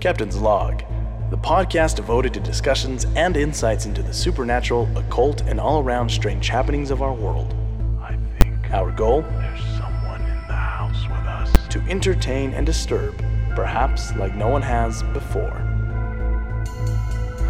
[0.00, 0.82] Captain's Log,
[1.30, 6.48] the podcast devoted to discussions and insights into the supernatural, occult, and all around strange
[6.48, 7.54] happenings of our world.
[8.00, 9.22] I think Our goal?
[9.22, 11.52] there's someone in the house with us.
[11.70, 13.16] To entertain and disturb,
[13.56, 15.64] perhaps like no one has before.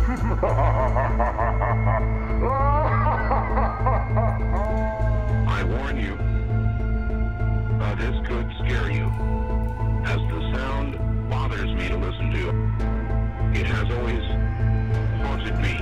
[5.51, 6.15] I warn you,
[7.83, 9.11] uh, this could scare you,
[13.58, 14.22] It has always
[15.26, 15.75] haunted me.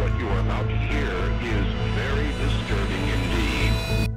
[0.00, 1.10] What you are about to hear
[1.44, 4.10] is very disturbing indeed.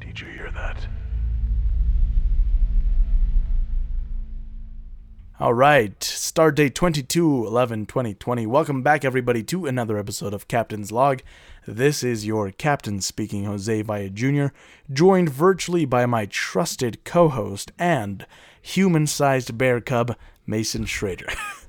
[0.00, 0.86] Did you hear that?
[5.38, 8.46] All right, stardate 22 11 2020.
[8.46, 11.20] Welcome back, everybody, to another episode of Captain's Log.
[11.66, 14.46] This is your captain speaking, Jose Villa Jr.,
[14.90, 18.24] joined virtually by my trusted co host and
[18.62, 20.16] human sized bear cub,
[20.46, 21.28] Mason Schrader.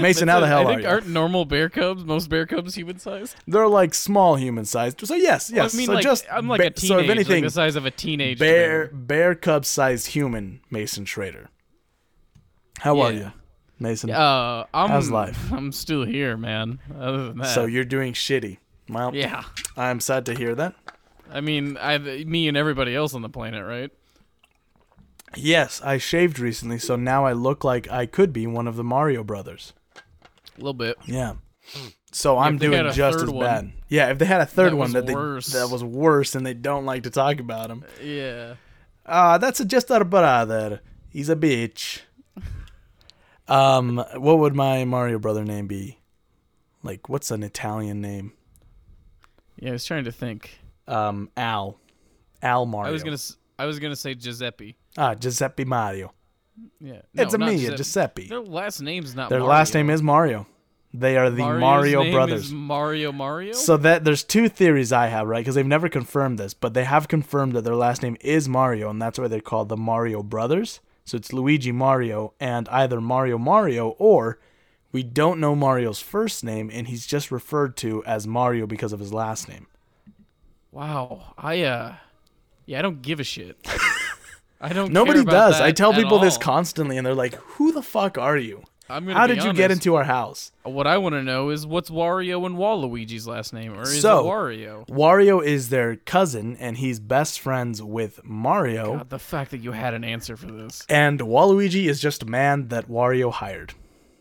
[0.00, 0.88] Mason, how the hell I are think you?
[0.88, 3.36] aren't normal bear cubs most bear cubs human sized?
[3.46, 5.06] They're like small human sized.
[5.06, 5.74] So, yes, yes.
[5.74, 7.50] I mean, so like just I'm like ba- a teenage, So, if anything, like the
[7.50, 11.48] size of a teenage bear, bear cub sized human, Mason Schrader.
[12.78, 13.32] How are you,
[13.78, 14.10] Mason?
[14.10, 15.52] Uh, I'm, How's life?
[15.52, 16.78] I'm still here, man.
[16.98, 18.58] Other than that, So, you're doing shitty.
[18.88, 19.44] Well, yeah.
[19.76, 20.74] I'm sad to hear that.
[21.30, 23.90] I mean, I, me and everybody else on the planet, right?
[25.36, 28.84] Yes, I shaved recently, so now I look like I could be one of the
[28.84, 29.72] Mario brothers.
[29.96, 30.96] A little bit.
[31.06, 31.34] Yeah.
[32.12, 33.72] So I'm doing just as one bad.
[33.88, 36.54] Yeah, if they had a third that one that they that was worse and they
[36.54, 37.84] don't like to talk about him.
[38.02, 38.54] Yeah.
[39.06, 40.80] Ah, that's a just our brother.
[41.08, 42.00] He's a bitch.
[43.48, 45.98] Um, what would my Mario brother name be?
[46.82, 48.32] Like, what's an Italian name?
[49.56, 49.70] Yeah.
[49.70, 50.58] I was trying to think.
[50.86, 51.78] Um, Al.
[52.42, 52.88] Al Mario.
[52.88, 53.18] I was gonna.
[53.58, 54.76] I was gonna say Giuseppe.
[54.98, 56.12] Ah, Giuseppe Mario.
[56.80, 57.02] Yeah.
[57.14, 57.76] No, it's a not me, Giuseppe.
[57.76, 58.28] Giuseppe.
[58.28, 59.30] Their last name's not.
[59.30, 59.50] Their Mario.
[59.50, 60.46] last name is Mario.
[60.92, 62.44] They are the Mario's Mario name brothers.
[62.46, 63.52] Is Mario Mario.
[63.52, 65.38] So that there's two theories I have, right?
[65.40, 68.90] Because they've never confirmed this, but they have confirmed that their last name is Mario,
[68.90, 70.80] and that's why they're called the Mario Brothers.
[71.04, 74.40] So it's Luigi Mario and either Mario Mario or
[74.92, 78.98] we don't know Mario's first name, and he's just referred to as Mario because of
[78.98, 79.68] his last name.
[80.72, 81.34] Wow.
[81.38, 81.94] I uh.
[82.66, 83.56] Yeah, I don't give a shit.
[84.60, 84.92] I don't.
[84.92, 85.60] Nobody does.
[85.60, 88.62] I tell people this constantly, and they're like, "Who the fuck are you?
[88.88, 92.44] How did you get into our house?" What I want to know is what's Wario
[92.44, 94.86] and Waluigi's last name, or is So- it Wario?
[94.88, 98.98] Wario is their cousin, and he's best friends with Mario.
[98.98, 100.84] God, the fact that you had an answer for this.
[100.88, 103.72] And Waluigi is just a man that Wario hired.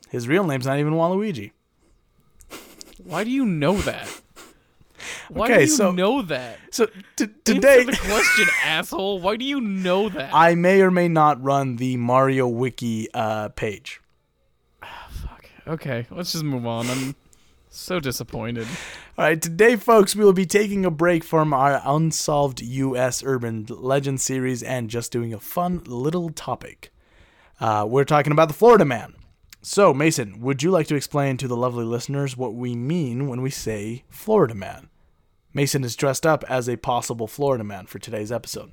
[0.09, 1.51] His real name's not even Waluigi.
[3.03, 4.21] Why do you know that?
[5.29, 6.57] Why Okay, do you so- know that?
[6.71, 9.19] So t- today, Answer the question, asshole.
[9.19, 10.31] Why do you know that?
[10.33, 14.01] I may or may not run the Mario Wiki uh, page.
[14.81, 15.45] Fuck.
[15.67, 16.87] Okay, let's just move on.
[16.89, 17.15] I'm
[17.69, 18.67] so disappointed.
[19.17, 23.21] All right, today, folks, we will be taking a break from our unsolved U.S.
[23.23, 26.91] urban legend series and just doing a fun little topic.
[27.59, 29.13] Uh, we're talking about the Florida Man.
[29.61, 33.41] So, Mason, would you like to explain to the lovely listeners what we mean when
[33.41, 34.88] we say Florida Man?
[35.53, 38.71] Mason is dressed up as a possible Florida Man for today's episode.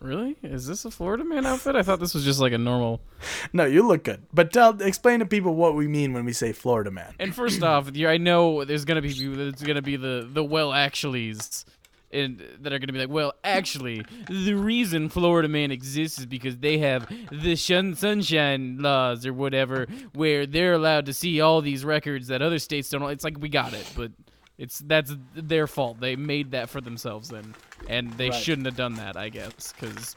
[0.00, 0.36] Really?
[0.44, 1.74] Is this a Florida man outfit?
[1.74, 3.00] I thought this was just like a normal.
[3.52, 6.52] No, you look good, but tell, explain to people what we mean when we say
[6.52, 7.14] Florida Man.
[7.18, 11.64] And first off, I know there's gonna be that's gonna be the the well actuallys,
[12.12, 16.58] and that are gonna be like, well, actually, the reason Florida Man exists is because
[16.58, 21.84] they have the shun- sunshine laws or whatever, where they're allowed to see all these
[21.84, 23.02] records that other states don't.
[23.10, 24.12] It's like we got it, but
[24.58, 26.00] it's that's their fault.
[26.00, 27.54] They made that for themselves then,
[27.88, 28.42] and they Right.
[28.42, 30.16] shouldn't have done that, I guess, because.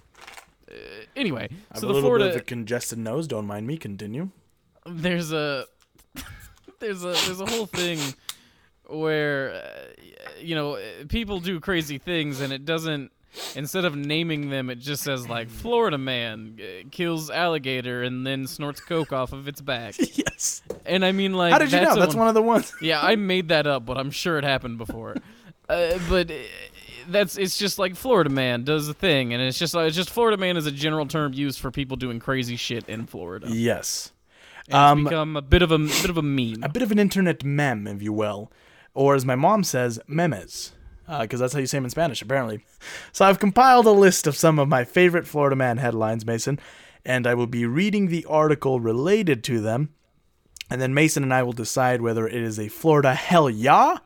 [0.70, 0.74] Uh,
[1.16, 3.28] anyway, I have so a the little Florida bit of a congested nose.
[3.28, 3.78] Don't mind me.
[3.78, 4.30] Continue.
[4.86, 5.66] there's a
[6.80, 8.00] there's a there's a whole thing
[8.88, 10.02] where uh,
[10.40, 10.78] you know
[11.10, 13.12] people do crazy things and it doesn't
[13.56, 18.46] instead of naming them it just says like Florida man uh, kills alligator and then
[18.48, 20.62] snorts coke off of its back yes.
[20.86, 22.02] and I mean like How did you that's know?
[22.02, 22.74] That's one of the ones.
[22.82, 25.16] yeah I made that up but I'm sure it happened before
[25.70, 26.36] uh, but uh,
[27.08, 30.38] that's it's just like Florida man does a thing and it's just it's just Florida
[30.38, 34.12] man is a general term used for people doing crazy shit in Florida Yes.
[34.68, 37.00] and Um, become a bit of a bit of a meme A bit of an
[37.00, 38.52] internet meme, if you will,
[38.94, 40.74] or as my mom says, memes,
[41.12, 42.64] Uh, because that's how you say them in Spanish, apparently.
[43.12, 46.58] So I've compiled a list of some of my favorite Florida Man headlines, Mason,
[47.04, 49.90] and I will be reading the article related to them,
[50.70, 53.98] and then Mason and I will decide whether it is a Florida hell yeah,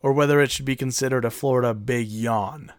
[0.00, 2.72] or whether it should be considered a Florida big yawn.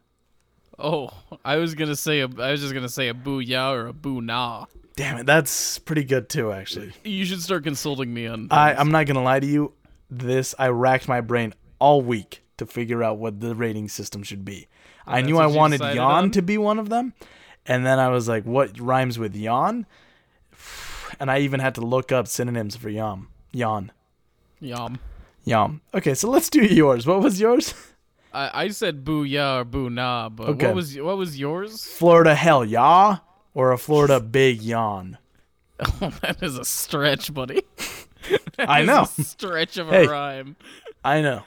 [0.79, 1.11] Oh,
[1.45, 3.93] I was gonna say a, I was just gonna say a boo ya or a
[3.93, 4.65] boo nah.
[4.95, 6.93] Damn it, that's pretty good too, actually.
[7.03, 8.47] You should start consulting me on.
[8.49, 8.73] I.
[8.73, 9.73] I'm not gonna lie to you.
[10.09, 14.45] This I racked my brain all week to figure out what the rating system should
[14.45, 14.67] be.
[15.07, 16.31] Oh, I knew I wanted yawn on?
[16.31, 17.13] to be one of them,
[17.65, 19.85] and then I was like, what rhymes with yawn?
[21.19, 23.27] And I even had to look up synonyms for yawn.
[23.51, 23.91] Yawn.
[24.59, 24.99] Yum.
[25.43, 25.81] Yawn.
[25.93, 27.05] Okay, so let's do yours.
[27.05, 27.73] What was yours?
[28.33, 30.67] I, I said boo yeah or boo nah, but Okay.
[30.67, 31.83] what was what was yours?
[31.85, 33.17] Florida hell yeah
[33.53, 35.17] or a Florida big yawn?
[36.01, 37.61] Oh, that is a stretch, buddy.
[38.57, 39.01] I know.
[39.03, 40.07] a stretch of a Hey.
[40.07, 40.55] rhyme.
[41.03, 41.43] I know.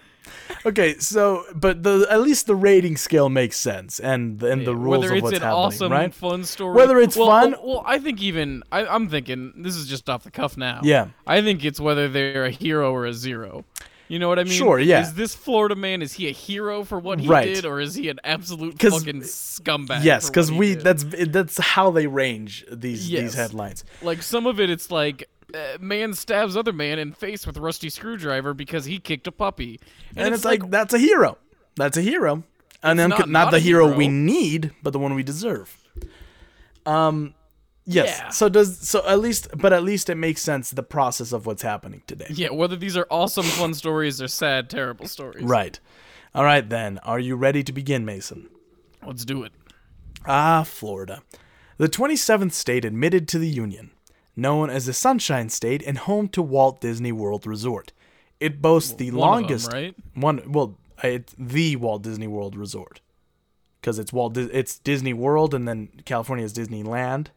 [0.66, 4.78] Okay, so but the at least the rating scale makes sense and and the Yeah,
[4.78, 6.14] rules Whether of it's what's an happening, awesome, right?
[6.14, 6.74] fun story.
[6.74, 10.08] Whether it's well, fun- Well, well, I think even I, I'm thinking this is just
[10.08, 10.80] off the cuff now.
[10.82, 11.08] Yeah.
[11.26, 13.64] I think it's whether they're a hero or a zero.
[14.06, 14.52] You know what I mean?
[14.52, 15.00] Sure, yeah.
[15.00, 16.02] Is this Florida man?
[16.02, 17.54] Is he a hero for what he Right.
[17.54, 20.04] did, or is he an absolute fucking scumbag?
[20.04, 20.84] Yes, because we did?
[20.84, 23.22] that's that's how they range these Yes.
[23.22, 23.82] these headlines.
[24.02, 24.68] like some of it.
[24.70, 25.28] It's like.
[25.54, 29.78] Uh, man stabs other man in face with rusty screwdriver because he kicked a puppy,
[30.16, 31.38] And, it's, like, that's a hero.
[31.76, 32.42] That's a hero.
[32.82, 33.96] And then not not, not the hero, hero.
[33.96, 35.76] we need, but the one we deserve.
[36.84, 37.34] Um
[37.86, 38.18] yes.
[38.18, 38.28] Yeah.
[38.30, 41.62] So does so at least but at least it makes sense the process of what's
[41.62, 42.26] happening today.
[42.30, 42.50] yeah.
[42.50, 45.44] Whether these are awesome, fun stories or sad, terrible stories.
[45.44, 45.80] Right.
[46.34, 46.98] All right then.
[46.98, 48.48] Are you ready to begin, Mason?
[49.06, 49.52] Let's do it.
[50.26, 51.22] Ah, Florida.
[51.78, 53.90] The 27th state admitted to the Union,
[54.36, 57.92] known as the Sunshine State and home to Walt Disney World Resort.
[58.40, 59.94] It boasts the One of them, longest right?
[60.14, 63.00] one well, it's the Walt Disney World Resort.
[63.82, 67.28] Cuz it's Walt it's Disney World and then California is Disneyland.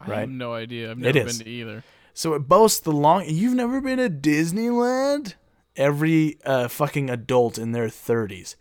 [0.00, 0.90] I have no idea.
[0.90, 1.38] I've It never been is.
[1.38, 1.84] to either.
[2.14, 5.34] So it boasts the long You've never been to Disneyland?
[5.76, 8.56] Every uh, fucking adult in their 30s.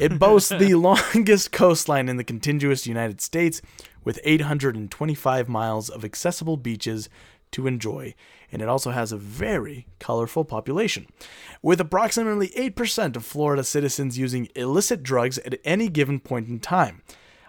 [0.00, 3.60] It boasts the longest coastline in the contiguous United States
[4.02, 7.10] with 825 miles of accessible beaches
[7.50, 8.14] to enjoy,
[8.50, 11.06] and it also has a very colorful population.
[11.60, 17.02] With approximately 8% of Florida citizens using illicit drugs at any given point in time.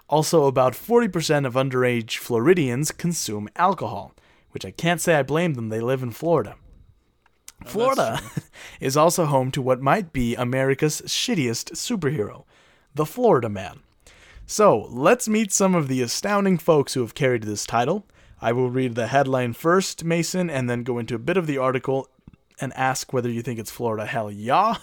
[0.09, 4.13] Also, about 40% of underage Floridians consume alcohol,
[4.51, 6.55] which I can't say I blame them, they live in Florida.
[7.65, 8.19] Florida
[8.79, 12.43] is also home to what might be America's shittiest superhero,
[12.95, 13.79] the Florida Man.
[14.45, 18.05] So, let's meet some of the astounding folks who have carried this title.
[18.41, 21.57] I will read the headline first, Mason, and then go into a bit of the
[21.57, 22.09] article
[22.59, 24.75] and ask whether you think it's Florida hell yeah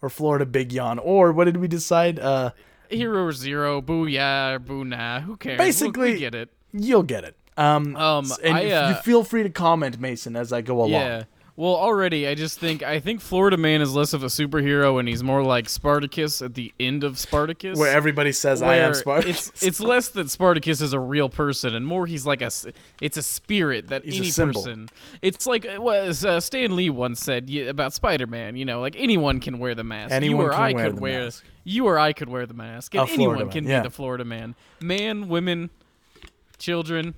[0.00, 2.18] or Florida big yawn, or what did we decide?
[2.20, 2.50] Uh,
[2.90, 5.20] Hero or zero, boo yeah or boo nah.
[5.20, 5.58] Who cares?
[5.58, 6.50] Basically- we, we get it.
[6.72, 7.34] you'll get it.
[7.56, 10.90] Um, Um, and I, uh, you feel free to comment, Mason, as I go along.
[10.92, 11.24] Yeah.
[11.58, 15.08] Well, already I just think I think Florida Man is less of a superhero and
[15.08, 17.76] he's more like Spartacus at the end of Spartacus.
[17.76, 19.48] Where everybody says I am Spartacus.
[19.48, 22.52] It's it's less that Spartacus is a real person and more he's like a
[23.02, 24.88] it's a spirit that He's any person.
[25.20, 28.54] It's like uh, what uh, Stan Lee once said about Spider-Man.
[28.54, 30.12] You know, like anyone can wear the mask.
[30.12, 31.24] Anyone you or can I wear could the wear.
[31.24, 31.44] mask.
[31.64, 32.94] You or I could wear the mask.
[32.94, 33.80] And anyone man, can yeah.
[33.80, 34.54] be the Florida Man.
[34.80, 35.70] Man, women,
[36.56, 37.14] children.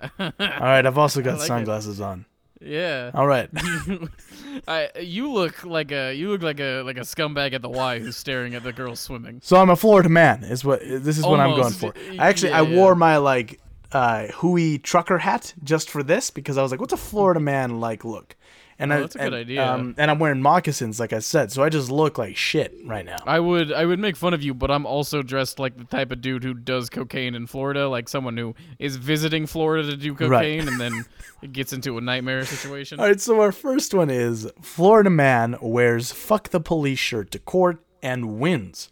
[0.20, 1.46] All right, I've also got like it.
[1.48, 2.24] sunglasses on.
[2.64, 3.10] Yeah.
[3.14, 3.48] All right.
[4.68, 7.98] I, you look like a you look like a like a scumbag at the Y
[7.98, 9.40] who's staring at the girl swimming.
[9.42, 10.44] So I'm a Florida man.
[10.44, 11.94] Is what this is what I'm going for.
[12.18, 12.98] I Actually, I yeah, wore yeah.
[12.98, 13.60] my like
[13.92, 17.80] uh hooey trucker hat just for this because I was like, what's a Florida man
[17.80, 18.36] like look?
[18.82, 19.64] And Oh, I, that's a good and, idea.
[19.64, 23.04] Um, and I'm wearing moccasins, like I said, so I just look like shit right
[23.04, 23.18] now.
[23.26, 26.10] I would I would make fun of you, but I'm also dressed like the type
[26.10, 30.14] of dude who does cocaine in Florida, like someone who is visiting Florida to do
[30.14, 31.04] cocaine and then
[31.42, 32.98] it gets into a nightmare situation.
[32.98, 37.38] All right, so our first one is Florida man wears fuck the police shirt to
[37.38, 38.88] court and wins.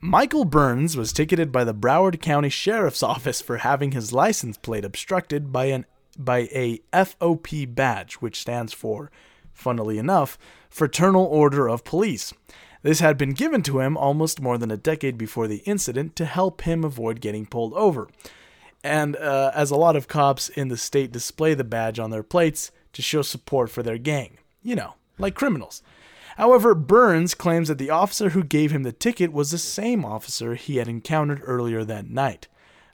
[0.00, 4.84] Michael Burns was ticketed by the Broward County Sheriff's Office for having his license plate
[4.84, 5.84] obstructed by an
[6.24, 9.10] by a FOP badge, which stands for,
[9.52, 12.32] funnily enough, Fraternal Order of Police.
[12.82, 16.24] This had been given to him almost more than a decade before the incident to
[16.24, 18.08] help him avoid getting pulled over.
[18.82, 22.22] And uh, as a lot of cops in the state display the badge on their
[22.22, 25.82] plates to show support for their gang, you know, like criminals.
[26.36, 30.54] However, Burns claims that the officer who gave him the ticket was the same officer
[30.54, 32.48] he had encountered earlier that night.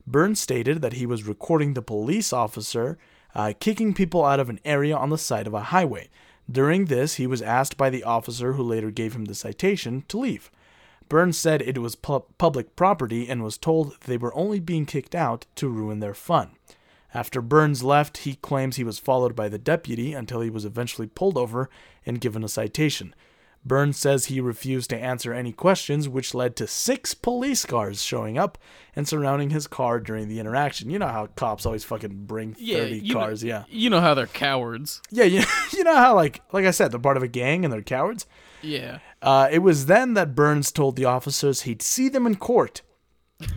[0.04, 2.99] Burns stated that he was recording the police officer
[3.37, 6.09] uh, kicking people out of an area on the side of a highway.
[6.50, 10.19] During this, he was asked by the officer who later gave him the citation to
[10.19, 10.50] leave.
[11.11, 15.14] Burns said it was pu- public property and was told they were only being kicked
[15.14, 16.52] out to ruin their fun.
[17.12, 21.07] After Burns left, he claims he was followed by the deputy until he was eventually
[21.07, 21.69] pulled over
[22.07, 23.14] and given a citation.
[23.67, 28.39] Burns says he refused to answer any questions, which led to six police cars showing
[28.39, 28.59] up
[28.95, 30.89] and surrounding his car during the interaction.
[30.89, 33.65] You know how cops always fucking bring 30 you know- cars, yeah.
[33.69, 35.03] You know how they're cowards.
[35.11, 35.43] Yeah, you,
[35.73, 38.27] you know how, like, like I said, they're part of a gang and they're cowards?
[38.63, 39.01] Yeah.
[39.21, 42.83] Uh, it was then that Burns told the officers he'd see them in court.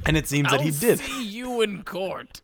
[0.06, 0.84] And it seems that he did.
[0.84, 1.00] I'll did.
[1.00, 2.42] see you in court.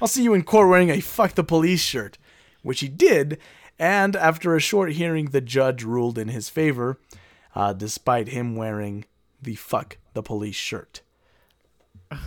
[0.00, 2.18] I'll see you in court wearing a fuck the police shirt,
[2.62, 3.38] which he did.
[3.78, 6.98] And after a short hearing, the judge ruled in his favor,
[7.54, 9.04] uh, despite him wearing
[9.42, 11.02] the fuck the police shirt.
[12.10, 12.18] I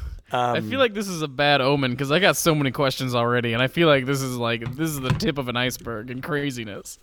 [0.57, 3.53] Um, feel like this is a bad omen because I got so many questions already,
[3.53, 6.21] and I feel like this is like this is the tip of an iceberg in
[6.21, 6.99] craziness.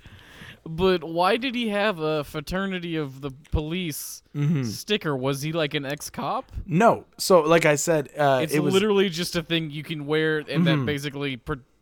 [0.65, 4.65] But why did he have a fraternity of the police Mm-hmm.
[4.65, 5.17] sticker?
[5.17, 6.53] Was he like an ex-cop?
[6.67, 10.07] No, so like I said, uh, It's it was literally just a thing you can
[10.07, 11.37] wear, and that basically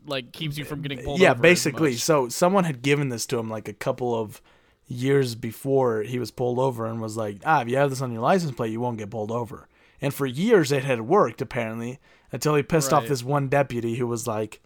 [0.07, 1.95] like keeps you from getting pulled yeah, basically.
[1.95, 4.41] So someone had given this to him like a couple of
[4.87, 8.13] years before he was pulled over, and was like, "Ah, if you have this on
[8.13, 9.69] your license plate, you won't get pulled over."
[10.01, 11.99] And for years, it had worked apparently
[12.33, 14.61] until he pissed off this one deputy who was like,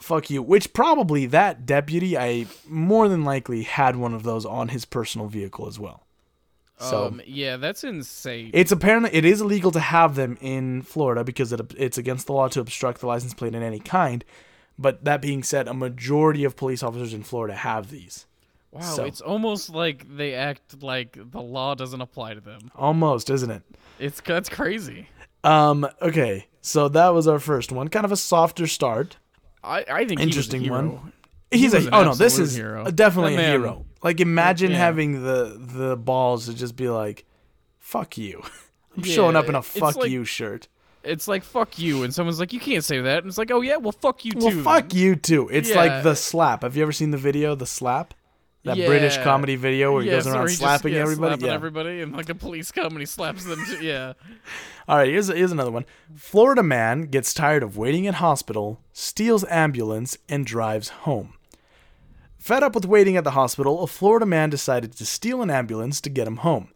[0.00, 4.68] "Fuck you." Which probably that deputy, I more than likely had one of those on
[4.68, 6.06] his personal vehicle as well.
[6.82, 8.50] So um, yeah, that's insane.
[8.52, 12.32] it's apparently it is illegal to have them in Florida because it, it's against the
[12.32, 14.24] law to obstruct the license plate in any kind.
[14.78, 18.26] But that being said, a majority of police officers in Florida have these.
[18.70, 22.70] wow, so- it's almost like they act like the law doesn't apply to them.
[22.74, 23.62] Almost, isn't it?
[23.98, 25.08] It's that's crazy.
[25.44, 25.86] Um.
[26.00, 26.46] Okay.
[26.60, 27.88] So that was our first one.
[27.88, 29.16] Kind of a softer start.
[29.64, 31.12] I, I think Interesting he one.
[31.50, 32.90] He's was a oh no, this is hero.
[32.90, 33.84] definitely a hero.
[34.02, 34.78] Like imagine yeah.
[34.78, 37.24] having the the balls to just be like,
[37.78, 38.42] "Fuck you."
[38.96, 40.68] I'm showing up in a "fuck like- you" shirt.
[41.04, 43.60] It's like fuck you, and someone's like, you can't say that, and it's like, oh
[43.60, 44.38] yeah, well fuck you too.
[44.62, 45.48] Well, fuck you too.
[45.50, 45.76] It's Yeah.
[45.76, 46.62] like the slap.
[46.62, 48.14] Have you ever seen the video, the slap?
[48.64, 51.30] That British comedy video where he Yes, goes around he just- slapping yeah, everybody.
[51.32, 51.52] slapping yeah.
[51.54, 53.58] everybody, and like a police come and he slaps them.
[53.66, 53.84] Too.
[53.84, 54.12] Yeah.
[54.88, 55.84] All right, here's here's another one.
[56.14, 61.34] Florida man gets tired of waiting at hospital, steals ambulance, and drives home.
[62.38, 66.00] Fed up with waiting at the hospital, a Florida man decided to steal an ambulance
[66.00, 66.68] to get him home.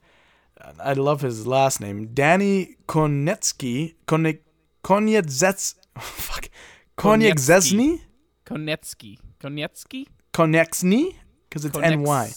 [0.80, 3.94] I love his last name, Danny Konetsky.
[4.06, 4.40] Konek
[4.82, 5.74] Konyedzets.
[5.98, 6.48] Fuck.
[6.96, 8.00] Konyedzesny?
[8.46, 9.18] Konetsky.
[9.40, 10.06] Konetsky.
[10.32, 11.14] Konexny?
[11.48, 12.30] Because it's Konex- NY.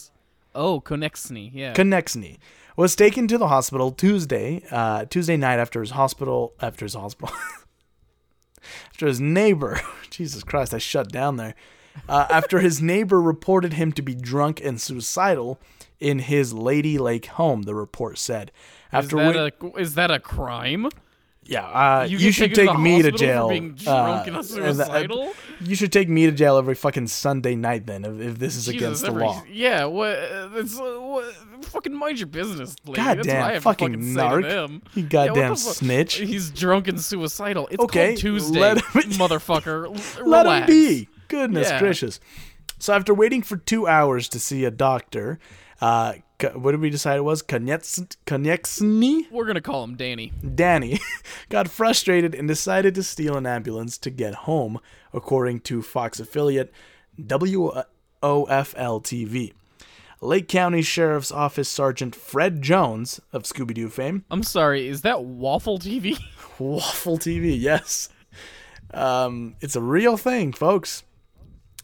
[0.53, 1.51] Oh, Konexny.
[1.53, 1.73] Yeah.
[1.73, 2.37] Konexny
[2.75, 7.35] was taken to the hospital Tuesday, uh, Tuesday night after his hospital, after his hospital,
[8.89, 11.55] after his neighbor, Jesus Christ, I shut down there.
[12.07, 15.59] Uh, after his neighbor reported him to be drunk and suicidal
[15.99, 18.51] in his Lady Lake home, the report said.
[18.51, 20.87] is After that we- a is that a crime?
[21.43, 23.45] yeah, uh, you, You should take me to jail.
[23.47, 25.33] uh, drunk and and, uh, suicidal?
[25.61, 28.65] you should take me to jail every fucking Sunday night then, if, if this is
[28.65, 29.43] Jesus, against the every- law.
[29.51, 29.85] Yeah.
[29.85, 30.15] What?
[30.55, 31.33] It's, uh, what?
[31.65, 32.95] Fucking mind your business, lady.
[33.01, 34.69] God That's damn, have fucking fucking narc.
[34.95, 36.15] You Yeah, goddamn the fu- snitch.
[36.15, 37.67] He's drunk and suicidal.
[37.71, 39.89] It's Okay, Tuesday, let him- motherfucker.
[40.25, 41.09] Let him be.
[41.27, 41.79] Goodness Yeah.
[41.79, 42.19] gracious.
[42.79, 45.37] So after waiting for two hours to see a doctor,
[45.81, 46.13] uh,
[46.53, 47.43] what did we decide it was?
[47.43, 49.31] Konyeksny?
[49.31, 50.31] We're gonna call him Danny.
[50.55, 50.99] Danny
[51.49, 54.79] got frustrated and decided to steal an ambulance to get home,
[55.13, 56.71] according to Fox affiliate
[57.19, 57.83] WOFL
[58.21, 59.53] TV.
[60.21, 64.87] Lake County Sheriff's Office Sergeant Fred Jones of Scooby Doo fame I'm sorry.
[64.87, 66.19] Is that Waffle TV?
[66.59, 68.09] Waffle TV, yes.
[68.93, 71.03] Um, it's a real thing, folks.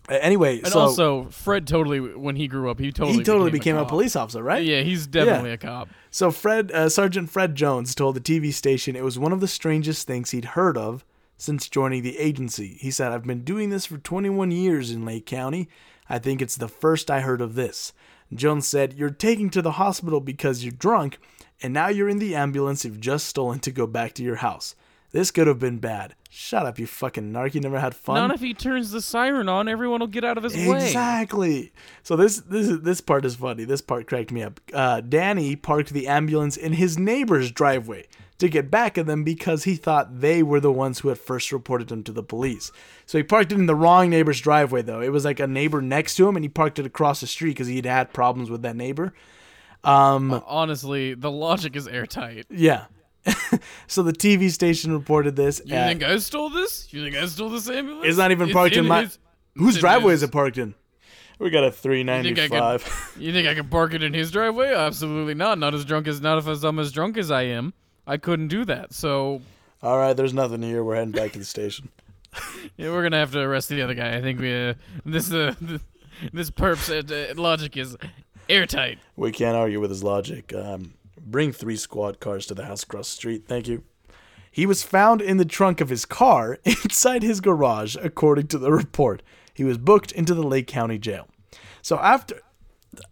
[0.09, 3.75] Anyway, And so also, Fred totally, when he grew up, he totally he totally became,
[3.75, 3.89] a, cop.
[3.89, 4.63] police officer, right?
[4.63, 5.89] Yeah, he's definitely a cop.
[6.11, 9.47] So Fred, uh, Sergeant Fred Jones, told the TV station it was one of the
[9.47, 11.03] strangest things he'd heard of
[11.37, 12.77] since joining the agency.
[12.79, 15.67] He said, "I've been doing this for 21 years in Lake County.
[16.07, 17.91] I think it's the first I heard of this."
[18.33, 21.17] Jones said, "You're taken to the hospital because you're drunk,
[21.61, 24.75] and now you're in the ambulance you've just stolen to go back to your house.
[25.15, 26.13] This could have been bad.
[26.29, 27.53] Shut up, you fucking narc.
[27.53, 30.37] You never had fun." Not if he turns the siren on, everyone will get out
[30.37, 30.87] of his way.
[30.87, 31.71] Exactly.
[32.03, 33.63] So this this this part is funny.
[33.63, 34.59] This part cracked me up.
[34.73, 38.07] Uh, Danny parked the ambulance in his neighbor's driveway
[38.39, 41.53] to get back at them because he thought they were the ones who had first
[41.53, 42.73] reported him to the police.
[43.05, 44.99] So he parked it in the wrong neighbor's driveway though.
[44.99, 47.51] It was like a neighbor next to him, and he parked it across the street
[47.51, 49.13] because he'd had problems with that neighbor.
[49.85, 52.47] Honestly, the logic is airtight.
[52.49, 52.87] Yeah.
[53.87, 55.61] so the TV station reported this.
[55.65, 56.91] You at- think I stole this?
[56.93, 58.05] You think I stole this ambulance?
[58.07, 59.17] It's not even parked in my- his-
[59.55, 60.75] whose driveway his- is it parked in?
[61.39, 63.13] We got a three ninety think I five.
[63.19, 64.73] You think I can park it in his driveway?
[64.73, 65.59] Absolutely not.
[65.59, 67.73] Not as drunk as not if as I'm as drunk as I am.
[68.07, 68.93] I couldn't do that.
[68.93, 69.41] So
[69.83, 70.83] All right, there's nothing here.
[70.83, 71.89] We're heading back to the station.
[72.77, 74.15] yeah, we're gonna have to arrest the other guy.
[74.15, 74.73] I think we uh,
[75.05, 75.55] this uh,
[76.31, 77.97] this perp's uh, logic is
[78.47, 78.99] Airtight.
[79.15, 80.53] We can't argue with his logic.
[80.53, 80.93] Um,
[81.25, 83.45] bring three squad cars to the house across the street.
[83.47, 83.83] Thank you.
[84.51, 88.71] He was found in the trunk of his car inside his garage, according to the
[88.71, 89.21] report.
[89.53, 91.27] He was booked into the Lake County Jail.
[91.81, 92.41] So after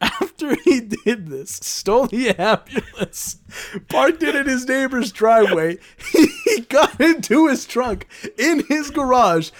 [0.00, 3.38] after he did this, stole the ambulance,
[3.88, 5.78] parked it in his neighbor's driveway,
[6.44, 8.06] he got into his trunk
[8.38, 9.50] in his garage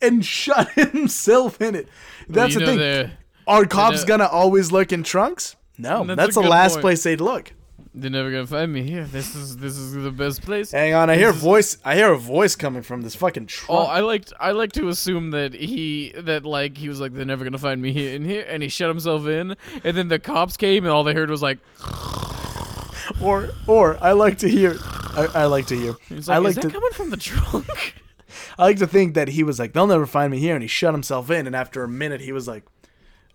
[0.00, 1.88] and shut himself in it.
[2.28, 3.10] That's you the thing.
[3.46, 5.56] Are cops gonna always look in trunks?
[5.82, 6.82] No, That's that's, the last point.
[6.82, 7.52] place they'd look.
[7.94, 9.04] They're never gonna find me here.
[9.04, 10.70] This is this is the best place.
[10.72, 11.76] Hang on, I hear a voice.
[11.84, 13.88] I hear a voice coming from this fucking Oh, trunk.
[13.90, 17.44] I like I like to assume that he that like he was like they're never
[17.44, 20.56] gonna find me here in here, and he shut himself in, and then the cops
[20.56, 21.58] came, and all they heard was like,
[23.22, 24.76] or, or I like to hear.
[25.14, 25.94] I, I like to hear.
[26.08, 26.70] he's I like, like is that to.
[26.70, 27.66] coming from the trunk?
[28.58, 30.68] I like to think that he was like, they'll never find me here, and he
[30.68, 31.46] shut himself in.
[31.46, 32.64] And after a minute, he was like,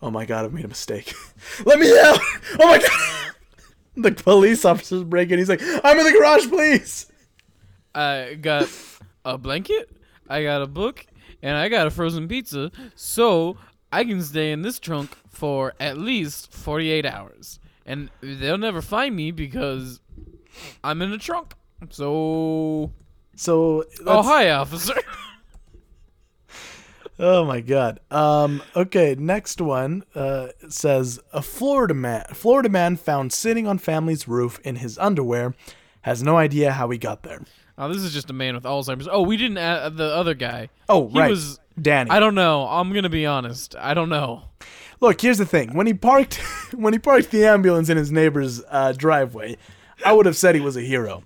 [0.01, 1.13] "Oh my god, I've made a mistake.
[1.65, 2.19] Let me out!
[2.59, 3.35] Oh my god!"
[3.95, 5.39] the police officers break in.
[5.39, 7.11] He's like, "I'm in the garage, please."
[7.95, 8.69] I got
[9.25, 9.89] a blanket,
[10.29, 11.05] I got a book,
[11.41, 13.57] and I got a frozen pizza, so
[13.91, 17.59] I can stay in this trunk for at least 48 hours.
[17.85, 19.99] And they'll never find me because
[20.83, 21.53] I'm in a trunk.
[21.89, 22.91] So,
[23.35, 24.93] So, oh hi, officer.
[27.19, 27.99] Oh my god.
[28.11, 34.27] Um okay, next one uh says a Florida man Florida man found sitting on family's
[34.27, 35.55] roof in his underwear
[36.01, 37.41] has no idea how he got there.
[37.77, 39.07] Oh, this is just a man with Alzheimer's.
[39.11, 40.69] Oh, we didn't add the other guy.
[40.89, 41.29] Oh, He right.
[41.29, 42.09] was- Danny.
[42.09, 42.67] I don't know.
[42.67, 43.75] I'm gonna be honest.
[43.77, 44.43] I don't know.
[44.99, 45.75] Look, here's the thing.
[45.75, 46.35] When he parked
[46.75, 49.57] when he parked the ambulance in his neighbor's uh, driveway,
[50.03, 51.21] I would have said he was a hero.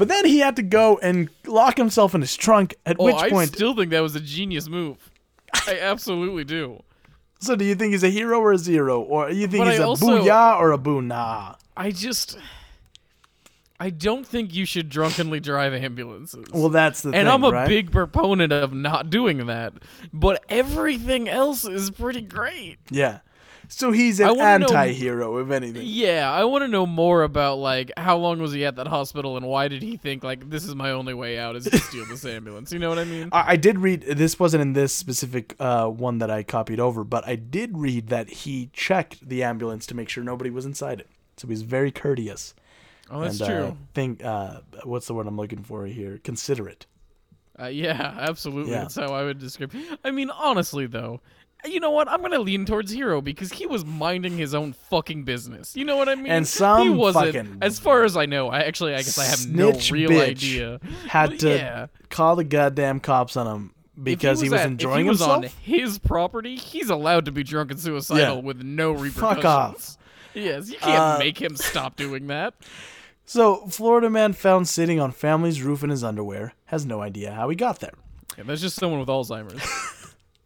[0.00, 3.16] But then he had to go and lock himself in his trunk at Oh, which
[3.16, 4.96] I point I still think that was a genius move.
[5.52, 6.82] I absolutely do.
[7.38, 9.80] So do you think he's a hero or a zero or you think But he's
[9.80, 11.56] I a also- booyah or a boo nah?
[11.76, 12.38] I just.
[13.78, 16.46] I don't think you should drunkenly drive ambulances.
[16.50, 17.68] Well, that's the thing, and I'm a right?
[17.68, 19.74] big proponent of not doing that.
[20.14, 22.78] But everything else is pretty great.
[22.90, 23.18] Yeah.
[23.72, 25.82] So he's an wanna know- anti-hero, if anything.
[25.86, 29.36] Yeah, I want to know more about like how long was he at that hospital
[29.36, 32.04] and why did he think like this is my only way out is to steal
[32.06, 32.72] this ambulance?
[32.72, 33.28] You know what I mean?
[33.32, 37.04] I, I did read this wasn't in this specific uh, one that I copied over,
[37.04, 41.00] but I did read that he checked the ambulance to make sure nobody was inside
[41.00, 41.08] it.
[41.36, 42.54] So he's very courteous.
[43.10, 43.64] Oh, that's and, true.
[43.64, 46.20] Uh, think uh, what's the word I'm looking for here?
[46.22, 46.86] Considerate.
[47.58, 48.72] Uh, yeah, absolutely.
[48.72, 48.82] Yeah.
[48.82, 49.72] That's how I would describe.
[50.04, 51.20] I mean, honestly, though,
[51.64, 52.08] you know what?
[52.08, 55.76] I'm gonna lean towards Hero because he was minding his own fucking business.
[55.76, 56.26] You know what I mean?
[56.28, 58.48] And some he wasn't, fucking as far as I know.
[58.48, 60.80] I actually, I guess I have no real idea.
[61.08, 61.86] Had Well, to yeah.
[62.08, 65.44] call the goddamn cops on him because he was, at- enjoying if he was himself.
[65.44, 66.56] on his property.
[66.56, 68.42] He's allowed to be drunk and suicidal Yeah.
[68.42, 69.42] with no repercussions.
[69.42, 69.96] Fuck off.
[70.32, 72.54] Yes, you can't Uh, make him stop doing that.
[73.26, 77.48] So Florida man found sitting on family's roof in his underwear has no idea how
[77.48, 77.92] he got there.
[78.36, 79.62] Yeah, that's just someone with Alzheimer's.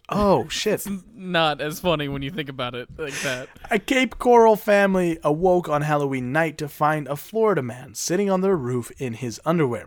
[0.09, 0.87] Oh shit.
[0.87, 3.49] it's Not as funny when you think about it like that.
[3.71, 8.41] A Cape Coral family awoke on Halloween night to find a Florida man sitting on
[8.41, 9.87] their roof in his underwear.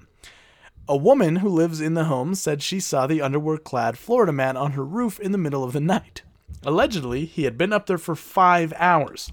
[0.89, 4.55] A woman who lives in the home said she saw the underwear clad Florida man
[4.55, 6.21] on her roof in the middle of the night.
[6.63, 9.31] Allegedly, he had been up there for five hours.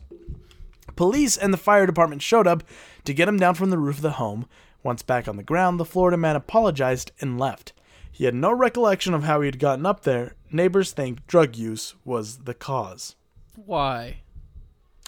[0.96, 2.62] Police and the fire department showed up
[3.04, 4.46] to get him down from the roof of the home.
[4.82, 7.72] Once back on the ground, the Florida man apologized and left.
[8.14, 10.34] He had no recollection of how he had gotten up there.
[10.52, 13.16] Neighbors think drug use was the cause
[13.56, 14.18] Why?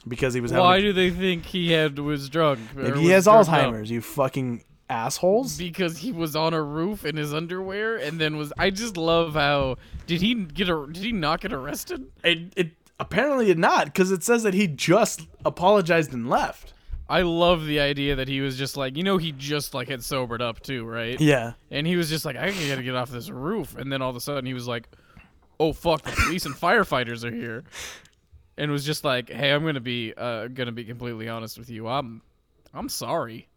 [0.08, 2.58] because he was having Why a do they think he had was drunk?
[2.74, 3.54] Maybe he has drugged up?
[3.54, 5.56] Alzheimer's, you fucking assholes.
[5.56, 8.52] Because he was on a roof in his underwear and then was.
[8.58, 9.76] I just love how
[10.08, 10.86] did he get a?
[10.90, 12.06] Did he not get arrested?
[12.24, 16.72] It, it apparently did not because it says that he just apologized and left.
[17.08, 20.02] I love the idea that he was just like you know he just like had
[20.02, 21.20] sobered up too, right?
[21.20, 24.10] Yeah, And he was just like I gotta get off this roof, and then all
[24.10, 24.88] of a sudden he was like,
[25.60, 27.64] oh fuck, the police and firefighters are here,
[28.58, 31.86] and was just like, hey, I'm gonna be uh gonna be completely honest with you,
[31.88, 32.22] I'm
[32.74, 33.48] I'm sorry,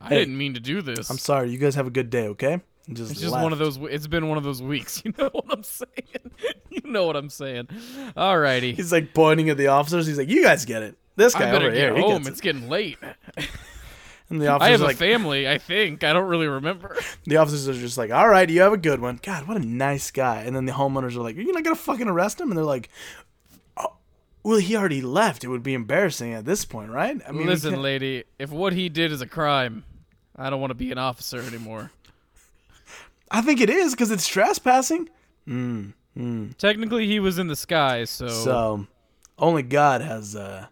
[0.00, 1.10] I Hey, didn't mean to do this.
[1.10, 1.50] I'm sorry.
[1.50, 2.60] You guys have a good day, okay?
[2.88, 3.42] And Just It's just left.
[3.42, 3.76] one of those.
[3.78, 5.02] It's been one of those weeks.
[5.04, 6.30] You know what I'm saying?
[6.70, 7.66] You know what I'm saying?
[8.16, 8.74] Alrighty.
[8.74, 10.06] He's like pointing at the officers.
[10.06, 10.96] He's like, "You guys get it.
[11.16, 12.18] This I guy better over here, get he home.
[12.18, 12.98] gets It's it." getting late.
[14.28, 15.48] And the I officers have are a family.
[15.48, 16.02] I think.
[16.02, 16.96] I don't really remember.
[17.26, 19.64] the officers are just like, "All right, you have a good one." God, what a
[19.64, 20.42] nice guy.
[20.42, 22.88] And then the homeowners are like, "You're not gonna fucking arrest him?" And they're like,
[23.76, 23.94] oh,
[24.42, 25.44] "Well, he already left.
[25.44, 28.24] It would be embarrassing at this point, right?" I mean, Listen, lady.
[28.36, 29.84] If what he did is a crime,
[30.34, 31.92] I don't want to be an officer anymore.
[33.30, 35.08] I think it is because it's trespassing.
[36.58, 38.26] Technically, he was in the sky, so.
[38.26, 38.86] So,
[39.38, 40.66] Only God has uh,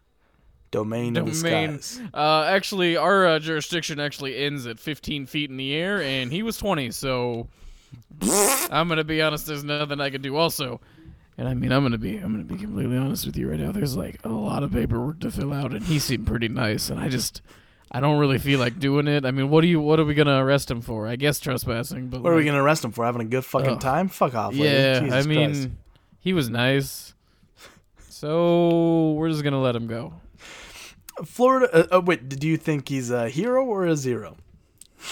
[0.74, 1.80] domain, of the Domain.
[2.12, 6.42] Uh, actually, our uh, jurisdiction actually ends at 15 feet in the air, and he
[6.42, 6.90] was 20.
[6.90, 7.48] So
[8.70, 9.46] I'm gonna be honest.
[9.46, 10.36] There's nothing I can do.
[10.36, 10.80] Also,
[11.38, 13.72] and I mean, I'm gonna be I'm gonna be completely honest with you right now.
[13.72, 17.00] There's like a lot of paperwork to fill out, and he seemed pretty nice, and
[17.00, 17.42] I just.
[17.92, 19.24] I don't really feel like doing it.
[19.24, 19.80] I mean, what do you?
[19.80, 21.06] What are we gonna arrest him for?
[21.06, 22.08] I guess trespassing.
[22.08, 23.04] But What are we gonna arrest him for?
[23.04, 23.80] Having a good fucking Ugh.
[23.80, 24.08] time?
[24.08, 24.52] Fuck off.
[24.52, 24.64] lady.
[24.64, 25.68] Yeah, Jesus I mean, Christ.
[26.18, 27.14] he was nice.
[28.08, 30.14] So we're just gonna let him go.
[31.24, 31.68] Florida.
[31.74, 34.36] Uh, oh, wait, do you think he's a hero or a zero?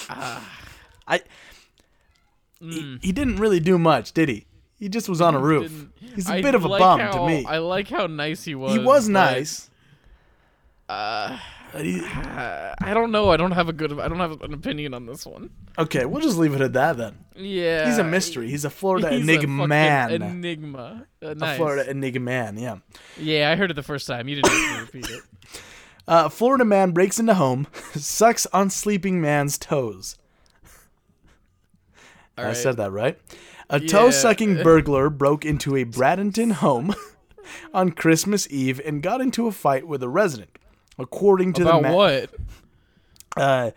[0.08, 1.20] I.
[2.60, 4.46] He, he didn't really do much, did he?
[4.78, 5.68] He just was on a roof.
[5.70, 7.44] didn't- He's a I bit of a like bum how- to me.
[7.46, 8.72] I like how nice he was.
[8.72, 9.68] he was nice.
[10.88, 11.38] Uh,
[11.74, 13.30] uh, I don't know.
[13.30, 13.98] I don't have a good.
[13.98, 15.50] I don't have an opinion on this one.
[15.78, 17.16] okay, we'll just leave it at that then.
[17.34, 18.50] Yeah, He's a mystery.
[18.50, 20.10] He's a Florida He's enigma man.
[20.12, 21.06] Enigma.
[21.22, 21.56] Uh, A.
[21.56, 22.58] Florida enigma man.
[22.58, 22.76] Yeah.
[23.18, 24.28] Yeah, I heard it the first time.
[24.28, 25.22] You didn't repeat it.
[26.08, 30.16] Uh, Florida man breaks into home, sucks on sleeping man's toes.
[32.36, 33.18] I said that right.
[33.70, 33.88] A Yeah.
[33.88, 36.94] toe sucking burglar broke into a Bradenton home
[37.74, 40.50] on Christmas Eve and got into a fight with a resident.
[40.98, 42.30] According to About the ma- what?
[43.36, 43.70] uh,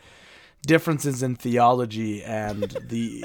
[0.66, 3.24] differences in theology and the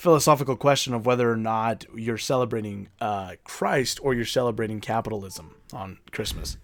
[0.00, 5.98] philosophical question of whether or not you're celebrating uh, Christ or you're celebrating capitalism on
[6.10, 6.56] Christmas.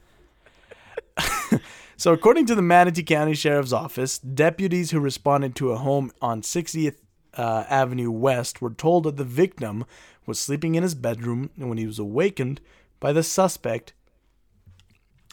[1.97, 6.43] so, according to the Manatee County Sheriff's Office, deputies who responded to a home on
[6.43, 6.97] 60th
[7.35, 9.85] uh, Avenue West were told that the victim
[10.27, 12.61] was sleeping in his bedroom when he was awakened
[12.99, 13.93] by the suspect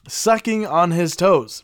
[0.08, 1.64] sucking on his toes.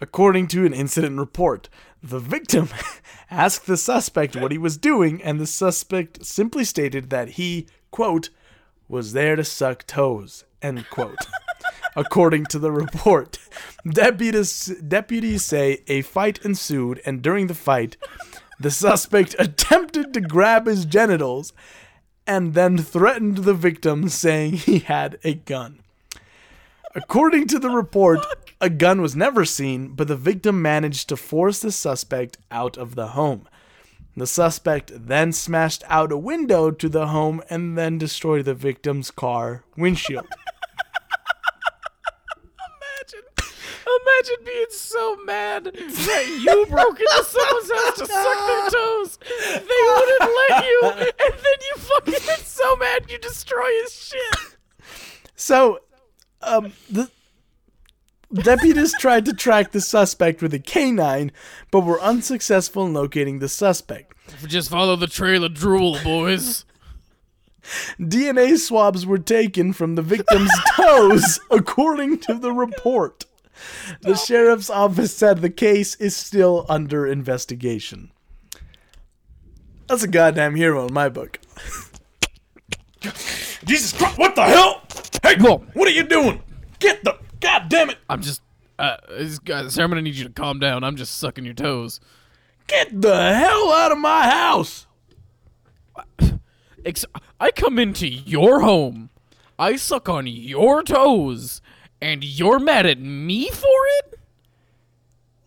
[0.00, 1.68] According to an incident report,
[2.02, 2.68] the victim
[3.30, 8.30] asked the suspect what he was doing, and the suspect simply stated that he, quote,
[8.88, 11.18] was there to suck toes, end quote.
[11.96, 13.38] According to the report,
[13.88, 17.96] deputies, deputies say a fight ensued, and during the fight,
[18.60, 21.52] the suspect attempted to grab his genitals
[22.26, 25.80] and then threatened the victim, saying he had a gun.
[26.94, 28.20] According to the report,
[28.60, 32.94] a gun was never seen, but the victim managed to force the suspect out of
[32.96, 33.48] the home.
[34.16, 39.12] The suspect then smashed out a window to the home and then destroyed the victim's
[39.12, 40.26] car windshield.
[42.58, 43.28] Imagine,
[44.02, 49.18] imagine being so mad that you broke into someone's house to suck their toes.
[49.54, 54.56] They wouldn't let you, and then you fucking get so mad you destroy his shit.
[55.36, 55.80] So,
[56.42, 57.10] um, the
[58.32, 61.32] deputies tried to track the suspect with a canine,
[61.70, 64.14] but were unsuccessful in locating the suspect.
[64.46, 66.64] Just follow the trail of drool, boys.
[67.98, 73.24] DNA swabs were taken from the victim's toes, according to the report.
[74.02, 78.12] The sheriff's office said the case is still under investigation.
[79.86, 81.38] That's a goddamn hero in my book.
[83.64, 84.82] Jesus Christ, what the hell?
[85.22, 85.58] Hey, Whoa.
[85.74, 86.42] what are you doing?
[86.78, 87.18] Get the.
[87.40, 87.98] God damn it!
[88.10, 88.42] I'm just,
[88.78, 90.82] uh, this guy, sir, I'm gonna need you to calm down.
[90.82, 92.00] I'm just sucking your toes.
[92.66, 94.86] Get the hell out of my house!
[97.40, 99.10] I come into your home,
[99.58, 101.60] I suck on your toes,
[102.00, 104.18] and you're mad at me for it?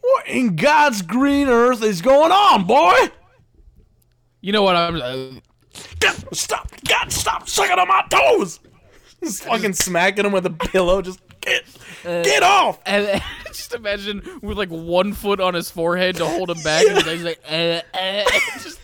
[0.01, 2.93] What in God's green earth is going on, boy?
[4.41, 4.75] You know what?
[4.75, 4.95] I'm.
[4.95, 5.39] Uh,
[6.33, 6.69] stop!
[6.87, 8.59] God, stop sucking on my toes!
[9.23, 11.01] Just fucking smacking him with a pillow.
[11.01, 11.63] Just get,
[12.03, 12.79] get off!
[12.85, 17.01] and just imagine with like one foot on his forehead to hold him back, and
[17.03, 18.23] he's like, uh, uh,
[18.61, 18.79] just.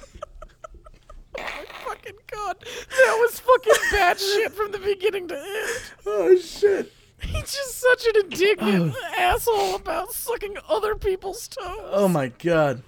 [1.40, 5.82] Oh my fucking god, that was fucking bad shit from the beginning to end.
[6.06, 6.92] Oh shit!
[7.22, 11.90] He's just such an indignant asshole about sucking other people's toes.
[11.92, 12.84] Oh my god!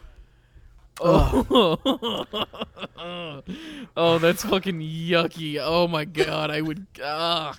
[1.02, 1.78] Oh,
[3.98, 5.58] oh, that's fucking yucky.
[5.60, 6.86] Oh my god, I would.
[7.04, 7.58] Ah.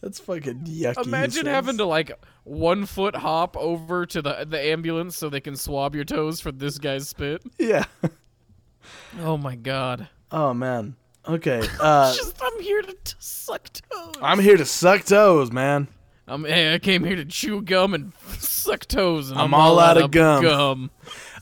[0.00, 1.04] That's fucking yucky.
[1.06, 2.12] Imagine having to like
[2.44, 6.52] one foot hop over to the the ambulance so they can swab your toes for
[6.52, 7.42] this guy's spit.
[7.58, 7.84] Yeah.
[9.20, 10.08] Oh my god.
[10.30, 10.94] Oh man.
[11.28, 11.66] Okay.
[11.80, 14.14] Uh, Just I'm here to t- suck toes.
[14.22, 15.88] I'm here to suck toes, man.
[16.28, 19.78] I'm hey, I came here to chew gum and suck toes, and I'm I'm, all
[19.78, 20.42] out of of gum.
[20.42, 20.90] gum.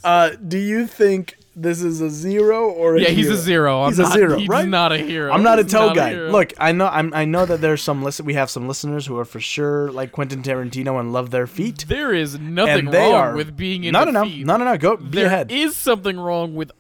[0.02, 3.82] Uh, do you think this is a zero or a Yeah, he's a zero.
[3.82, 4.68] I'm He's a not, zero, he's right?
[4.68, 5.32] not a hero.
[5.32, 6.10] I'm not a toe not guy.
[6.10, 6.30] hero.
[6.30, 8.26] Look, I know I'm, I know that there's some listen.
[8.26, 11.86] We have some listeners who are for sure like Quentin Tarantino and love their feet.
[11.88, 14.44] there is nothing and they wrong are with being in no, no, no, feet.
[14.44, 14.76] no, no, no.
[14.76, 15.50] Go be There ahead.
[15.52, 16.72] is something wrong with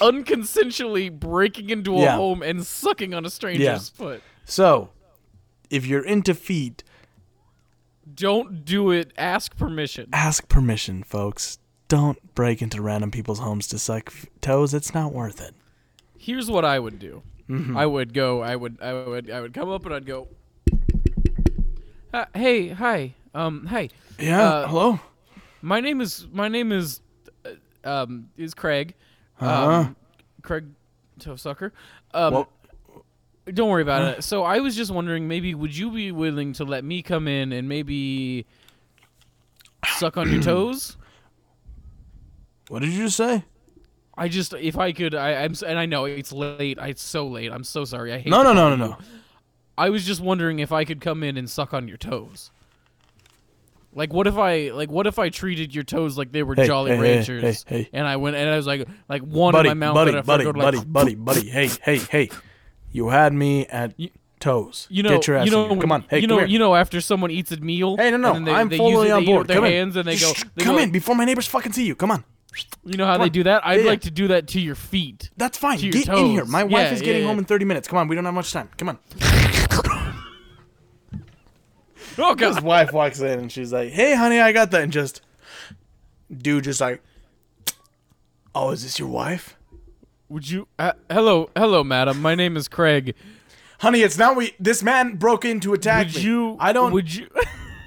[0.00, 2.16] unconsensually breaking into a Yeah.
[2.16, 3.78] home and sucking on a stranger's Yeah.
[3.78, 4.22] foot.
[4.44, 4.90] So,
[5.70, 6.82] if you're into feet,
[8.12, 9.12] Don't do it.
[9.16, 10.08] Ask permission.
[10.12, 11.58] ask permission, folks.
[11.88, 14.74] Don't break into random people's homes to suck f- toes.
[14.74, 15.54] It's not worth it.
[16.18, 17.22] Here's what I would do.
[17.48, 17.76] Mm-hmm.
[17.76, 18.42] I would go.
[18.42, 18.78] I would.
[18.80, 19.30] I would.
[19.30, 20.28] I would come up and I'd go.
[22.12, 23.14] Uh, hey, hi.
[23.34, 23.90] Um, hey.
[24.18, 24.42] Yeah.
[24.42, 25.00] Uh, hello.
[25.62, 26.26] My name is.
[26.32, 27.00] My name is.
[27.44, 27.50] Uh,
[27.88, 28.94] um, is Craig.
[29.40, 29.70] Uh-huh.
[29.70, 29.96] Um,
[30.42, 30.64] Craig
[31.18, 31.72] Toe Sucker.
[32.14, 32.48] Um, Well-
[33.52, 34.22] don't worry about it.
[34.22, 37.52] So I was just wondering, maybe would you be willing to let me come in
[37.52, 38.46] and maybe
[39.96, 40.96] suck on your toes?
[42.68, 43.44] What did you just say?
[44.16, 46.78] I just, if I could, I, I'm, and I know it's late.
[46.78, 47.50] I, it's so late.
[47.50, 48.12] I'm so sorry.
[48.12, 48.28] I hate.
[48.28, 48.98] No, no, no, no, no.
[49.78, 52.50] I was just wondering if I could come in and suck on your toes.
[53.92, 56.66] Like what if I like what if I treated your toes like they were Hey,
[56.66, 57.88] Jolly hey, hey, Ranchers hey, hey.
[57.92, 60.18] and I went and I was like like one buddy, in my mouth buddy, and
[60.18, 61.50] I buddy, go buddy, like, buddy, buddy, buddy.
[61.50, 62.30] Hey, hey, hey.
[62.92, 63.94] You had me at
[64.38, 64.86] toes.
[64.90, 65.70] You know, Get your ass you know, in here.
[65.70, 66.04] when- Come on.
[66.08, 66.46] Hey, you know, here.
[66.46, 67.96] you know, after someone eats a meal.
[67.96, 68.34] Hey, no, no.
[68.34, 69.46] and they, I'm they fully it, on they eat it board.
[69.48, 70.00] their Come hands in.
[70.00, 70.32] and they go.
[70.32, 71.94] Shh, They come go, in before my neighbors fucking see you.
[71.94, 72.24] Come on.
[72.84, 73.32] You know how Come they on.
[73.32, 73.64] do that?
[73.66, 75.30] I'd Yeah, like to do that to your feet.
[75.36, 75.78] That's fine.
[75.78, 76.44] Get in here.
[76.44, 77.86] My wife Yeah, is getting yeah, home in 30 minutes.
[77.86, 78.08] Come on.
[78.08, 78.68] We don't have much time.
[78.76, 78.98] Come on.
[82.22, 85.22] Oh His wife walks in and she's like, "Hey, honey, I got that." And just,
[86.30, 87.02] dude, just like,
[88.54, 89.56] "Oh, is this your wife?"
[90.28, 90.68] Would you?
[90.78, 92.22] Uh, hello, hello, madam.
[92.22, 93.14] My name is Craig.
[93.80, 94.54] Honey, it's not we.
[94.60, 96.22] This man broke in to attack Would me.
[96.22, 96.56] you?
[96.60, 96.92] I don't.
[96.92, 97.28] Would you?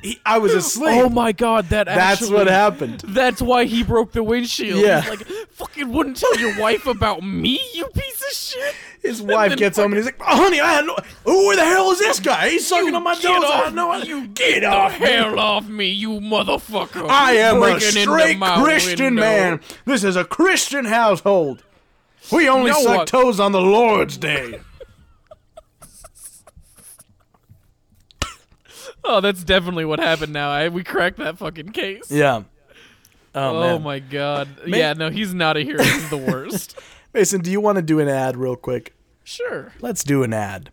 [0.04, 1.02] He, I was asleep.
[1.02, 1.70] oh my god!
[1.70, 3.00] That That's actually, what happened.
[3.08, 4.80] That's why he broke the windshield.
[4.80, 5.02] Yeah.
[5.02, 8.76] He's like, fucking wouldn't tell your wife about me, you piece of shit.
[9.02, 10.96] His wife gets home and he's like, oh, "Honey, I had no.
[11.26, 12.50] Who the hell is this guy?
[12.50, 13.44] He's sucking on my toes.
[13.44, 14.16] I had no idea.
[14.16, 15.08] you Get the off me.
[15.08, 17.08] hell off me, you motherfucker!
[17.10, 19.22] I am a straight Christian window.
[19.22, 19.60] man.
[19.86, 21.64] This is a Christian household.
[22.32, 24.62] We only know suck toes on the Lord's day.
[29.06, 30.32] Oh, that's definitely what happened.
[30.34, 32.10] Now I, we cracked that fucking case.
[32.10, 32.44] Yeah.
[33.36, 34.48] Oh, Oh, my god.
[34.66, 35.84] yeah, no, he's not a hero.
[35.84, 36.78] He's the worst.
[37.14, 38.94] Mason, do you want to do an ad real quick?
[39.26, 39.72] sure.
[39.82, 40.70] Let's do an ad.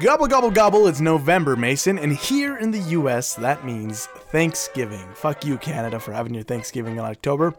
[0.00, 0.86] Gobble, gobble, gobble.
[0.86, 5.06] It's November, Mason, and here in the US, that means Thanksgiving.
[5.14, 7.54] Fuck you, Canada, for having your Thanksgiving in October.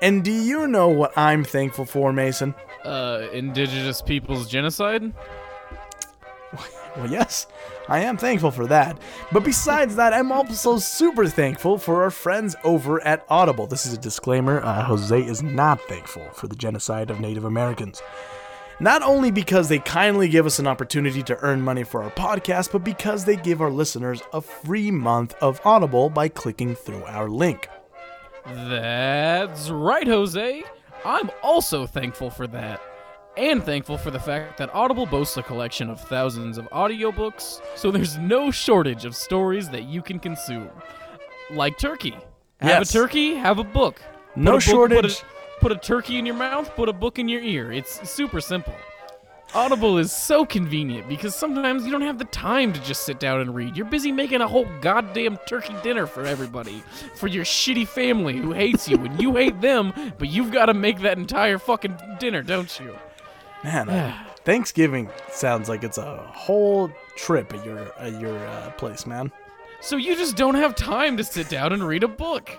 [0.00, 2.54] And do you know what I'm thankful for, Mason?
[2.84, 5.12] Uh, indigenous people's genocide.
[6.96, 7.46] Well, yes,
[7.88, 8.98] I am thankful for that.
[9.32, 13.66] But besides that, I'm also super thankful for our friends over at Audible.
[13.66, 18.00] This is a disclaimer uh, Jose is not thankful for the genocide of Native Americans.
[18.80, 22.72] Not only because they kindly give us an opportunity to earn money for our podcast,
[22.72, 27.28] but because they give our listeners a free month of Audible by clicking through our
[27.28, 27.68] link.
[28.46, 30.64] That's right, Jose.
[31.04, 32.80] I'm also thankful for that.
[33.36, 37.90] And thankful for the fact that Audible boasts a collection of thousands of audiobooks, so
[37.90, 40.70] there's no shortage of stories that you can consume.
[41.50, 42.12] Like turkey.
[42.60, 42.90] Have Yes.
[42.90, 44.00] a turkey, have a book.
[44.36, 45.02] No Put a book- shortage.
[45.02, 47.72] Put a, put a turkey in your mouth, put a book in your ear.
[47.72, 48.74] It's super simple.
[49.52, 53.40] Audible is so convenient because sometimes you don't have the time to just sit down
[53.40, 53.76] and read.
[53.76, 56.82] You're busy making a whole goddamn turkey dinner for everybody,
[57.16, 60.74] for your shitty family who hates you, and you hate them, but you've got to
[60.74, 62.96] make that entire fucking dinner, don't you?
[63.64, 69.06] Man, uh, Thanksgiving sounds like it's a whole trip at your at your uh, place,
[69.06, 69.32] man.
[69.80, 72.50] So you just don't have time to sit down and read a book.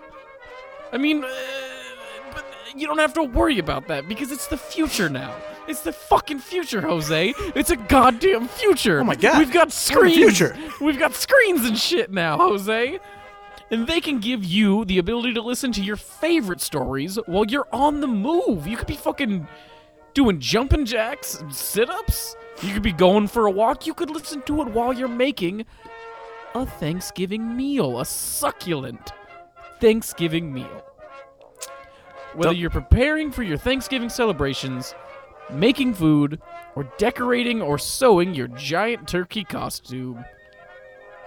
[0.92, 1.30] I mean, uh,
[2.34, 5.36] but you don't have to worry about that because it's the future now.
[5.68, 7.34] It's the fucking future, Jose.
[7.56, 9.00] It's a goddamn future.
[9.00, 9.40] Oh my God.
[9.40, 10.38] We've got We're in the screens.
[10.38, 10.58] future.
[10.80, 13.00] We've got screens and shit now, Jose.
[13.72, 17.68] And they can give you the ability to listen to your favorite stories while you're
[17.74, 18.68] on the move.
[18.68, 19.48] You could be fucking
[20.16, 22.36] doing jumping jacks, and sit ups.
[22.64, 23.86] You could be going for a walk.
[23.86, 25.66] You could listen to it while you're making
[26.56, 29.12] a Thanksgiving meal, a succulent
[29.80, 30.84] Thanksgiving meal.
[32.34, 34.96] Whether you're preparing for your Thanksgiving celebrations,
[35.52, 36.42] making food,
[36.76, 40.26] or decorating or sewing your giant turkey costume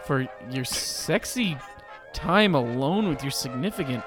[0.04, 1.56] for your sexy
[2.12, 4.02] time alone with your significant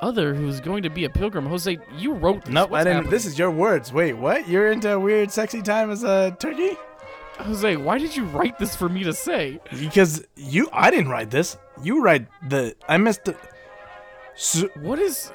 [0.00, 1.46] other who's going to be a pilgrim.
[1.46, 2.52] Jose, you wrote this.
[2.54, 2.94] Nope, What's I didn't.
[2.96, 3.10] happening?
[3.10, 3.92] This is your words.
[3.92, 4.48] Wait, what?
[4.48, 6.76] You're into weird, sexy time as a turkey?
[7.38, 9.60] Jose, why did you write this for me to say?
[9.78, 11.58] Because you, I didn't write this.
[11.82, 12.74] You write the.
[12.88, 13.36] I missed the.
[14.36, 15.32] So, What is.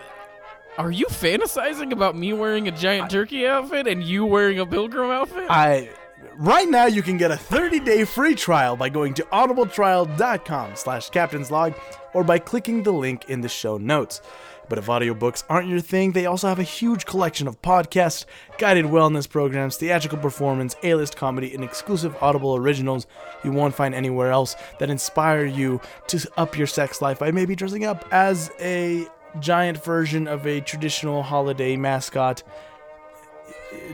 [0.77, 5.11] Are you fantasizing about me wearing a giant turkey outfit and you wearing a pilgrim
[5.11, 5.45] outfit?
[5.49, 5.89] I.
[6.37, 11.75] Right now, you can get a 30-day free trial by going to audibletrial.com slash captainslog
[12.13, 14.21] or by clicking the link in the show notes.
[14.69, 18.25] But if audiobooks aren't your thing, they also have a huge collection of podcasts,
[18.57, 23.05] guided wellness programs, theatrical performance, A-list comedy, and exclusive Audible originals
[23.43, 27.55] you won't find anywhere else that inspire you to up your sex life by maybe
[27.55, 29.07] dressing up as a
[29.39, 32.43] giant version of a traditional holiday mascot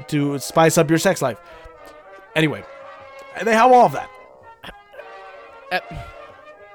[0.07, 1.39] to spice up your sex life.
[2.35, 2.63] Anyway,
[3.43, 4.09] they have all of that.
[5.71, 5.79] Uh,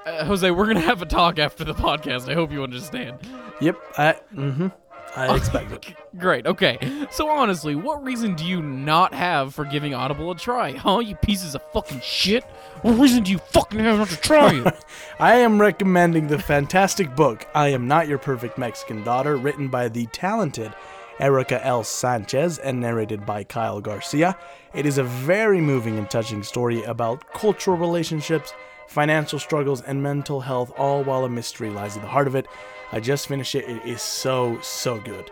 [0.05, 2.29] Jose, we're gonna have a talk after the podcast.
[2.29, 3.19] I hope you understand.
[3.61, 4.67] Yep, I mm-hmm.
[5.15, 5.95] I expect it.
[6.17, 6.45] Great.
[6.45, 7.07] Okay.
[7.11, 10.73] So honestly, what reason do you not have for giving Audible a try?
[10.73, 10.99] Huh?
[10.99, 12.43] You pieces of fucking shit.
[12.81, 14.85] What reason do you fucking have not to try it?
[15.19, 19.87] I am recommending the fantastic book I Am Not Your Perfect Mexican Daughter, written by
[19.87, 20.73] the talented
[21.19, 21.83] Erika L.
[21.83, 24.37] Sánchez and narrated by Kyla Garcia.
[24.73, 28.53] It is a very moving and touching story about cultural relationships,
[28.87, 32.45] financial struggles, and mental health, all while a mystery lies at the heart of it.
[32.91, 33.67] I just finished it.
[33.67, 35.31] It is so, so good.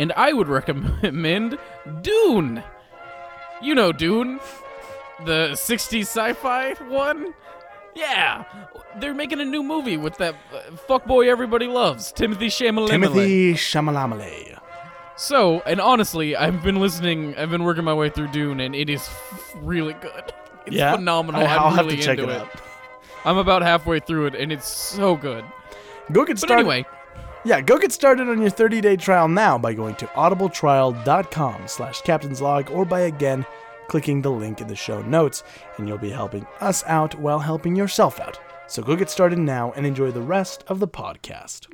[0.00, 1.58] and I would recommend
[2.02, 2.62] Dune.
[3.60, 4.38] You know Dune,
[5.24, 7.34] the '60s sci-fi one.
[7.96, 8.44] Yeah,
[9.00, 12.88] they're making a new movie with that uh, fuckboy everybody loves, Timothée Chalamet.
[12.88, 14.60] Timothée Chalamet.
[15.16, 17.36] So, and honestly, I've been listening.
[17.36, 20.32] I've been working my way through Dune, and it is f- really good.
[20.68, 21.40] It's Yeah, phenomenal.
[21.42, 22.30] I- I'll I'm have to check it it.
[22.30, 22.48] out.
[23.24, 25.44] I'm about halfway through it, and it's so good.
[26.12, 26.60] Go get But started.
[26.60, 26.86] anyway,
[27.44, 32.70] Yeah, go get started on your 30-day trial now by going to audibletrial.com slash captainslog
[32.70, 33.44] or by again
[33.88, 35.42] clicking the link in the show notes,
[35.78, 38.38] and you'll be helping us out while helping yourself out.
[38.66, 41.66] So go get started now and enjoy the rest of the podcast.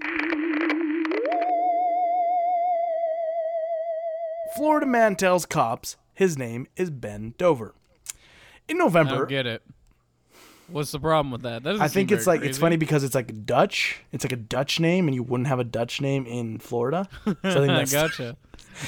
[4.57, 7.75] Florida man tells cops his name is Ben Dover.
[8.69, 9.63] In I November, don't get it.
[10.69, 11.63] What's the problem with that?
[11.65, 14.01] that I think it's like it's funny because it's like Dutch.
[14.13, 17.09] It's like a Dutch name, and you wouldn't have a Dutch name in Florida.
[17.25, 18.37] So I think that's gotcha.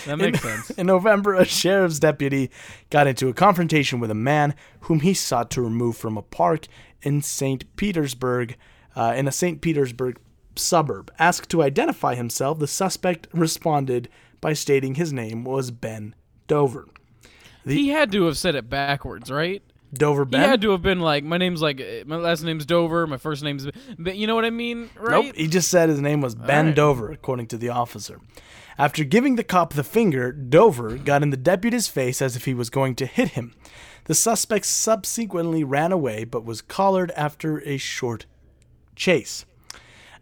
[0.07, 0.71] That makes sense.
[0.71, 2.51] In November, a sheriff's deputy
[2.91, 6.67] got into a confrontation with a man whom he sought to remove from a park
[7.03, 7.77] in St.
[7.77, 8.57] Petersburg,
[8.95, 9.61] uh, in a St.
[9.61, 10.19] Petersburg
[10.57, 11.13] suburb.
[11.19, 14.09] Asked to identify himself, the suspect responded
[14.41, 16.15] by stating his name was Ben
[16.47, 16.87] Dover.
[17.75, 19.63] He had to have said it backwards, right?
[19.93, 23.17] Dover He had to have been like, my name's like, my last name's Dover, my
[23.17, 25.27] first name's, but you know what I mean, right?
[25.27, 26.75] Nope, he just said his name was Ben right.
[26.75, 28.21] Dover, according to the officer.
[28.79, 32.53] After giving the cop the finger, Dover got in the deputy's face as if he
[32.53, 33.55] was going to hit him.
[34.05, 38.27] The suspect subsequently ran away but was collared after a short
[38.95, 39.47] chase.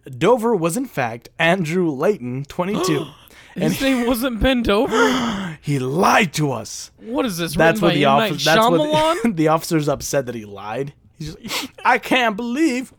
[0.07, 3.07] Dover was in fact Andrew Layton, 22.
[3.55, 5.59] His name wasn't Ben Dover.
[5.62, 6.90] he lied to us.
[6.99, 7.55] What is this?
[7.55, 8.45] That's what the officer.
[8.45, 8.93] That's Shyamalan?
[8.93, 10.95] what the the officer's upset that he lied.
[11.19, 12.93] He's just, I can't believe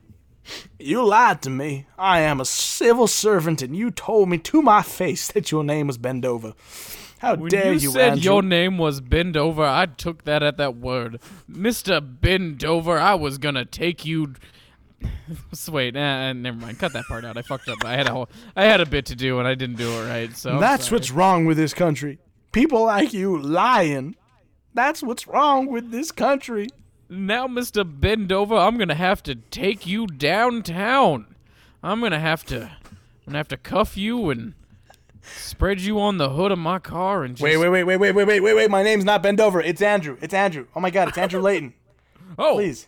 [0.79, 1.87] you lied to me.
[1.97, 5.87] I am a civil servant, and you told me to my face that your name
[5.87, 6.53] was Bendover.
[7.19, 8.23] How When dare you, you, said Andrew?
[8.23, 11.19] your name was Bendover, I took that at that word.
[11.49, 11.99] Mr.
[11.99, 14.33] Bendover, I was gonna take you.
[15.71, 16.79] Wait, nah, never mind.
[16.79, 17.37] Cut that part out.
[17.37, 17.83] I fucked up.
[17.83, 20.07] I had a whole, I had a bit to do and I didn't do it
[20.07, 20.35] right.
[20.35, 22.19] So That's what's wrong with this country.
[22.51, 24.15] People like you lying.
[24.73, 26.67] That's what's wrong with this country.
[27.09, 27.83] now, Mr.
[27.87, 28.55] Bend Over.
[28.55, 31.27] I'm gonna have to take you downtown.
[31.83, 34.53] I'm gonna have to, I'm gonna have to cuff you and
[35.21, 37.43] spread you on the hood of my car and just.
[37.43, 38.69] Wait, wait, wait, wait, wait, wait, wait, wait, wait.
[38.71, 39.61] My name's not Ben Dover.
[39.61, 40.17] It's Andrew.
[40.21, 40.67] It's Andrew.
[40.75, 41.73] Oh my God, it's Andrew Layton.
[42.37, 42.85] Oh, Please.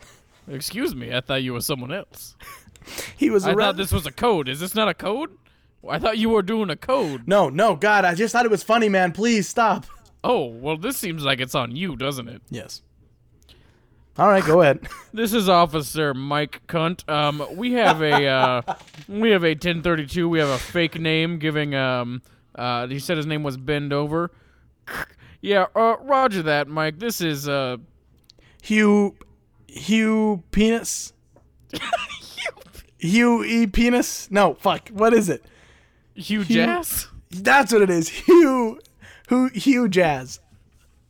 [0.48, 1.14] Excuse me.
[1.14, 2.36] I thought you were someone else.
[3.18, 3.62] He was I arrested.
[3.64, 4.48] thought this was a code.
[4.48, 5.32] Is this not a code?
[5.90, 7.28] I thought you were doing a code.
[7.28, 9.12] No, no, God, I just thought it was funny, man.
[9.12, 9.86] Please stop.
[10.24, 12.42] Oh, well, this seems like it's on you, doesn't it?
[12.50, 12.82] Yes.
[14.18, 14.88] All right, go ahead.
[15.12, 17.08] This is Officer Mike Cunt.
[17.10, 18.62] Um, we have a uh,
[19.10, 20.30] we have a 1032.
[20.30, 22.22] We have a fake name giving um
[22.56, 24.32] uh he said his name was Bend Over.
[25.42, 27.00] Yeah, uh, Roger that, Mike.
[27.00, 27.78] This is uh
[28.64, 29.16] Hugh,
[29.68, 31.14] Hugh penis.
[32.98, 34.30] Hugh E penis.
[34.32, 34.90] No, fuck.
[34.90, 35.44] What is it?
[36.16, 37.08] Hugh Jazz.
[37.30, 38.10] That's what it is.
[38.10, 38.80] Hugh,
[39.30, 40.40] who Hugh Jazz.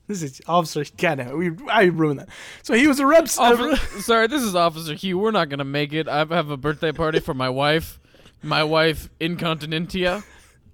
[0.08, 0.84] This is officer.
[0.98, 2.30] God we I ruined that.
[2.64, 3.28] So he was a rep.
[3.38, 5.18] Officer, sorry, this is Officer Hugh.
[5.18, 6.08] We're not gonna make it.
[6.08, 8.00] I have a birthday party for my wife.
[8.42, 10.24] My wife, Incontinentia.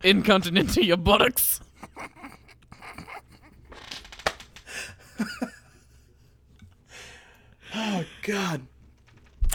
[0.03, 1.61] Incontinentia buttocks.
[8.21, 8.67] God.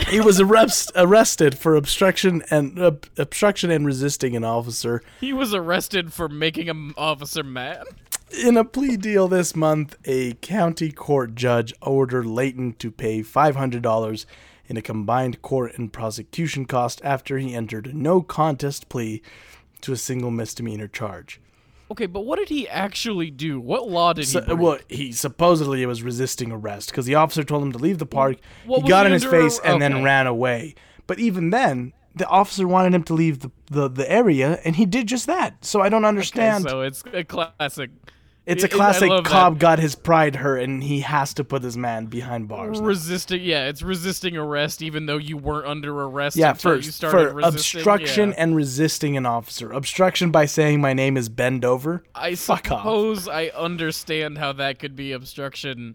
[0.08, 5.52] He was arrest, arrested for obstruction and uh, obstruction and resisting an officer He was
[5.52, 7.84] arrested for making an officer mad.
[8.44, 14.26] In a plea deal this month, a county court judge ordered Layton to pay $500
[14.66, 19.22] in a combined court and prosecution cost after he entered a no contest plea
[19.80, 21.40] to a single misdemeanor charge.
[21.90, 23.58] Okay, but what did he actually do?
[23.60, 24.58] What law did So, he break?
[24.58, 28.36] well, he supposedly was resisting arrest because the officer told him to leave the park.
[28.66, 30.74] What he got in his face and then ran away.
[31.06, 34.84] But even then, the officer wanted him to leave the, the, the area, and he
[34.84, 35.64] did just that.
[35.64, 36.64] So I don't understand.
[36.64, 37.90] so it's a classic.
[38.48, 39.24] It's a classic that.
[39.24, 42.80] Cobb got his pride hurt, and he has to put this man behind bars.
[42.80, 42.86] now.
[42.86, 47.34] resisting yeah it's resisting arrest even though you weren't under arrest Yeah, first started for
[47.36, 47.78] resisting.
[47.80, 48.34] obstruction yeah.
[48.38, 49.70] and resisting an officer.
[49.72, 52.00] Obstruction by saying my name is Bendover.
[52.14, 52.80] i fuck off.
[52.80, 55.94] suppose i understand how that could be obstruction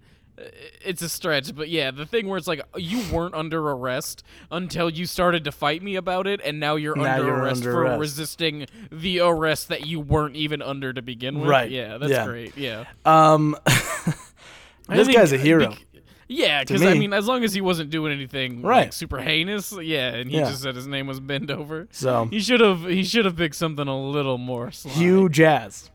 [0.84, 4.90] it's a stretch but yeah the thing where it's like you weren't under arrest until
[4.90, 7.72] you started to fight me about it and now you're Now under you're arrest under
[7.72, 8.00] for arrest.
[8.00, 12.26] resisting the arrest that you weren't even under to begin with Right, yeah that's yeah.
[12.26, 15.70] great yeah Um, this think- guy's a hero.
[15.70, 15.86] bec-
[16.30, 18.84] yeah, because I mean, as long as he wasn't doing anything Right.
[18.86, 20.50] like super heinous, yeah, and he Yeah.
[20.50, 21.88] just said his name was Bendover.
[21.92, 24.92] So- he should have he should have picked something a little more sly.
[24.94, 25.92] Hugh Jazz.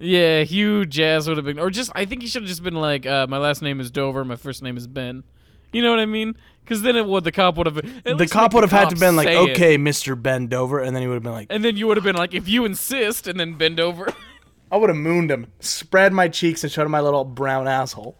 [0.00, 2.74] Yeah, Hugh Jazz would have been, or just I think he should have just been
[2.74, 5.24] like, uh, my last name is Dover, my first name is Ben.
[5.72, 6.36] You know what I mean?
[6.64, 8.94] Because then it would the cop would have at The cop would have had to
[8.94, 11.64] cop been like, okay, Mister Bend over, and then he would have been like, and
[11.64, 14.08] then you would have been like, if you insist, and then bend over.
[14.72, 18.16] I would have mooned him, spread my cheeks, and showed him my little brown asshole.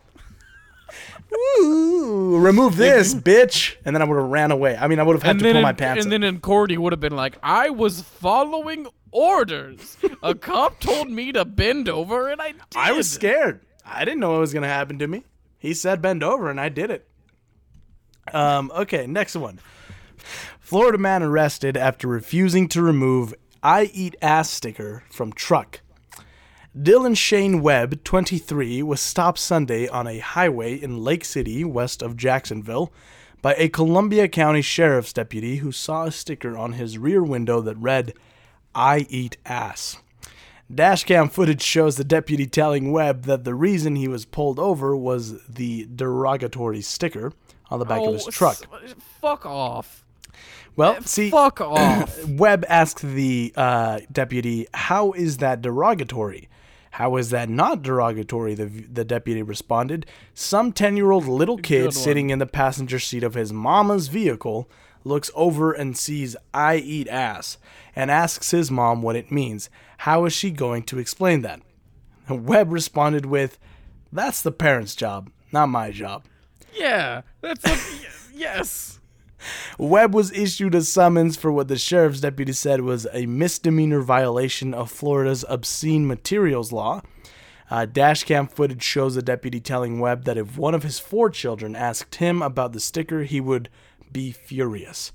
[1.59, 4.77] Ooh, remove this, bitch, and then I would have ran away.
[4.77, 6.05] I mean, I would have had and to pull in, my pants.
[6.05, 6.21] and up.
[6.21, 9.97] then in court he would have been like, I was following orders.
[10.23, 12.63] A cop told me to bend over, and I did.
[12.77, 13.61] I was scared.
[13.87, 15.25] I didn't know what was gonna happen to me.
[15.59, 17.09] He said bend over, and I did it.
[18.33, 18.71] Um.
[18.75, 19.07] Okay.
[19.07, 19.61] Next one.
[20.61, 25.81] Florida man arrested after refusing to remove "I eat ass" sticker from truck.
[26.77, 32.17] Dylan Shane Webb, 23, was stopped Sunday on a highway in Lake City, west of
[32.17, 32.93] Jacksonville,
[33.41, 37.77] by a Columbia County Sheriff's deputy who saw a sticker on his rear window that
[37.77, 38.13] read,
[38.75, 39.99] I eat ass.
[40.73, 45.43] Dashcam footage shows the deputy telling Webb that the reason he was pulled over was
[45.47, 47.33] the derogatory sticker
[47.71, 48.57] on the back of his Oh, truck.
[48.85, 50.05] s- Fuck off.
[50.77, 52.25] Well, see, Fuck off.
[52.27, 56.49] Webb asked the uh, deputy, "How is that derogatory?
[56.93, 62.39] How is that not derogatory?" The the deputy responded, "Some ten-year-old little kid sitting in
[62.41, 64.69] the passenger seat of his mama's vehicle
[65.05, 67.59] looks over and sees I eat ass
[67.97, 69.71] and asks his mom what it means.
[69.99, 71.61] How is she going to explain that?"
[72.29, 73.59] Webb responded with,
[74.13, 76.25] "That's the parents' job, not my job."
[76.75, 79.01] yeah, that's a, yes.
[79.79, 84.73] Webb was issued a summons for what the sheriff's deputy said was a misdemeanor violation
[84.73, 87.03] of Florida's obscene materials law.
[87.71, 91.75] Uh, dashcam footage shows the deputy telling Webb that if one of his four children
[91.75, 93.69] asked him about the sticker, he would
[94.13, 95.13] be furious.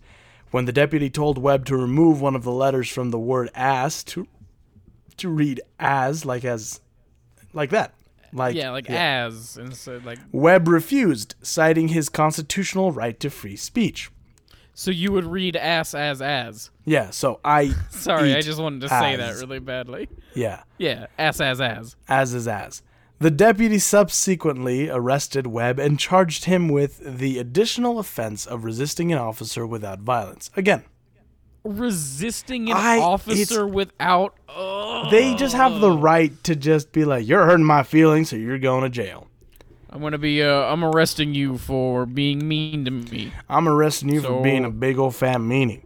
[0.52, 4.04] When the deputy told Webb to remove one of the letters from the word ass
[4.06, 4.28] to
[5.18, 6.80] to read as like as
[7.54, 7.94] like that.
[8.32, 14.12] Like Yeah, like as instead like Webb refused, citing his constitutional right to free speech.
[14.74, 16.70] so you would read ass as as.
[16.86, 20.10] Yeah, so I Sorry, I just wanted to say that really badly.
[20.36, 21.96] Yeah, Yeah, ass as as.
[22.08, 22.82] as is as.
[23.22, 29.18] The deputy subsequently arrested Webb and charged him with the additional offense of resisting an
[29.18, 30.50] officer without violence.
[30.56, 30.84] Again,
[31.66, 37.28] Resisting an I- officer without oh, they just have the right to just be like,
[37.28, 39.28] "You're hurting my feelings, so you're going to jail."
[39.90, 43.34] I'm gonna be uh I'm arresting you for being mean to me.
[43.50, 45.82] I'm arresting you So- for being a big old fat meanie.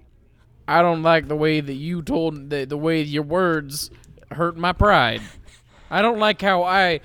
[0.68, 3.90] I don't like the way that you told the, the way your words
[4.32, 5.22] hurt my pride.
[5.90, 7.00] I don't like how I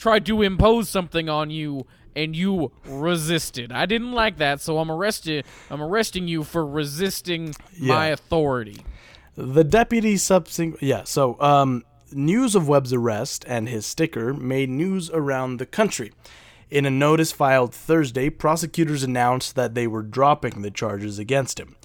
[0.00, 1.86] tried to impose something on you
[2.16, 3.70] and you resisted.
[3.70, 8.78] I didn't like that, so I'm arrested I'm arresting you for resisting my authority.
[9.36, 11.04] The deputy subsequent, yeah.
[11.04, 16.12] So, um, news of Webb's arrest and his sticker made news around the country.
[16.70, 21.76] In a notice filed Thursday, prosecutors announced that they were dropping the charges against him.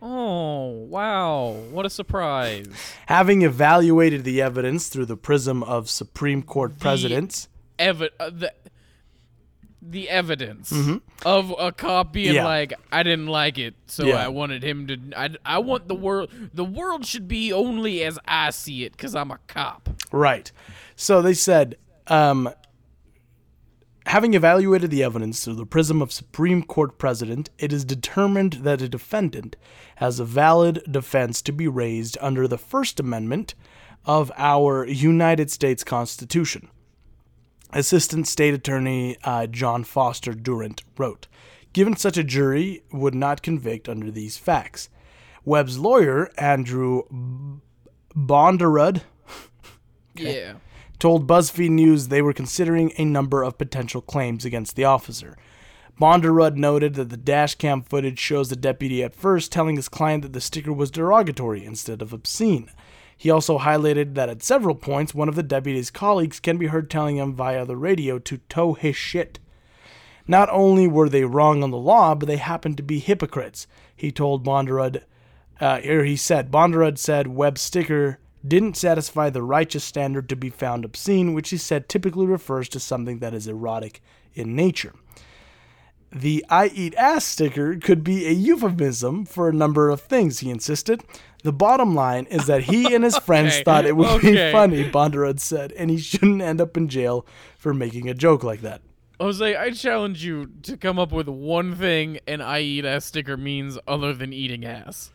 [0.00, 1.50] Oh, wow.
[1.70, 2.66] What a surprise.
[3.06, 8.52] Having evaluated the evidence through the prism of Supreme Court precedents, Evi- uh, the
[9.80, 10.72] the evidence
[11.24, 12.34] of a cop being Mm-hmm.
[12.34, 12.44] Yeah.
[12.44, 14.16] like, I didn't like it, so Yeah.
[14.16, 14.98] I wanted him to.
[15.16, 16.30] I, I want the world.
[16.52, 19.88] The world should be only as I see it, because I'm a cop.
[20.12, 20.50] Right.
[20.96, 21.76] So they said,
[22.08, 22.50] um,
[24.08, 28.80] having evaluated the evidence through the prism of Supreme Court precedent, it is determined that
[28.80, 29.54] a defendant
[29.96, 33.54] has a valid defense to be raised under the First Amendment
[34.06, 36.70] of our United States Constitution.
[37.72, 41.26] Assistant State Attorney uh, John Foster Durant wrote,
[41.74, 44.88] given such a jury would not convict under these facts.
[45.44, 47.02] Webb's lawyer, Andrew
[48.16, 49.02] Bonderud,
[50.14, 50.54] Yeah.
[50.98, 55.36] Told BuzzFeed News they were considering a number of potential claims against the officer.
[56.00, 60.22] Bonderud noted that the dash cam footage shows the deputy at first telling his client
[60.22, 62.70] that the sticker was derogatory instead of obscene.
[63.16, 66.88] He also highlighted that at several points, one of the deputy's colleagues can be heard
[66.88, 69.40] telling him via the radio to tow his shit.
[70.28, 73.66] Not only were they wrong on the law, but they happened to be hypocrites.
[73.96, 75.02] He told Bonderud,
[75.60, 80.50] uh, or he said, Bonderud said Webb's sticker didn't satisfy the righteous standard to be
[80.50, 84.00] found obscene, which he said typically refers to something that is erotic
[84.34, 84.94] in nature.
[86.10, 90.50] The I eat ass sticker could be a euphemism for a number of things, he
[90.50, 91.02] insisted.
[91.42, 94.90] The bottom line is that he and his friends Okay, thought it would be funny,
[94.90, 97.26] Bonderud said, and he shouldn't end up in jail
[97.58, 98.80] for making a joke like that.
[99.20, 103.36] Jose, I challenge you to come up with one thing an I eat ass sticker
[103.36, 105.10] means other than eating ass.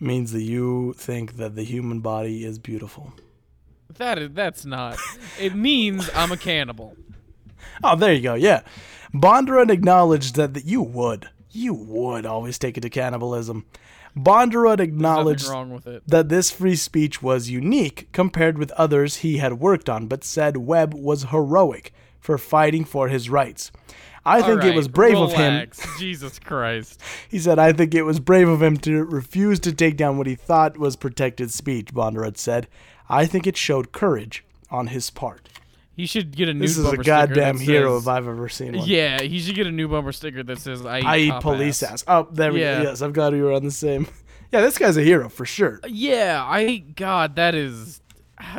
[0.00, 3.12] Means that you think that the human body is beautiful.
[3.96, 4.96] That is that's not.
[5.40, 6.96] It means I'm a cannibal.
[7.82, 8.34] Oh, there you go.
[8.34, 8.62] Yeah.
[9.12, 11.28] Bondurant acknowledged that, that you would.
[11.50, 13.64] You would always take it to cannibalism.
[14.16, 16.02] Bondurant acknowledged wrong with it.
[16.06, 20.56] that this free speech was unique compared with others he had worked on, but said
[20.58, 21.92] Webb was heroic
[22.28, 23.72] for fighting for his rights.
[24.22, 25.70] I think it was brave of him.
[25.98, 27.00] Jesus Christ.
[27.30, 30.26] He said, I think it was brave of him to refuse to take down what
[30.26, 32.68] he thought was protected speech, Bondurant said.
[33.08, 35.48] I think it showed courage on his part.
[35.96, 38.76] He should get a new This is a goddamn hero says- if I've ever seen
[38.76, 38.86] one.
[38.86, 41.82] Yeah, he should get a new bumper sticker that says "I eat, I eat police
[41.82, 42.04] ass." ass.
[42.08, 42.82] Oh, there we Yeah.
[42.82, 42.90] go.
[42.90, 44.06] Yes, I'm glad we were on the same.
[44.52, 45.80] Yeah, this guy's a hero for sure.
[45.86, 48.00] Yeah, I God, that is,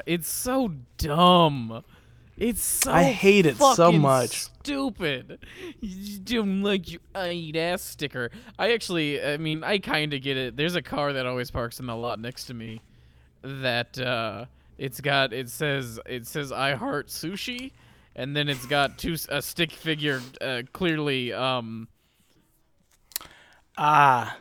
[0.07, 1.83] it's so dumb.
[2.39, 4.43] It's so I hate it so much.
[4.63, 5.39] Stupid.
[5.81, 8.31] You don't like your eat ass sticker.
[8.57, 10.55] I actually, I mean, I kind of get it.
[10.55, 12.81] There's a car that always parks in the lot next to me.
[13.41, 14.45] That uh,
[14.77, 17.71] it's got it says it says I heart sushi,
[18.15, 21.87] and then it's got two a stick figure uh, clearly um
[23.77, 24.37] Ah,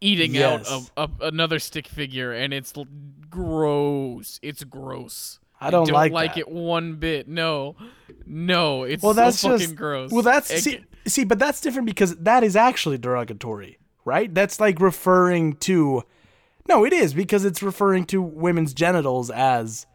[0.00, 0.70] eating Yes.
[0.70, 2.72] out of, of another stick figure, and it's
[3.30, 4.38] gross.
[4.42, 5.38] It's gross.
[5.66, 6.40] I don't like like that.
[6.40, 7.28] it one bit.
[7.28, 7.76] No,
[8.26, 10.10] no, it's well, so that's fucking just gross.
[10.10, 14.32] Well, that's It see, see, but that's different because that is actually derogatory, right?
[14.34, 16.02] That's like referring to.
[16.68, 19.86] No, it is because it's referring to women's genitals as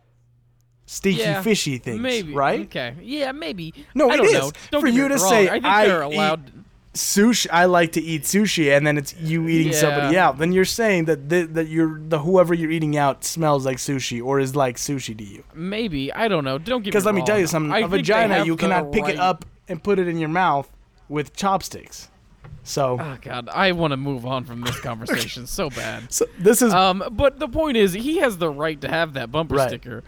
[0.86, 2.62] stinky, yeah, fishy things, maybe right?
[2.62, 3.74] Okay, yeah, maybe.
[3.96, 4.34] No, I it don't is.
[4.34, 4.52] know.
[4.72, 5.30] Don't For you to wrong.
[5.30, 6.52] say, I think "I they're allowed.
[6.98, 10.40] Sushi, I like to eat sushi, and then it's you eating somebody out.
[10.40, 14.24] Then you're saying that the, that you're the whoever you're eating out smells like sushi
[14.24, 15.44] or is like sushi to you.
[15.54, 16.58] Maybe I don't know.
[16.58, 19.18] Don't get Because let me tell you something: I a vagina you cannot pick it
[19.20, 20.70] up and put it in your mouth
[21.08, 22.10] with chopsticks.
[22.64, 26.12] So, Oh God, I want to move on from this conversation so bad.
[26.12, 29.32] so this is Um, but the point is, he has the right to have that
[29.32, 29.70] bumper Right.
[29.70, 30.04] sticker.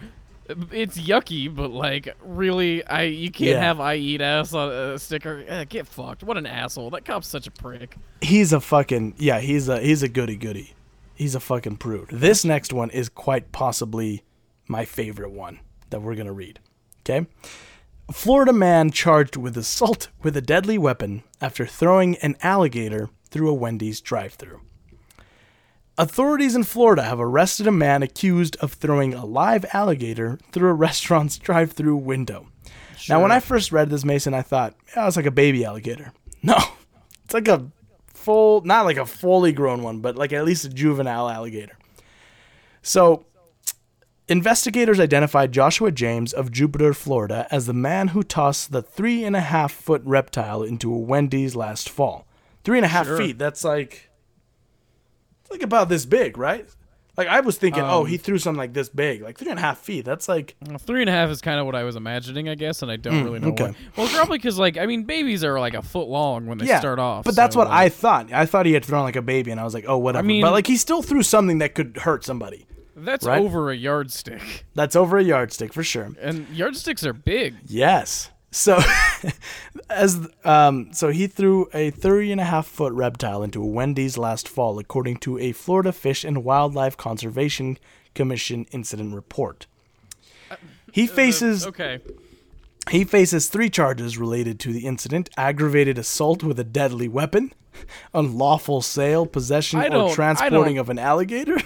[0.72, 3.62] It's yucky, but like, really, I you can't Yeah.
[3.62, 5.44] have "I eat ass" on a sticker.
[5.48, 6.24] Eh, get fucked!
[6.24, 6.90] What an asshole!
[6.90, 7.96] That cop's such a prick.
[8.22, 10.74] he's a fucking yeah he's a he's a goody goody
[11.16, 14.24] he's a fucking prude this next one is quite possibly
[14.68, 16.60] my favorite one that we're gonna read
[17.02, 17.26] okay
[18.12, 23.54] florida man charged with assault with a deadly weapon after throwing an alligator through a
[23.54, 24.60] wendy's drive-through
[26.00, 30.74] authorities in florida have arrested a man accused of throwing a live alligator through a
[30.88, 32.48] restaurant's drive-through window
[33.08, 36.12] now when i first read this mason i thought oh, it's like a baby alligator
[36.42, 36.58] no
[37.26, 37.70] it's like a
[38.20, 41.78] full, not like a fully grown one, but like at least a juvenile alligator.
[42.82, 43.26] So,
[44.28, 49.36] investigators identified Joshua James of Jupiter, Florida, as the man who tossed the three and
[49.36, 52.28] a half foot reptile into a Wendy's last fall.
[52.64, 53.18] Three and a half Sure.
[53.18, 53.38] feet.
[53.38, 54.09] That's like,
[55.50, 56.68] like about this big, right?
[57.18, 59.60] Like I was thinking, oh, Um, he threw something like this big, like three and
[59.60, 60.06] a half feet.
[60.06, 62.56] That's like, Well, Three and a half is kind of what I was imagining, I
[62.56, 63.64] guess, and I don't really know Mm, okay.
[63.66, 63.76] what.
[63.98, 66.80] Well, probably because like I mean, babies are like a foot long when they yeah.
[66.80, 67.26] start off.
[67.26, 68.32] But that's so, what like, I thought.
[68.32, 70.24] I thought he had thrown like a baby, and I was like, oh, whatever.
[70.24, 72.66] I mean- but like he still threw something that could hurt somebody.
[72.96, 73.42] That's right?
[73.42, 76.10] over a yardstick, That's over a yardstick for sure.
[76.22, 77.56] and yardsticks are big.
[77.66, 78.30] Yes.
[78.52, 78.80] So,
[79.90, 84.18] as um, so he threw a 30 and a half foot reptile into a Wendy's
[84.18, 87.78] last fall, according to a Florida Fish and Wildlife Conservation
[88.16, 89.68] Commission incident report.
[90.92, 92.00] He faces Okay.
[92.90, 97.54] he faces three charges related to the incident: aggravated assault with a deadly weapon,
[98.16, 101.58] unlawful sale, possession, or transporting of an alligator.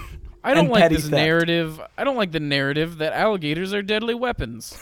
[0.43, 1.13] I don't like this theft.
[1.13, 1.79] narrative.
[1.97, 4.77] I don't like the narrative that alligators are deadly weapons.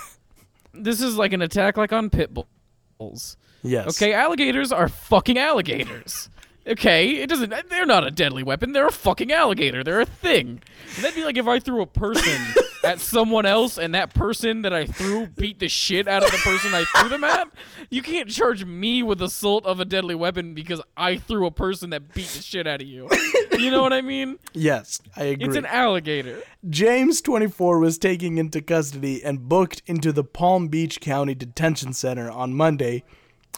[0.73, 3.37] This is like an attack like on pit bulls.
[3.63, 3.87] Yes.
[4.01, 6.29] Okay, alligators are fucking alligators.
[6.67, 7.53] Okay, it doesn't.
[7.69, 8.71] They're not a deadly weapon.
[8.71, 9.83] They're a fucking alligator.
[9.83, 10.61] They're a thing.
[10.95, 12.39] And that'd be like if I threw a person
[12.83, 16.37] at someone else, and that person that I threw beat the shit out of the
[16.37, 17.49] person I threw them at.
[17.89, 21.89] You can't charge me with assault of a deadly weapon because I threw a person
[21.91, 23.09] that beat the shit out of you.
[23.57, 24.37] You know what I mean?
[24.53, 25.47] Yes, I agree.
[25.47, 26.41] It's an alligator.
[26.69, 32.29] James, 24, was taken into custody and booked into the Palm Beach County Detention Center
[32.29, 33.03] on Monday,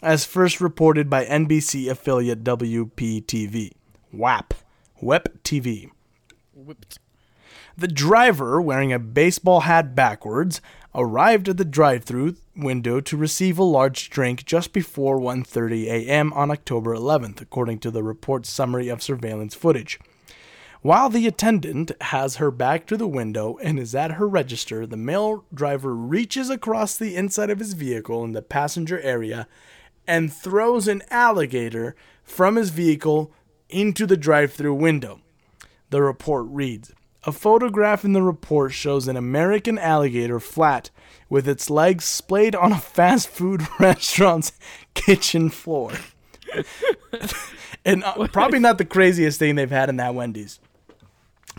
[0.01, 3.71] as first reported by NBC affiliate WPTV.
[4.11, 4.53] WAP.
[5.01, 5.91] WEP TV.
[6.53, 6.99] Whipped.
[7.75, 10.61] The driver, wearing a baseball hat backwards,
[10.93, 16.31] arrived at the drive-through window to receive a large drink just before 1:30 a.m.
[16.33, 19.99] on October 11th, according to the report's summary of surveillance footage.
[20.83, 24.97] While the attendant has her back to the window and is at her register, the
[24.97, 29.47] male driver reaches across the inside of his vehicle in the passenger area
[30.07, 33.31] and throws an alligator from his vehicle
[33.69, 35.21] into the drive-through window.
[35.89, 36.91] The report reads
[37.23, 40.89] A photograph in the report shows an American alligator flat
[41.29, 44.53] with its legs splayed on a fast food restaurant's
[44.93, 45.93] kitchen floor.
[47.85, 50.59] and uh, probably not the craziest thing they've had in that Wendy's.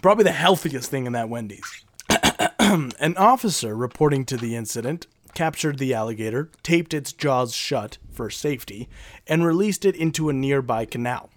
[0.03, 1.85] Probably the healthiest thing in that Wendy's.
[2.59, 8.89] An officer reporting to the incident captured the alligator, taped its jaws shut for safety,
[9.27, 11.31] and released it into a nearby canal.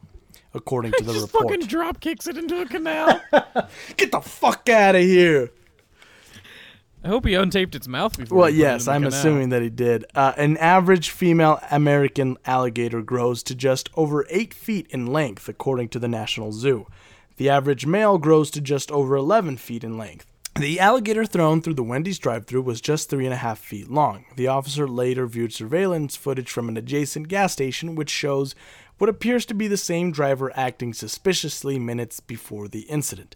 [0.53, 1.49] According to the Just report.
[1.51, 3.21] fucking drop kicks it into a canal.
[3.97, 5.51] Get the fuck out of here.
[7.03, 8.37] I hope he untaped its mouth before.
[8.39, 9.17] Well, he put it in yes, I'm canal.
[9.19, 10.05] assuming that he did.
[10.15, 15.89] Uh, an average female American alligator grows to just over 8 feet in length, according
[15.89, 16.87] to the National Zoo.
[17.37, 20.25] The average male grows to just over 11 feet in length.
[20.59, 24.25] The alligator thrown through the Wendy's drive thru was just 3.5 feet long.
[24.37, 28.55] The officer later viewed surveillance footage from an adjacent gas station, which shows
[28.97, 33.35] what appears to be the same driver acting suspiciously minutes before the incident.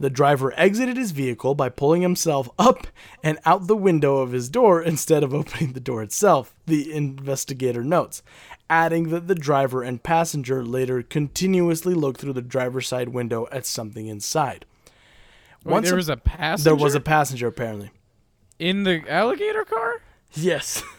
[0.00, 2.86] The driver exited his vehicle by pulling himself up
[3.22, 7.84] and out the window of his door instead of opening the door itself, the investigator
[7.84, 8.22] notes,
[8.70, 13.66] adding that the driver and passenger later continuously looked through the driver's side window at
[13.66, 14.64] something inside.
[15.64, 16.64] Wait, Once there a- was a passenger.
[16.70, 17.90] There was a passenger, apparently.
[18.58, 20.00] in the alligator car.
[20.34, 20.82] Yes.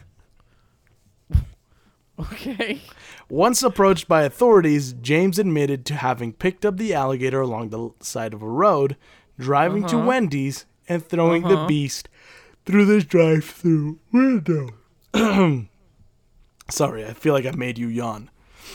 [2.18, 2.80] Okay.
[3.28, 8.34] Once approached by authorities, James admitted to having picked up the alligator along the side
[8.34, 8.96] of a road,
[9.38, 10.08] driving to Uh-huh.
[10.08, 11.68] Wendy's, and throwing the Uh-huh.
[11.68, 12.08] beast
[12.66, 14.70] through the drive-through window.
[16.70, 18.30] Sorry, I feel like I made you yawn.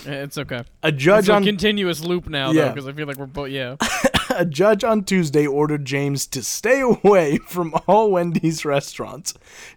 [0.05, 0.63] Eh, It's okay.
[0.83, 2.65] A judge It's a on continuous loop now, Yeah.
[2.65, 3.49] though, because I feel like we're both.
[3.49, 3.77] Yeah.
[4.37, 9.33] a judge on Tuesday ordered James to stay away from all Wendy's restaurants,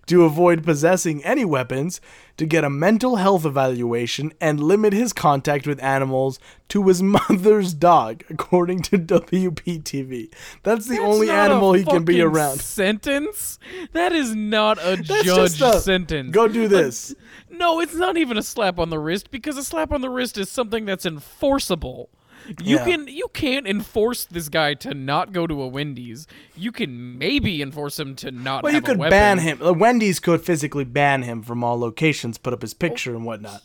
[0.07, 2.00] to avoid possessing any weapons,
[2.36, 6.38] to get a mental health evaluation, and limit his contact with animals
[6.68, 10.32] to his mother's dog, according to WPTV.
[10.62, 12.61] That's the That's only animal he can be around.
[12.61, 13.59] Sentence?
[13.92, 16.32] That is not a That's judge a, sentence.
[16.32, 17.14] Go do this.
[17.50, 20.36] No, it's not even a slap on the wrist because a slap on the wrist
[20.38, 22.11] is something that's enforceable.
[22.62, 22.84] You Yeah.
[22.84, 26.26] can you can't enforce this guy to not go to a Wendy's.
[26.57, 28.62] You can maybe enforce him to not.
[28.62, 29.59] Well, you could ban him.
[29.78, 33.62] Wendy's could physically ban him from all locations, put up his picture and whatnot.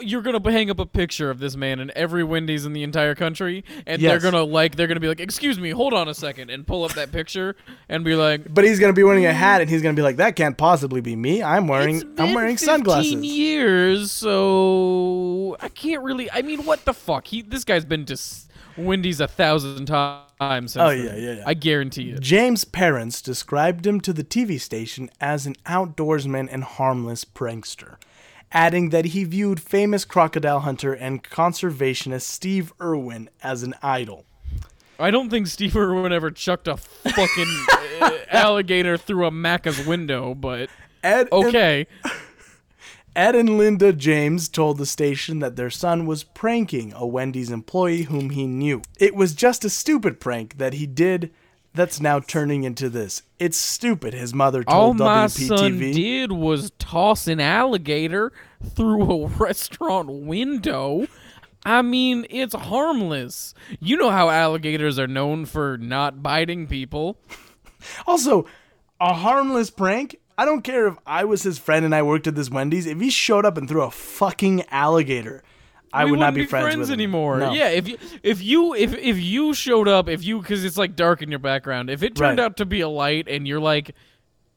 [0.00, 3.14] You're gonna hang up a picture of this man in every Wendy's in the entire
[3.14, 4.10] country, and Yes.
[4.10, 6.84] they're gonna like they're gonna be like, "Excuse me, hold on a second, and pull
[6.84, 7.54] up that picture
[7.88, 9.62] and be like, But he's gonna be wearing a hat, mm.
[9.62, 11.42] and he's gonna be like, "That can't possibly be me.
[11.42, 16.30] I'm wearing, I'm wearing 15 sunglasses." years, so I can't really.
[16.30, 17.26] I mean, what the fuck?
[17.26, 18.16] He this guy's been to
[18.76, 20.72] Wendy's a thousand times.
[20.72, 21.42] Since Oh, yeah, yeah, yeah.
[21.46, 22.20] I guarantee it.
[22.20, 27.96] James' parents described him to the TV station as an outdoorsman and harmless prankster,
[28.52, 34.24] adding that he viewed famous crocodile hunter and conservationist Steve Irwin as an idol.
[34.98, 37.64] I don't think Steve Irwin ever chucked a fucking
[38.00, 40.70] uh, alligator through a Macca's window, but
[41.02, 41.86] Ed, okay.
[43.16, 48.02] Ed and Linda James told the station that their son was pranking a Wendy's employee
[48.02, 48.80] whom he knew.
[48.98, 51.30] It was just a stupid prank that he did
[51.74, 53.22] that's now turning into this.
[53.38, 59.26] It's stupid, his mother told All my son did was toss an alligator through a
[59.38, 61.06] restaurant window.
[61.64, 63.54] I mean, it's harmless.
[63.80, 67.18] You know how alligators are known for not biting people.
[68.06, 68.46] Also,
[69.00, 70.14] a harmless prank.
[70.38, 72.86] I don't care if I was his friend and I worked at this Wendy's.
[72.86, 75.42] If he showed up and threw a fucking alligator,
[75.92, 77.38] I would not wouldn't be friends, with anymore.
[77.38, 77.52] No.
[77.52, 80.96] Yeah, if you if you if if you showed up, if you because it's like
[80.96, 81.90] dark in your background.
[81.90, 82.44] If it turned Right.
[82.44, 83.94] out to be a light and you're like,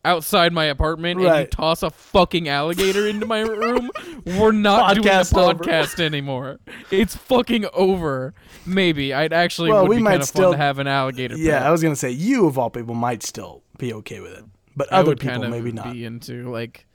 [0.05, 3.89] outside my apartment and you toss a fucking alligator into my room,
[4.25, 6.59] we're not doing a Podcast anymore.
[6.91, 8.33] It's fucking over.
[8.67, 10.87] Maybe I'd actually Well, would we be might kind of still- fun to have an
[10.87, 11.35] alligator.
[11.37, 11.67] Yeah, pet.
[11.67, 14.93] I was gonna say you of all people might still be okay with it, but
[14.93, 15.91] I other people maybe not.
[15.91, 16.85] be into like,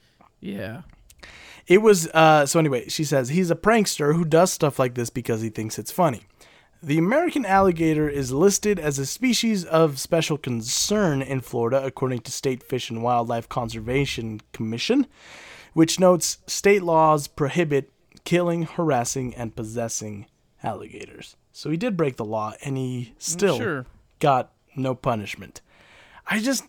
[0.41, 0.83] yeah.
[1.71, 2.89] It was uh, so anyway.
[2.89, 6.25] She says he's a prankster who does stuff like this because he thinks it's funny.
[6.83, 12.33] The American alligator is listed as a species of special concern in Florida, according to
[12.33, 15.07] State Fish and Wildlife Conservation Commission,
[15.73, 17.93] which notes state laws prohibit
[18.25, 20.27] killing, harassing, and possessing
[20.65, 21.37] alligators.
[21.53, 23.87] So he did break the law, and he still sure.
[24.19, 25.61] got no punishment.
[26.27, 26.65] I just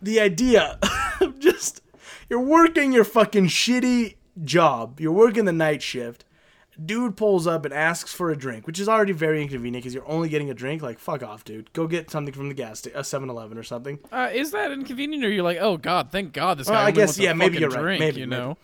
[0.00, 0.78] the idea
[1.20, 1.82] of just
[2.28, 5.00] you're working your fucking shitty job.
[5.00, 6.24] You're working the night shift.
[6.84, 10.06] Dude pulls up and asks for a drink, which is already very inconvenient because you're
[10.06, 10.82] only getting a drink.
[10.82, 11.72] Like, fuck off, dude.
[11.72, 13.98] Go get something from the gas station, a 7 Eleven or something.
[14.12, 16.74] Uh, is that inconvenient, or you're like, oh god, thank God this guy?
[16.74, 17.80] Well, I guess, yeah, maybe you're right.
[17.80, 18.40] drink, Maybe, you maybe.
[18.42, 18.58] know.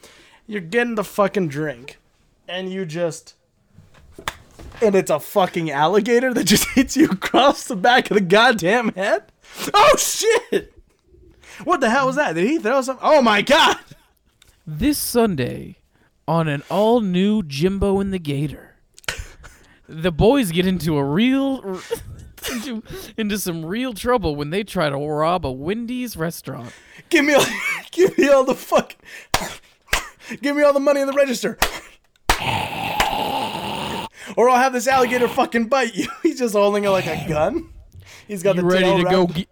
[0.46, 1.96] You're getting the fucking drink,
[2.46, 3.34] and you just.
[4.82, 8.90] And it's a fucking alligator that just hits you across the back of the goddamn
[8.92, 9.22] head?
[9.72, 10.74] Oh, shit!
[11.64, 12.34] What the hell was that?
[12.34, 13.04] Did he throw something?
[13.06, 13.76] Oh my god!
[14.66, 15.76] This Sunday,
[16.26, 18.76] on an all-new Jimbo and the Gator,
[19.88, 21.80] the boys get into a real.
[22.50, 22.82] Into,
[23.16, 26.72] into some real trouble when they try to rob a Wendy's restaurant.
[27.08, 27.44] Give me all,
[27.92, 28.96] give me all the fuck,
[30.40, 31.56] give me all the money in the register,
[34.36, 36.08] or I'll have this alligator fucking bite you.
[36.22, 37.68] He's just holding it like a gun.
[38.26, 39.26] He's got You the ready to go?
[39.26, 39.48] Get,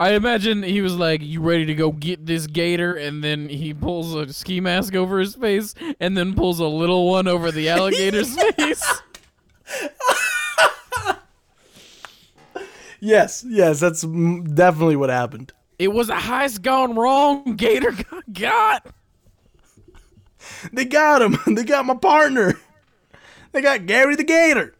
[0.00, 3.74] I imagine he was like, "You ready to go get this gator?" And then he
[3.74, 7.68] pulls a ski mask over his face, and then pulls a little one over the
[7.68, 9.02] alligator's face.
[12.98, 15.52] Yes, yes, that's definitely what happened.
[15.78, 17.56] It was a heist gone wrong.
[17.56, 18.86] Gator got got.
[20.72, 21.38] They got him.
[21.54, 22.58] They got my partner.
[23.52, 24.74] They got Gary the Gator.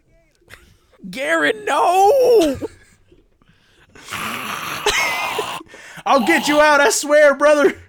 [1.11, 2.57] Gary, no.
[6.11, 7.81] I'll get you out, I swear, brother.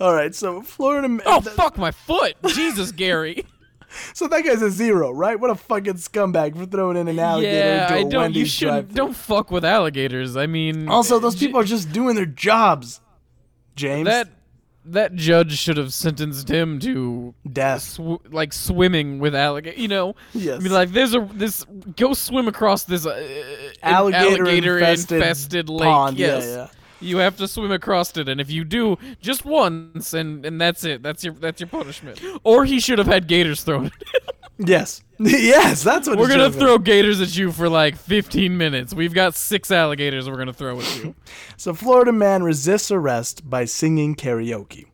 [0.00, 1.08] All right, so Florida.
[1.08, 2.34] man- Oh fuck my foot!
[2.48, 3.44] Jesus, Gary.
[4.12, 5.40] So that guy's a zero, right?
[5.40, 8.34] What a fucking scumbag for throwing in an alligator yeah, into a don't.
[8.34, 8.92] You shouldn't.
[8.92, 10.36] Don't fuck with alligators.
[10.36, 13.00] I mean, Also, those people are just doing their jobs.
[13.76, 14.28] James, that
[14.92, 17.82] that judge should have sentenced him to death.
[17.82, 19.78] sw- like swimming with alligator.
[19.80, 20.60] You know, Yes.
[20.60, 21.64] I mean, like there's a this
[21.96, 23.10] go swim across this uh,
[23.82, 25.84] Alligator alligator infested infested lake.
[25.88, 26.44] pond, yeah, Yes.
[26.46, 26.68] yeah.
[27.00, 30.84] You have to swim across it, and if you do just once, and and that's
[30.84, 31.00] it.
[31.00, 32.20] That's your that's your punishment.
[32.42, 33.86] Or he should have had gators thrown.
[33.86, 34.20] at him.
[34.58, 38.92] Yes, yes, that's what we're gonna throw gators at you for like 15 minutes.
[38.92, 41.14] We've got six alligators we're gonna throw at you.
[41.56, 44.86] So, Florida man resists arrest by singing karaoke.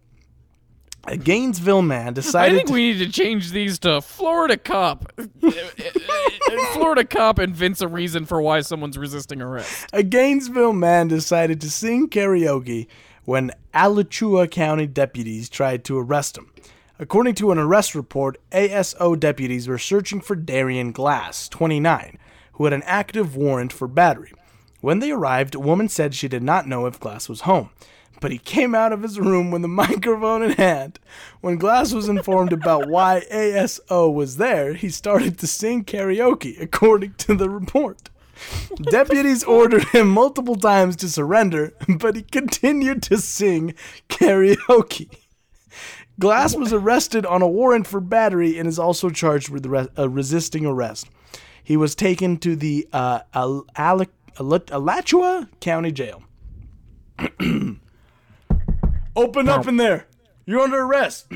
[1.07, 2.55] A Gainesville man decided.
[2.55, 5.13] I think we need to change these to Florida cop.
[6.73, 9.87] Florida cop invents a reason for why someone's resisting arrest.
[9.93, 12.87] A Gainesville man decided to sing karaoke
[13.25, 16.51] when Alachua County deputies tried to arrest him.
[16.97, 22.19] According to an arrest report, ASO deputies were searching for Darian Glass, 29,
[22.53, 24.33] who had an active warrant for battery.
[24.81, 27.71] When they arrived, a woman said she did not know if Glass was home,
[28.21, 31.01] but he came out of his room with a microphone in hand.
[31.41, 37.15] When Glass was informed about why ASO was there, he started to sing karaoke, according
[37.15, 38.11] to the report.
[38.77, 43.75] Deputies ordered him multiple times to surrender, but he continued to sing
[44.09, 45.24] karaoke.
[46.19, 50.09] Glass was arrested on a warrant for battery and is also charged with re- uh,
[50.09, 51.09] resisting arrest.
[51.63, 54.03] He was taken to the uh, Al- Al-
[54.39, 56.23] Al- Alachua County Jail.
[59.17, 60.07] Open up in there.
[60.47, 61.27] You're under arrest.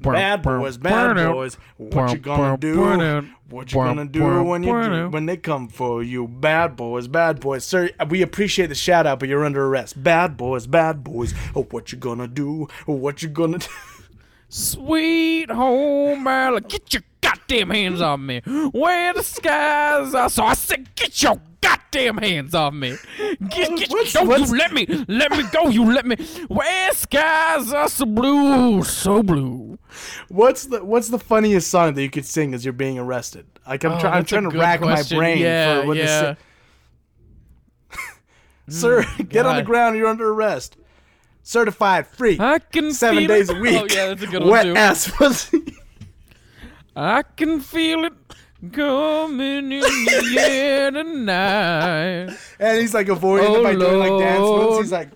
[0.00, 1.56] bad boys, bad boys.
[1.76, 3.28] What you gonna do?
[3.48, 6.26] What you gonna do when you do, when they come for you?
[6.28, 7.64] Bad boys, bad boys.
[7.64, 10.02] Sir, we appreciate the shout out, but you're under arrest.
[10.02, 11.32] Bad boys, bad boys.
[11.54, 12.66] Oh, what you gonna do?
[12.86, 13.66] What you gonna do?
[14.54, 18.40] Sweet home Alabama, get your goddamn hands off me.
[18.72, 22.98] Where the skies are so I said, get your goddamn hands off me.
[23.48, 25.68] Get, get, What's- don't what's- you let me, let me go.
[25.70, 26.16] You let me.
[26.48, 29.78] Where skies are so blue, so blue.
[30.28, 33.46] What's the What's the funniest song that you could sing as you're being arrested?
[33.66, 35.16] Like I'm, Oh, try, I'm trying to rack question.
[35.16, 36.34] my brain Yeah, for when yeah.
[38.68, 39.96] Sir, mm, get on the ground.
[39.96, 40.76] You're under arrest
[41.42, 42.38] certified free.
[42.40, 43.56] I can seven days it.
[43.56, 43.80] a week.
[43.80, 44.80] Oh yeah, that's a good Wet one too.
[44.80, 45.76] ass pussy.
[46.94, 48.12] I can feel it
[48.72, 52.36] coming in the air tonight.
[52.60, 53.80] And he's like avoiding oh, it by Lord.
[53.80, 54.78] doing like dance moves.
[54.78, 55.08] He's like.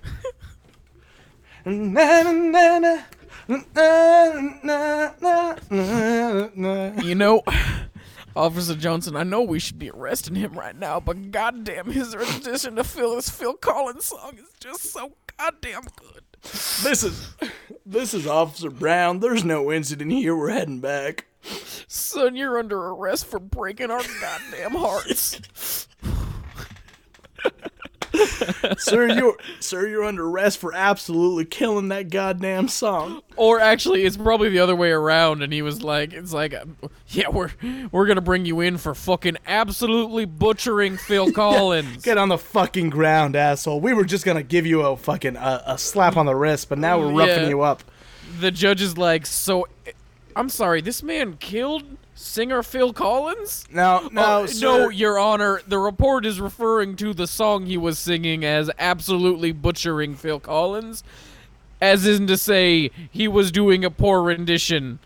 [1.66, 2.99] Na, na, na, na.
[7.03, 7.43] you know,
[8.37, 12.77] Officer Johnson, I know we should be arresting him right now, but goddamn, his rendition
[12.77, 16.22] to Phil, Phil Collins song is just so goddamn good.
[16.43, 17.34] This is
[17.84, 19.20] this is Officer Brown.
[19.20, 20.37] There's no incident here.
[20.37, 21.26] We're heading back.
[21.89, 25.89] Son, you're under arrest for breaking our goddamn hearts.
[28.78, 33.22] sir, you're sir, you're under arrest for absolutely killing that goddamn song.
[33.36, 36.54] Or actually, it's probably the other way around, and he was like, "It's like,
[37.08, 37.50] yeah, we're
[37.92, 42.90] we're gonna bring you in for fucking absolutely butchering Phil Collins." Get on the fucking
[42.90, 43.80] ground, asshole.
[43.80, 46.78] We were just gonna give you a fucking uh, a slap on the wrist, but
[46.78, 47.48] now we're roughing Yeah.
[47.48, 47.82] you up.
[48.40, 49.66] the judge is like, "So,
[50.34, 51.84] I'm sorry, this man killed
[52.16, 57.14] singer Phil Collins." Now, now, Uh, sir, no, Your Honor, the report is referring to
[57.14, 61.04] the song he was singing as absolutely butchering Phil Collins,
[61.80, 64.98] as in to say he was doing a poor rendition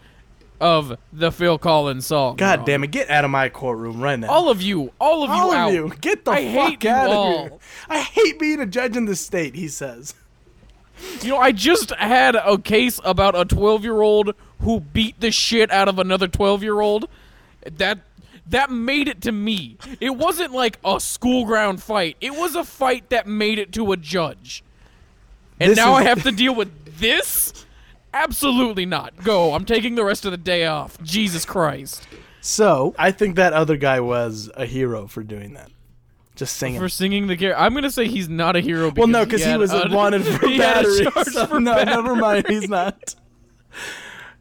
[0.61, 2.37] of the Phil Collins song.
[2.37, 4.29] God damn it, get out of my courtroom right now.
[4.29, 5.69] All of you, all of you All out.
[5.71, 7.43] of you, get the I fuck out of all.
[7.45, 7.53] here.
[7.89, 10.15] I hate being a judge in this state, he says.
[11.23, 15.31] You know, I just had a case about a 12 year old who beat the
[15.31, 17.09] shit out of another 12 year old.
[17.77, 17.99] That
[18.47, 19.77] that made it to me.
[20.01, 22.17] It wasn't like a school ground fight.
[22.21, 24.65] It was a fight that made it to a judge.
[25.61, 27.67] And This now is- I have to deal with this?
[28.13, 29.23] Absolutely not.
[29.23, 29.53] Go.
[29.55, 31.01] I'm taking the rest of the day off.
[31.03, 32.09] Jesus Christ.
[32.41, 35.71] So, I think that other guy was a hero for doing that.
[36.35, 36.81] Just singing.
[36.81, 37.61] For singing the character.
[37.63, 39.89] I'm going to say he's not a hero well, no, because he, had was a-
[39.91, 41.05] wanted for he battery.
[41.05, 41.11] so
[41.47, 41.95] for no, battery.
[41.95, 42.47] never mind.
[42.49, 43.15] He's not.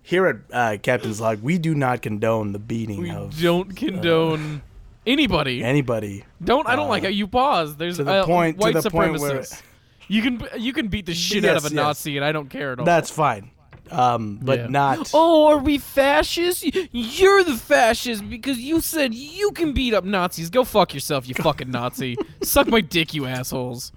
[0.09, 4.63] Here at uh, Captain's Log, we do not condone the beating We of don't condone
[5.05, 5.63] anybody.
[5.63, 6.25] anybody.
[6.43, 7.75] Don't I don't like how you pause.
[7.75, 9.61] There's to the uh, point- to white the point where- supremacists.
[10.07, 11.83] You can you can beat the shit out of Yes, a yes.
[11.83, 12.85] Nazi and I don't care at all.
[12.85, 13.51] That's fine.
[13.91, 14.67] Um, but Yeah.
[14.67, 15.11] not.
[15.13, 16.63] Oh, are we fascists?
[16.91, 20.49] You're the fascist because you said you can beat up Nazis.
[20.49, 22.17] Go fuck yourself, you fucking Nazi.
[22.41, 23.91] Suck my dick, you assholes.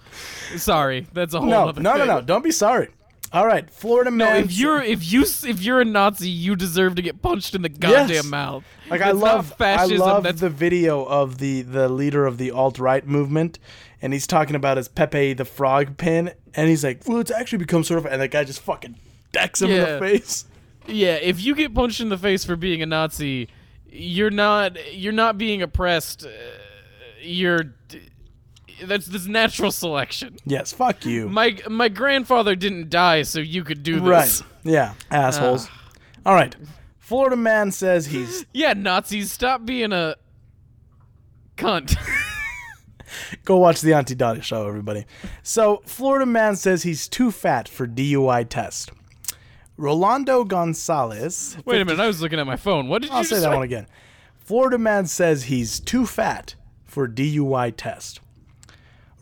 [0.56, 2.20] Sorry, that's a whole No, other no, no, no.
[2.20, 2.88] Don't be sorry.
[3.32, 4.28] All right, Florida man.
[4.28, 7.62] No, if you're if you if you're a Nazi, you deserve to get punched in
[7.62, 8.24] the goddamn Yes.
[8.26, 8.64] mouth.
[8.90, 10.02] Like I love, fascism.
[10.02, 13.58] I love that's the video of the the leader of the alt right movement,
[14.02, 17.58] and he's talking about his Pepe the Frog pin, and he's like, "Well, it's actually
[17.58, 18.96] become sort of," and the guy just fucking
[19.32, 20.44] decks him in the face.
[20.86, 23.48] Yeah, if you get punched in the face for being a Nazi,
[23.90, 26.26] you're not you're not being oppressed.
[26.26, 26.30] Uh,
[27.22, 27.72] you're
[28.84, 30.36] that's this natural selection.
[30.44, 31.28] Yes, fuck you.
[31.28, 34.02] My my grandfather didn't die, so you could do this.
[34.02, 34.42] right?
[34.64, 35.68] Yeah, assholes.
[35.70, 35.78] Ah.
[36.26, 36.54] All right,
[36.98, 40.16] Florida man says he's Yeah, Nazis, stop being a
[41.56, 41.96] cunt.
[43.44, 45.04] go watch the Auntie Dottie show, everybody.
[45.42, 48.92] So Florida man says he's too fat for DUI test.
[49.76, 52.88] Rolando Gonzalez Wait a minute, I was looking at my phone.
[52.88, 53.86] What did i you I'll say that one again.
[54.38, 56.54] Florida man says he's too fat
[56.84, 58.20] for DUI test.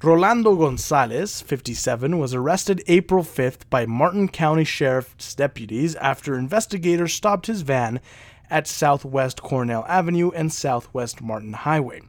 [0.03, 7.49] Rolando Gonzalez, 57, was arrested April 5th by Martin County Sheriff's deputies after investigators stopped
[7.49, 8.01] his van
[8.49, 12.01] at Southwest Cornell Avenue and Southwest Martin Highway.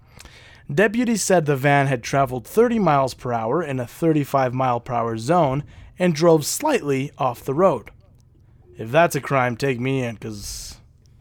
[0.74, 4.94] Deputies said the van had traveled 30 miles per hour in a 35 mile per
[4.94, 5.66] hour zone
[6.00, 7.92] and drove slightly off the road.
[8.78, 10.78] If that's a crime, take me in, because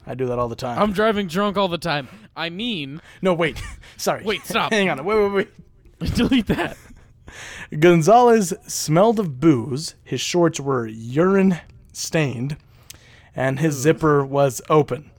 [0.06, 0.78] I do that all the time.
[0.78, 2.06] I'm driving drunk all the time.
[2.36, 3.60] I mean, no, wait.
[3.96, 4.22] Sorry.
[4.22, 4.72] Wait, stop.
[4.72, 5.04] Hang on.
[5.04, 5.48] Wait, wait, wait.
[6.14, 6.76] delete that.
[7.78, 9.94] Gonzalez smelled of booze.
[10.02, 11.58] His shorts were urine
[11.92, 12.56] stained,
[13.36, 15.10] and his zipper was open.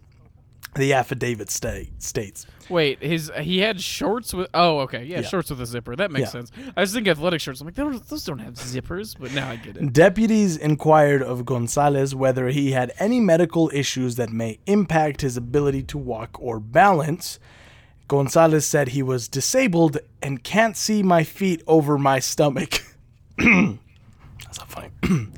[0.76, 2.46] The affidavit sta- states.
[2.70, 4.48] Wait, his he had shorts with.
[4.54, 5.28] Oh, okay, yeah, Yeah.
[5.28, 5.98] shorts with a zipper.
[5.98, 6.32] That makes Yeah.
[6.32, 6.52] sense.
[6.78, 7.60] I was thinking athletic shorts.
[7.60, 9.92] I'm like, those those don't have zippers, but now I get it.
[9.92, 15.84] Deputies inquired of Gonzalez whether he had any medical issues that may impact his ability
[15.84, 17.38] to walk or balance.
[18.12, 22.84] Gonzalez said he was disabled and can't see my feet over my stomach.
[23.38, 24.90] That's not funny.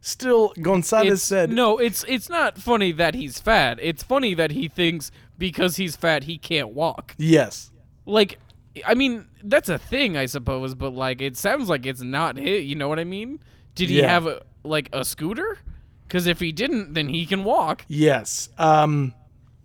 [0.00, 3.80] Still, Gonzalez It's, said, no, it's it's not funny that he's fat.
[3.82, 7.16] It's funny that he thinks because he's fat he can't walk.
[7.18, 7.72] yes.
[8.06, 8.38] Like,
[8.86, 10.76] I mean, that's a thing, I suppose.
[10.76, 12.62] But like, it sounds like it's not hit.
[12.62, 13.40] You know what I mean?
[13.74, 14.06] Did he Yeah.
[14.08, 15.58] have a like a scooter?
[16.06, 17.84] Because if he didn't, then he can walk.
[17.88, 18.48] Yes.
[18.56, 19.14] Um,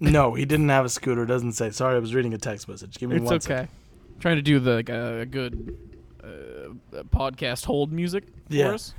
[0.12, 1.24] no, he didn't have a scooter.
[1.24, 1.70] It doesn't say.
[1.72, 2.98] Sorry, I was reading a text message.
[2.98, 3.42] Give me It's one okay.
[3.46, 3.70] second.
[4.20, 5.78] Trying to do the like, uh, good
[6.24, 8.70] uh, podcast hold music for Yeah.
[8.72, 8.94] us.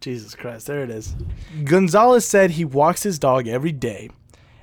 [0.00, 1.14] Jesus Christ, there it is.
[1.64, 4.10] Gonzalez said he walks his dog every day.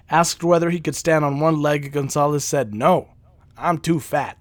[0.09, 3.09] Asked whether he could stand on one leg, Gonzalez said, No,
[3.57, 4.37] I'm too fat.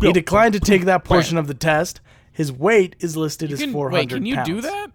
[0.00, 2.00] He declined to take that portion of the test.
[2.32, 4.48] His weight is listed as Can, 400 wait, can you pounds.
[4.48, 4.90] do that?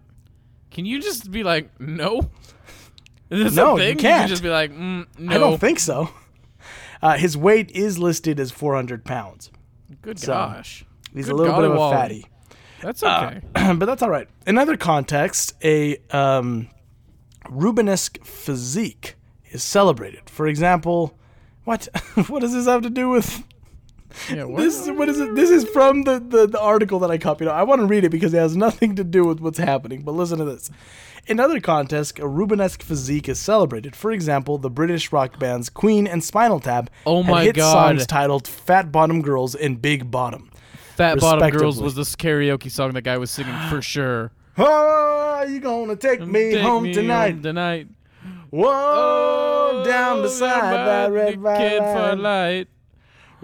[0.70, 2.30] Can you just be like, no?
[3.30, 3.98] Is this No, a you thing?
[3.98, 4.20] can't.
[4.22, 5.34] can just be like, mm, no.
[5.34, 6.10] I don't think so.
[7.02, 9.50] Uh, his weight is listed as 400 pounds.
[10.02, 10.32] Good so.
[10.32, 10.84] gosh.
[11.12, 12.26] He's Good a little bit of a golly fatty.
[12.82, 13.40] That's okay.
[13.54, 14.28] but that's all right.
[14.46, 16.68] In other context, a um,
[17.46, 19.16] Rubenesque physique
[19.50, 20.28] is celebrated.
[20.28, 21.16] For example,
[21.64, 21.88] what
[22.28, 23.42] what does this have to do with
[24.30, 24.62] yeah, what?
[24.62, 24.88] this?
[24.88, 25.34] What is it?
[25.34, 27.48] This is from the, the, the article that I copied.
[27.48, 30.02] I want to read it because it has nothing to do with what's happening.
[30.02, 30.70] But listen to this.
[31.26, 33.96] In other contests, a Rubenesque physique is celebrated.
[33.96, 37.72] For example, the British rock bands Queen and Spinal Tap Oh my hit God.
[37.72, 40.50] songs titled "Fat Bottom Girls" and "Big Bottom."
[40.96, 44.32] Fat Bottom Girls was this karaoke song that guy was singing for sure.
[44.58, 47.32] Oh, you gonna take me Take home me tonight?
[47.32, 47.88] home tonight.
[48.50, 52.68] Whoa, down oh, beside that red kid for light.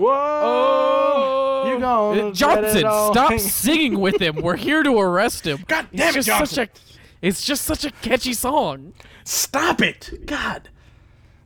[0.00, 4.36] Whoa, Oh, you let Johnson, it stop singing with him.
[4.36, 5.64] We're here to arrest him.
[5.68, 6.54] God it's damn it, just Johnson.
[6.54, 6.70] such a
[7.26, 8.94] it's just such a catchy song.
[9.24, 10.24] Stop it!
[10.26, 10.68] God,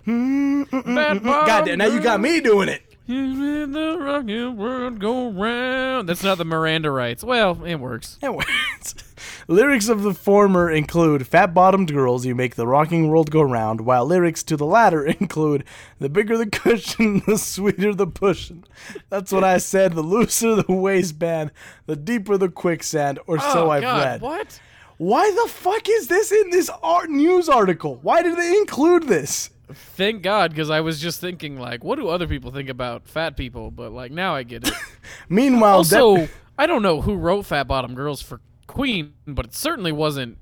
[0.07, 2.83] God, damn, now you got me doing it.
[3.07, 6.09] You the rocket world go round.
[6.09, 7.23] That's not the Miranda rights.
[7.23, 8.19] Well, it works.
[8.23, 8.95] It works.
[9.49, 14.07] lyrics of the former include "Fat-bottomed girls, you make the rocking world go round," while
[14.07, 15.65] lyrics to the latter include
[15.99, 18.65] "The bigger the cushion, the sweeter the pushin'."
[19.11, 19.93] That's what I said.
[19.93, 21.51] The looser the waistband,
[21.85, 24.21] the deeper the quicksand, or so oh, I've God, read.
[24.23, 24.61] What?
[24.97, 27.99] Why the fuck is this in this art news article?
[28.01, 29.51] Why did they include this?
[29.73, 33.37] Thank God, because I was just thinking, like, what do other people think about fat
[33.37, 33.71] people?
[33.71, 34.75] But like now I get it.
[35.29, 39.55] Meanwhile, also, Dep- I don't know who wrote Fat Bottom Girls for Queen, but it
[39.55, 40.39] certainly wasn't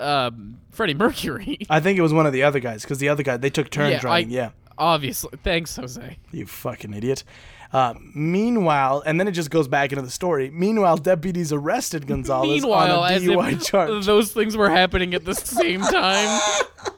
[0.00, 1.58] um, Freddie Mercury.
[1.70, 3.70] I think it was one of the other guys because the other guy they took
[3.70, 4.30] turns Yeah, I- writing.
[4.30, 6.18] yeah, Obviously, thanks, Jose.
[6.30, 7.24] you fucking idiot.
[7.72, 10.48] Uh, meanwhile, and then it just goes back into the story.
[10.50, 14.06] Meanwhile, deputies arrested Gonzalez Meanwhile, on a as DUI charge.
[14.06, 16.40] those things were happening at the same time.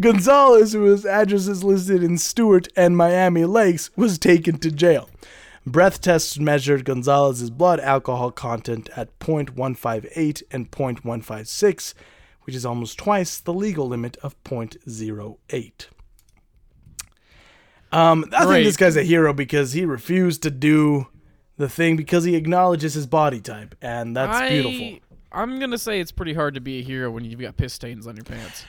[0.00, 5.08] Gonzalez, whose address is listed in Stewart and Miami Lakes, was taken to jail.
[5.64, 11.94] Breath tests measured Gonzalez's blood alcohol content at 0.158 and 0.156,
[12.42, 15.86] which is almost twice the legal limit of 0.08.
[17.92, 21.06] Um, I think this guy's a hero because he refused to do
[21.58, 24.98] the thing because he acknowledges his body type, and that's I, beautiful.
[25.30, 28.06] I'm gonna say it's pretty hard to be a hero when you've got piss stains
[28.06, 28.64] on your pants.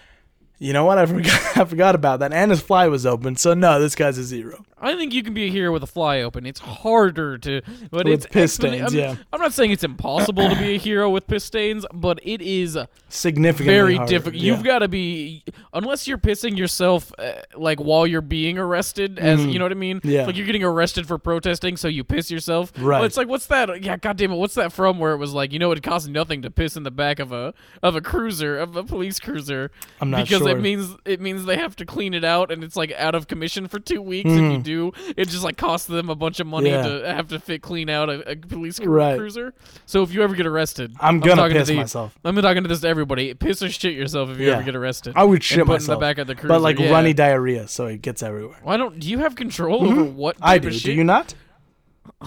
[0.59, 0.97] You know what?
[0.97, 1.57] I forgot.
[1.57, 2.31] I forgot about that.
[2.33, 4.63] And his fly was open, so no, this guy's a zero.
[4.79, 6.45] I think you can be a hero with a fly open.
[6.45, 9.15] It's harder to, but With it's piss stains, I'm, yeah.
[9.31, 12.77] I'm not saying it's impossible to be a hero with piss stains, but it is
[13.07, 14.35] Significantly very difficult.
[14.35, 14.51] yeah.
[14.53, 15.43] You've got to be
[15.73, 19.75] unless you're pissing yourself uh, like while you're being arrested, as you know what I
[19.75, 19.99] mean.
[19.99, 20.09] Mm-hmm.
[20.09, 20.25] Yeah.
[20.25, 22.73] like you're getting arrested for protesting, so you piss yourself.
[22.77, 22.97] Right.
[22.97, 23.81] Well, it's like what's that?
[23.81, 24.99] Yeah, goddamn it, what's that from?
[24.99, 27.31] Where it was like you know it costs nothing to piss in the back of
[27.31, 29.71] a of a cruiser of a police cruiser.
[30.01, 30.52] I'm not because sure.
[30.57, 33.27] It means it means they have to clean it out and it's like out of
[33.27, 34.29] commission for two weeks.
[34.29, 36.87] If you do, it just like costs them a bunch of money Mm-hmm.
[36.89, 36.99] Yeah.
[37.01, 39.17] to have to fit clean out a, a police Right.
[39.17, 39.53] cruiser.
[39.85, 42.17] So if you ever get arrested, I'm gonna talking to piss the- myself.
[42.23, 43.33] I'm talking to this to everybody.
[43.33, 44.53] Piss or shit yourself if you Yeah.
[44.53, 45.13] ever get arrested.
[45.15, 45.89] I would And shit put myself.
[45.89, 46.47] in the back of the cruiser.
[46.49, 46.89] but like yeah.
[46.91, 48.57] runny diarrhea, so it gets everywhere.
[48.63, 50.37] Why don't do you have control over what?
[50.41, 50.69] I do.
[50.71, 51.33] Do you not?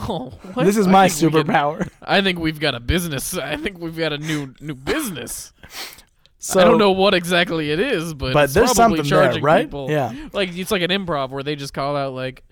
[0.09, 0.64] Oh, what?
[0.64, 1.89] This is my think we can- superpower.
[2.03, 3.37] I think we've got a business.
[3.37, 5.53] I think we've got a new new business.
[6.47, 9.24] So I don't know what exactly it is, but But it's there's probably something there,
[9.24, 9.66] charging right?
[9.66, 9.90] people.
[9.90, 10.12] Yeah.
[10.32, 12.44] like it's like an improv where they just call out like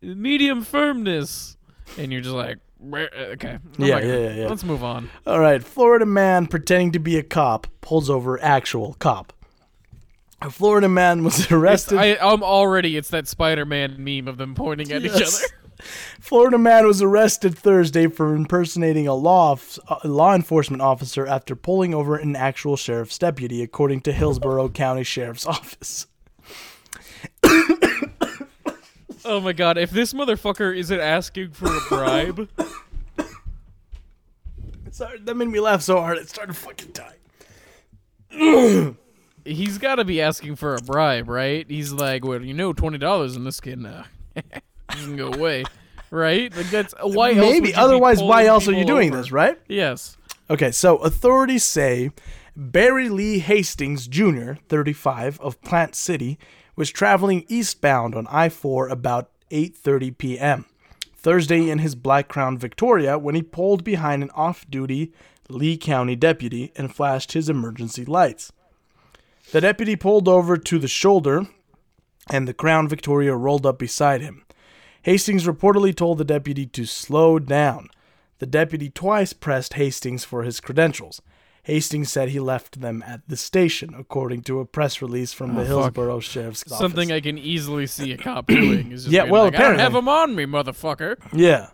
[0.00, 1.56] medium firmness,
[1.98, 2.58] and you're just like,
[2.94, 4.46] eh, okay, I'm Yeah, yeah, yeah, yeah.
[4.48, 5.10] Let's move on.
[5.26, 9.32] All right, Florida man pretending to be a cop pulls over actual cop.
[10.40, 11.98] A Florida man was arrested.
[11.98, 12.96] I, I'm already.
[12.96, 15.24] It's that Spider-Man meme of them pointing at each other.
[16.20, 19.56] Florida man was arrested Thursday for impersonating a law
[20.04, 25.46] law enforcement officer after pulling over an actual sheriff's deputy, according to Hillsborough County Sheriff's
[25.46, 26.06] Office.
[29.24, 29.76] Oh my god!
[29.76, 32.48] If this motherfucker isn't asking for a bribe,
[34.90, 36.92] Sorry, that made me laugh so hard it started fucking
[38.32, 38.96] dying.
[39.44, 41.64] he's got to be asking for a bribe, right?
[41.68, 44.04] He's like, well, you know, twenty dollars, and this can uh,
[44.88, 45.64] can go away,
[46.10, 46.54] right?
[46.54, 47.30] Like that's uh, why.
[47.30, 47.68] else Maybe.
[47.70, 49.18] you Otherwise, why else are you doing over?
[49.18, 49.58] this, right?
[49.68, 50.16] Yes.
[50.50, 52.10] Okay, so authorities say
[52.56, 56.38] Barry Lee Hastings Jr., 35, of Plant City,
[56.74, 60.64] was traveling eastbound on I-4 about 8:30 p.m.
[61.16, 65.12] Thursday in his black Crown Victoria when he pulled behind an off duty
[65.48, 68.52] Lee County deputy and flashed his emergency lights.
[69.52, 71.46] The deputy pulled over to the shoulder,
[72.30, 74.44] and the Crown Victoria rolled up beside him.
[75.02, 77.88] Hastings reportedly told the deputy to slow down.
[78.38, 81.20] The deputy twice pressed Hastings for his credentials.
[81.64, 85.62] Hastings said he left them at the station, according to a press release from the
[85.62, 85.68] Oh, fuck.
[85.94, 86.78] Hillsborough Sheriff's Office.
[86.78, 89.60] Something I can easily see a cop doing is just Yeah, well, like, I don't
[89.74, 89.82] apparently.
[89.82, 91.16] have them on me, motherfucker.
[91.32, 91.68] yeah.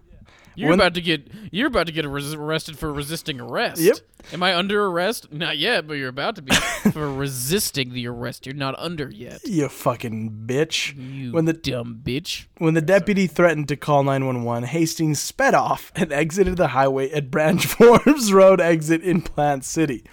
[0.56, 3.80] You're When- about to get you're about to get arres- arrested for resisting arrest.
[3.80, 3.96] Yep.
[4.32, 5.32] Am I under arrest?
[5.32, 6.54] Not yet, but you're about to be
[6.92, 8.46] for resisting the arrest.
[8.46, 9.40] You're not under yet.
[9.44, 10.94] You fucking bitch.
[10.96, 12.46] You When the dumb bitch.
[12.58, 17.30] when the deputy threatened to call 911, Hastings sped off and exited the highway at
[17.30, 20.04] Branch Forbes Road exit in Plant City.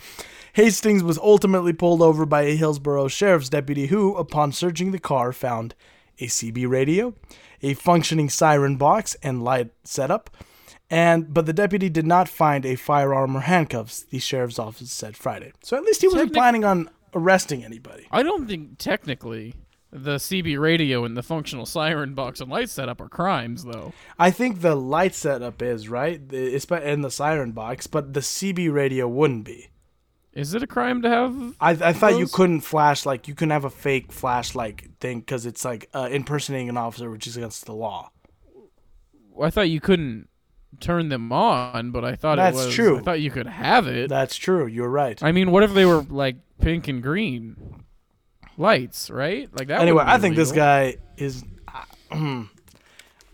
[0.54, 5.32] Hastings was ultimately pulled over by a Hillsborough sheriff's deputy who, upon searching the car,
[5.32, 5.74] found
[6.20, 7.14] a CB radio,
[7.62, 10.30] a functioning siren box and light setup,
[10.90, 15.16] and but the deputy did not find a firearm or handcuffs, the sheriff's office said
[15.16, 15.54] Friday.
[15.64, 18.08] So at least he wasn't Technic- planning on arresting anybody.
[18.12, 19.56] I don't think technically
[19.92, 23.94] the CB radio and the functional siren box and light setup are crimes, though.
[24.18, 28.72] I think the light setup is right, it's in the siren box, but the CB
[28.72, 29.68] radio wouldn't be.
[30.34, 31.56] Is it a crime to have?
[31.60, 35.46] I, I thought you couldn't flash like you couldn't have a fake flashlight thing because
[35.46, 38.12] it's like uh, impersonating an officer, which is against the law.
[39.42, 40.30] I thought you couldn't
[40.80, 42.76] turn them on, but I thought That's it was.
[42.76, 43.00] true.
[43.00, 44.10] I thought you could have it.
[44.10, 44.68] That's true.
[44.68, 45.22] You're right.
[45.22, 47.84] I mean, what if they were like pink and green
[48.58, 49.50] lights, right?
[49.58, 49.82] Like that.
[49.82, 51.44] anyway, be I think this guy is.
[51.68, 52.46] I, I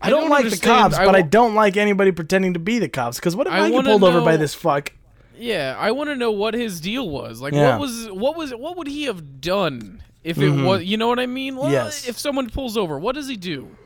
[0.00, 2.78] I don't, don't like the cops, I but I don't like anybody pretending to be
[2.78, 3.18] the cops.
[3.18, 4.92] Because what if I I, get pulled over by this fuck?
[5.38, 7.40] Yeah, I want to know what his deal was.
[7.40, 7.70] Like, Yeah.
[7.72, 10.84] what was what was what would he have done if it was?
[10.84, 11.56] You know what I mean?
[11.56, 11.72] Well, Mm-hmm.
[11.74, 12.08] Yes.
[12.08, 13.76] If someone pulls over, what does he do?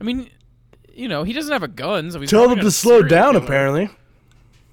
[0.00, 0.30] I mean,
[0.94, 3.32] you know, he doesn't have a gun, so he's Tell them to slow down.
[3.34, 3.44] killer.
[3.44, 3.90] Apparently.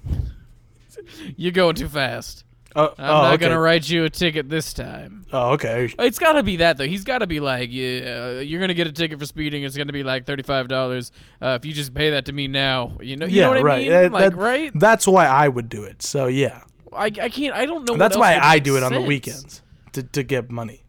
[1.36, 2.44] You're going too fast.
[2.76, 3.44] Oh, I'm oh, not okay.
[3.44, 5.24] gonna write you a ticket this time.
[5.32, 5.94] Oh, okay.
[5.98, 6.86] It's got to be that though.
[6.86, 9.62] He's got to be like, yeah, you're gonna get a ticket for speeding.
[9.62, 11.12] It's gonna be like thirty five dollars.
[11.40, 13.70] Uh, if you just pay that to me now, you know, you yeah, know what
[13.70, 13.90] I mean?
[13.90, 14.72] That- like, that- right?
[14.74, 16.02] That's why I would do it.
[16.02, 16.62] So yeah,
[16.92, 17.54] I, I can't.
[17.54, 17.92] I don't know.
[17.92, 19.62] what that's why I do it on the weekends
[19.92, 20.84] to to get money.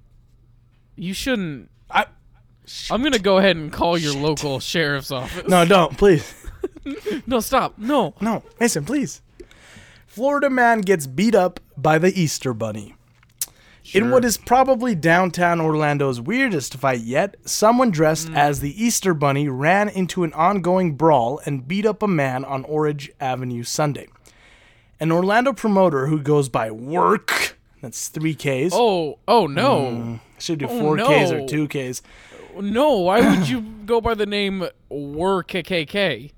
[0.96, 1.70] You shouldn't.
[1.92, 2.08] I
[2.90, 5.48] I'm gonna go ahead and call your local sheriff's office.
[5.48, 6.34] no, don't please.
[7.28, 7.78] no, stop.
[7.78, 8.16] No.
[8.22, 9.22] No, Mason, please.
[10.16, 12.96] Florida man gets beat up by the Easter Bunny.
[13.94, 18.38] In what is probably downtown Orlando's weirdest fight yet, someone dressed mm.
[18.38, 22.64] as the Easter Bunny ran into an ongoing brawl and beat up a man on
[22.64, 24.08] Orange Avenue Sunday.
[25.02, 28.72] An Orlando promoter who goes by Work, that's three Ks.
[28.72, 32.02] Oh, oh no, mm, should do oh, four Ks or two Ks.
[32.58, 33.00] no.
[33.00, 36.32] Why would you go by the name Wor KKK?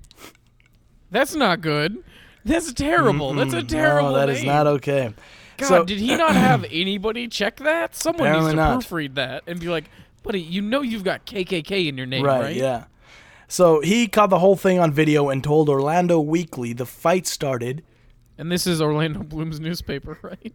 [1.12, 2.02] That's not good.
[2.44, 3.34] That's terrible.
[3.34, 4.36] That's a terrible No, that name.
[4.36, 5.12] is not okay.
[5.58, 7.94] God, so, did he not have anybody check that?
[7.96, 8.80] Someone needs to not.
[8.80, 9.84] proofread that and be like,
[10.22, 12.56] buddy, you know you've got KKK in your name, Right, right?
[12.56, 12.84] yeah.
[13.48, 17.82] So he caught the whole thing on video and told Orlando Weekly the fight started.
[18.36, 20.54] And this is Orlando Bloom's newspaper, right?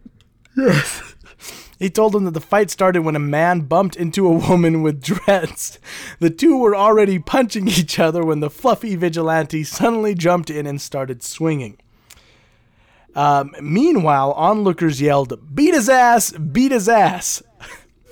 [1.78, 5.02] He told him that the fight started when a man bumped into a woman with
[5.02, 5.78] dreads.
[6.20, 10.80] The two were already punching each other when the fluffy vigilante suddenly jumped in and
[10.80, 11.78] started swinging.
[13.14, 16.32] Um, meanwhile, onlookers yelled, "Beat his ass!
[16.32, 17.42] Beat his ass!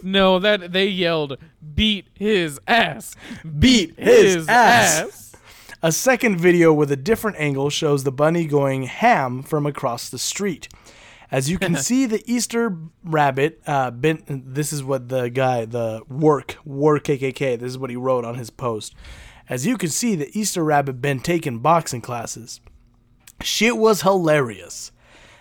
[0.03, 1.39] No, that they yelled,
[1.75, 3.15] "Beat his ass!
[3.59, 5.33] Beat his, His ass!" ass!"
[5.83, 10.19] A second video with a different angle shows the bunny going ham from across the
[10.19, 10.69] street.
[11.33, 13.61] As you can see, the Easter rabbit.
[13.67, 17.59] Uh, been, this is what the guy, the work work KKK.
[17.59, 18.95] This is what he wrote on his post.
[19.49, 22.61] As you can see, the Easter rabbit been taking boxing classes.
[23.41, 24.93] Shit was hilarious.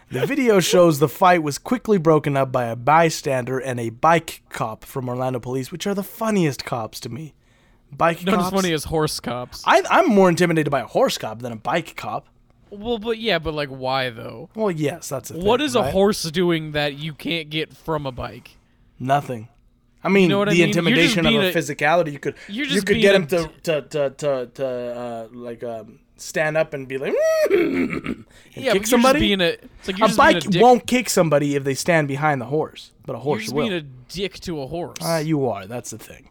[0.09, 4.43] The video shows the fight was quickly broken up by a bystander and a bike
[4.49, 7.33] cop from Orlando Police, which are the funniest cops to me.
[7.91, 8.43] Bike Not cops.
[8.51, 9.63] Not as funny as horse cops.
[9.65, 12.27] I, I'm more intimidated by a horse cop than a bike cop.
[12.71, 14.49] Well, but yeah, but like, why though?
[14.55, 15.91] Well, yes, that's a thing, What is a right?
[15.93, 18.57] horse doing that you can't get from a bike?
[18.99, 19.49] Nothing.
[20.03, 20.69] I mean, know what I the mean?
[20.69, 22.11] You're just intimidation of being a a- physicality.
[22.13, 25.63] You could you're you just could get him to to to to, to uh, like
[25.63, 27.13] um, stand up and be like
[27.51, 28.25] and
[28.55, 29.27] Yeah, kick but somebody.
[29.27, 30.61] You're just being a, it's like you're a just bike being a dick.
[30.63, 33.67] won't kick somebody if they stand behind the horse, but a You're horse just will.
[33.67, 34.97] being a dick to a horse.
[35.01, 35.67] Ah, you are.
[35.67, 36.29] That's the thing.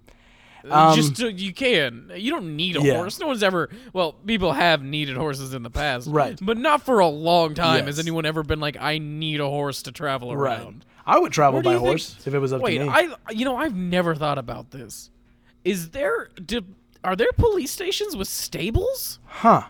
[0.69, 2.11] Um, just to, you can.
[2.15, 2.97] You don't need a Yeah.
[2.97, 3.19] horse.
[3.19, 3.70] No one's ever.
[3.93, 6.39] Well, people have needed horses in the past, Right.
[6.43, 7.87] But not for a long time.
[7.87, 10.59] Has anyone ever been like, I need a horse to travel Right.
[10.61, 10.85] around?
[11.07, 12.91] I would travel by you think- horse if it was up Wait, to me.
[12.91, 13.15] I.
[13.31, 15.11] You know, I've never thought about this.
[15.65, 16.28] Is there?
[16.45, 16.62] Do,
[17.03, 19.19] are there police stations with stables?
[19.24, 19.62] Huh.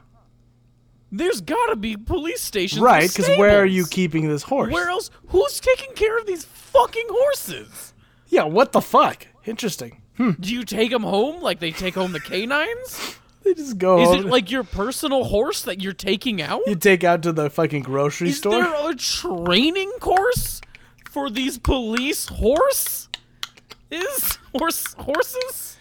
[1.12, 2.80] There's gotta be police stations.
[2.80, 4.72] Right, because where are you keeping this horse?
[4.72, 5.10] Where else?
[5.28, 7.94] Who's taking care of these fucking horses?
[8.28, 9.26] Yeah, what the fuck?
[9.44, 9.99] Interesting.
[10.16, 10.32] Hmm.
[10.38, 13.16] Do you take them home like they take home the canines?
[13.42, 14.02] They just go.
[14.02, 16.60] Is home- it like your personal horse that you're taking out?
[16.66, 18.62] you take out to the fucking grocery Is store?
[18.62, 20.60] Is there a training course
[21.10, 23.08] for these police horse?
[23.90, 25.78] Is horse horses?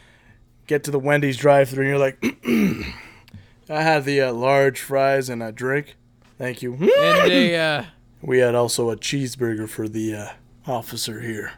[0.67, 2.23] Get to the Wendy's drive-through and you're like,
[3.69, 5.97] I had the uh, large fries and a drink.
[6.37, 6.75] Thank you.
[6.75, 7.83] And they uh
[8.21, 10.27] We had also a cheeseburger for the uh,
[10.65, 11.51] officer here.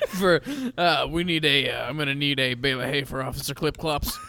[0.08, 0.40] for
[0.78, 3.76] uh we need a uh, I'm gonna need a bale of hay for Officer Clip
[3.76, 4.18] Clops.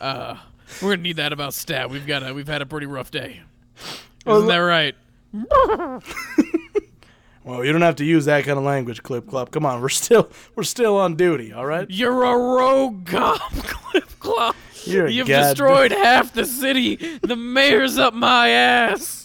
[0.00, 0.36] Uh
[0.82, 1.88] we're gonna need that about stat.
[1.88, 3.40] We've got a we've had a pretty rough day.
[4.26, 4.94] Isn't that right?
[7.44, 9.50] Well, you don't have to use that kind of language, Clip Clop.
[9.50, 11.86] Come on, we're still we're still on duty, all right?
[11.90, 14.56] You're a rogue cop, Clip Clop.
[14.84, 16.96] You're a You've destroyed half the city.
[17.22, 19.23] The mayor's up my ass.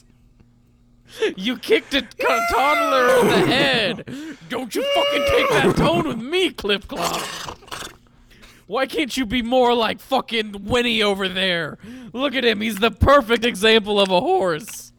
[1.36, 4.38] You kicked a toddler in the head.
[4.50, 7.22] Don't you fucking take that tone with me, Clip Clop.
[8.68, 11.80] Why can't you be more like fucking Winnie over there?
[12.14, 12.62] Look at him.
[12.62, 14.94] He's the perfect example of a horse.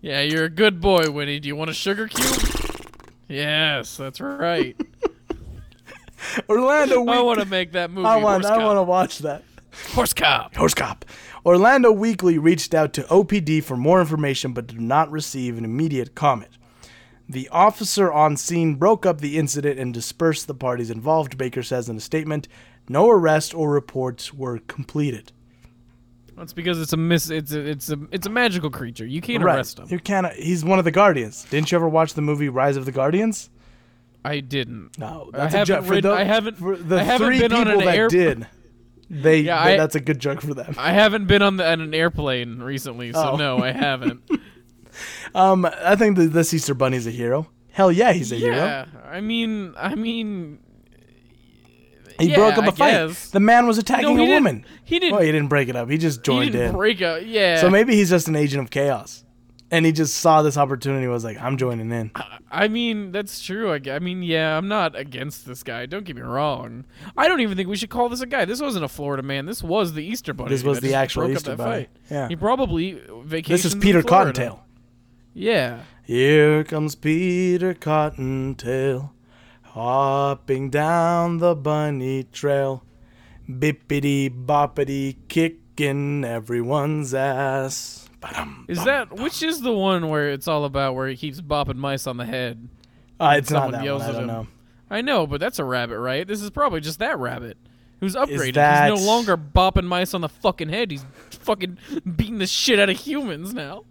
[0.00, 1.40] Yeah, you're a good boy, Winnie.
[1.40, 2.50] Do you want a sugar cube?
[3.26, 4.76] Yes, that's right.
[6.48, 8.06] Orlando I want to make that movie.
[8.06, 9.42] I want Horse I want to watch that.
[9.92, 10.54] Horse Cop.
[10.54, 11.04] Horse Cop.
[11.44, 16.14] Orlando Weekly reached out to OPD for more information but did not receive an immediate
[16.14, 16.56] comment.
[17.28, 21.88] The officer on scene broke up the incident and dispersed the parties involved, Baker says
[21.88, 22.48] in a statement.
[22.88, 25.32] No arrest or reports were completed.
[26.36, 27.30] That's because it's a miss.
[27.30, 29.06] It's a it's a it's a magical creature.
[29.06, 29.86] You can't arrest him.
[29.88, 30.30] You can't.
[30.34, 31.44] He's one of the Guardians.
[31.48, 33.50] Didn't you ever watch the movie Rise of the Guardians?
[34.24, 34.98] I didn't.
[34.98, 37.80] No, I haven't for the, I haven't- For the I haven't three been on people
[37.80, 38.46] an that air- did.
[39.10, 39.40] They.
[39.40, 40.74] Yeah, I- that's a good joke for them.
[40.78, 43.36] I haven't been on, the, on an airplane recently, so Oh.
[43.36, 44.22] no, I haven't.
[45.34, 47.48] Um, I think the, this Easter Bunny's a hero.
[47.72, 48.54] Hell yeah, he's a hero.
[48.54, 50.60] yeah, I mean, I mean,
[52.20, 52.90] He Yeah, broke up I a fight.
[52.92, 53.30] guess.
[53.30, 54.64] The man was attacking no, a woman.
[54.84, 55.14] He didn't.
[55.14, 55.90] Well, he didn't break it up.
[55.90, 56.76] He just he joined didn't in.
[56.76, 57.22] break up.
[57.24, 57.60] Yeah.
[57.60, 59.23] So maybe he's just an agent of chaos,
[59.74, 61.08] and he just saw this opportunity.
[61.08, 62.12] Was like, I'm joining in.
[62.48, 63.72] I mean, that's true.
[63.72, 65.86] I, I mean, yeah, I'm not against this guy.
[65.86, 66.84] Don't get me wrong.
[67.16, 68.44] I don't even think we should call this a guy.
[68.44, 69.46] This wasn't a Florida man.
[69.46, 70.50] This was the Easter Bunny.
[70.50, 71.70] This was the actual Easter Bunny.
[71.70, 71.90] fight.
[72.08, 72.28] Yeah.
[72.28, 73.48] He probably vacationed.
[73.48, 74.02] This is Peter.
[74.04, 74.64] Cottontail.
[75.32, 75.80] Yeah.
[76.04, 79.12] Here comes Peter Cottontail,
[79.62, 82.84] hopping down the bunny trail,
[83.50, 88.03] bippity boppity kicking everyone's ass.
[88.28, 88.86] Ba-dum, Is bum.
[88.86, 92.16] that which is the one where it's all about where he keeps bopping mice on
[92.16, 92.68] the head?
[93.20, 94.10] Uh, it's not that yells one.
[94.10, 94.26] I don't him?
[94.28, 94.46] know.
[94.90, 96.26] I know, but that's a rabbit, right?
[96.26, 97.56] This is probably just that rabbit
[98.00, 98.54] who's upgraded.
[98.54, 100.90] that- He's no longer bopping mice on the fucking head.
[100.90, 101.78] He's fucking
[102.16, 103.84] beating the shit out of humans now.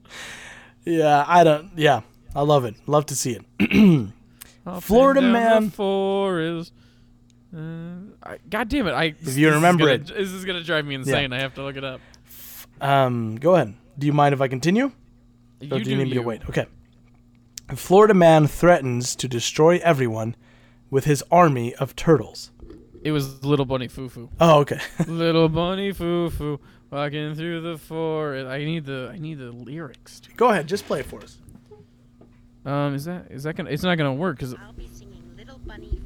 [0.85, 1.71] Yeah, I don't.
[1.77, 2.01] Yeah,
[2.35, 2.75] I love it.
[2.87, 4.11] Love to see it.
[4.81, 5.69] Florida Up and down man.
[5.69, 6.73] Forest.
[7.55, 7.59] Uh,
[8.23, 8.93] I, God damn it!
[8.93, 10.01] I If you remember this it.
[10.01, 11.31] is gonna, This is gonna drive me insane.
[11.33, 12.01] I have to look it up.
[12.81, 13.75] Um, go ahead.
[13.97, 14.85] Do you mind if I continue?
[14.85, 14.91] Or
[15.61, 16.41] you do you do need me to wait?
[16.49, 16.65] Okay.
[17.69, 20.35] A Florida man threatens to destroy everyone
[20.89, 22.51] with his army of turtles.
[23.03, 24.29] It was little bunny foo foo.
[24.39, 24.79] Oh, okay.
[25.07, 26.59] little bunny foo foo
[26.91, 28.47] walking through the forest.
[28.47, 30.19] I need the I need the lyrics.
[30.19, 30.37] dude.
[30.37, 30.67] go ahead.
[30.67, 31.37] Just play it for us.
[32.65, 33.69] Um, is that is that gonna?
[33.69, 34.55] It's not gonna work because.
[34.55, 35.97] I'll be singing Little Bunny Foo Foo.
[35.97, 36.02] Can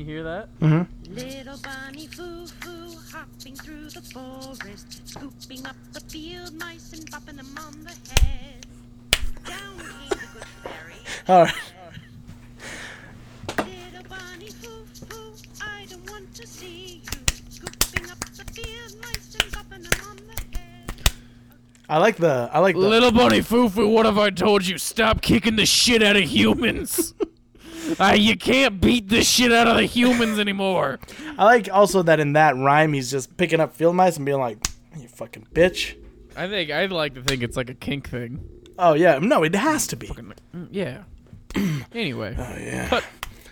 [0.00, 0.48] you hear that?
[0.60, 1.14] Mm-hmm.
[1.14, 7.36] Little bunny foo foo, hopping through the forest, scooping up the field mice and bopping
[7.36, 7.90] them on the
[8.20, 8.66] head.
[9.44, 10.94] Down came the good fairy.
[11.28, 11.54] All right.
[13.58, 19.36] Little bunny foo foo, I don't want to see you, scooping up the field mice
[19.38, 20.92] and bopping them on the head.
[21.90, 22.48] I like the.
[22.52, 22.80] I like the.
[22.80, 24.78] Little bunny foo foo, what have I told you?
[24.78, 27.12] Stop kicking the shit out of humans.
[28.00, 30.98] uh, you can't beat the shit out of the humans anymore.
[31.38, 34.38] I like also that in that rhyme he's just picking up field mice and being
[34.38, 34.58] like,
[34.96, 35.96] "You fucking bitch."
[36.36, 38.40] I think I'd like to think it's like a kink thing.
[38.78, 40.08] Oh yeah, no, it has to be.
[40.08, 41.02] Mm, Yeah.
[41.94, 42.88] anyway, Oh yeah.
[42.88, 43.04] cut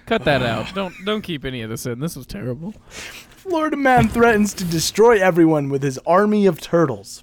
[0.07, 0.73] cut that out.
[0.75, 2.01] Don't don't keep any of this in.
[2.01, 2.73] This was terrible.
[2.89, 7.23] Florida man threatens to destroy everyone with his army of turtles.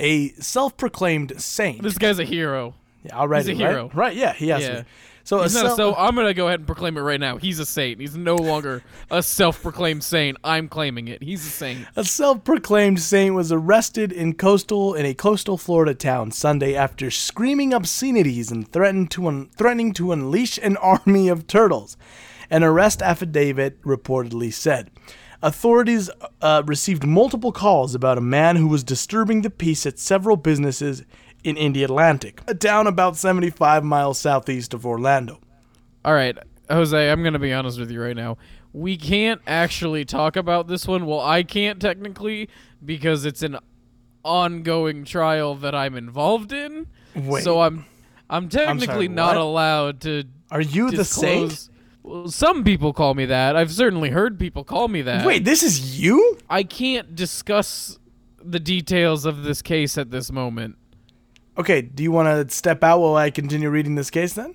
[0.00, 1.82] A self-proclaimed saint.
[1.82, 2.74] This guy's a hero.
[3.04, 3.70] Yeah, already, He's a right?
[3.70, 3.90] hero.
[3.94, 4.16] Right?
[4.16, 4.68] Yeah, he has Yeah.
[4.76, 4.88] to be.
[5.24, 7.38] So, He's not so I'm gonna go ahead and proclaim it right now.
[7.38, 7.98] He's a saint.
[7.98, 10.36] He's no longer a self-proclaimed saint.
[10.44, 11.22] I'm claiming it.
[11.22, 11.86] He's a saint.
[11.96, 17.72] A self-proclaimed saint was arrested in coastal in a coastal Florida town Sunday after screaming
[17.72, 21.96] obscenities and threatened to un- threatening to unleash an army of turtles.
[22.50, 24.90] An arrest affidavit reportedly said.
[25.42, 26.10] Authorities
[26.42, 31.02] uh, received multiple calls about a man who was disturbing the peace at several businesses
[31.44, 35.40] in Indialantic, a town about 75 miles southeast of Orlando.
[36.04, 36.36] All right,
[36.70, 38.36] Jose, I'm going to be honest with you right now.
[38.72, 41.06] We can't actually talk about this one.
[41.06, 42.48] Well, I can't technically
[42.84, 43.58] because it's an
[44.24, 46.88] ongoing trial that I'm involved in.
[47.14, 47.44] Wait.
[47.44, 47.86] So I'm
[48.28, 51.68] I'm technically sorry, not allowed to Are you the saint?
[52.02, 53.56] Well, some people call me that.
[53.56, 55.24] I've certainly heard people call me that.
[55.24, 56.38] Wait, this is you?
[56.50, 57.98] I can't discuss
[58.42, 60.76] the details of this case at this moment.
[61.56, 64.54] Okay, do you want to step out while I continue reading this case then?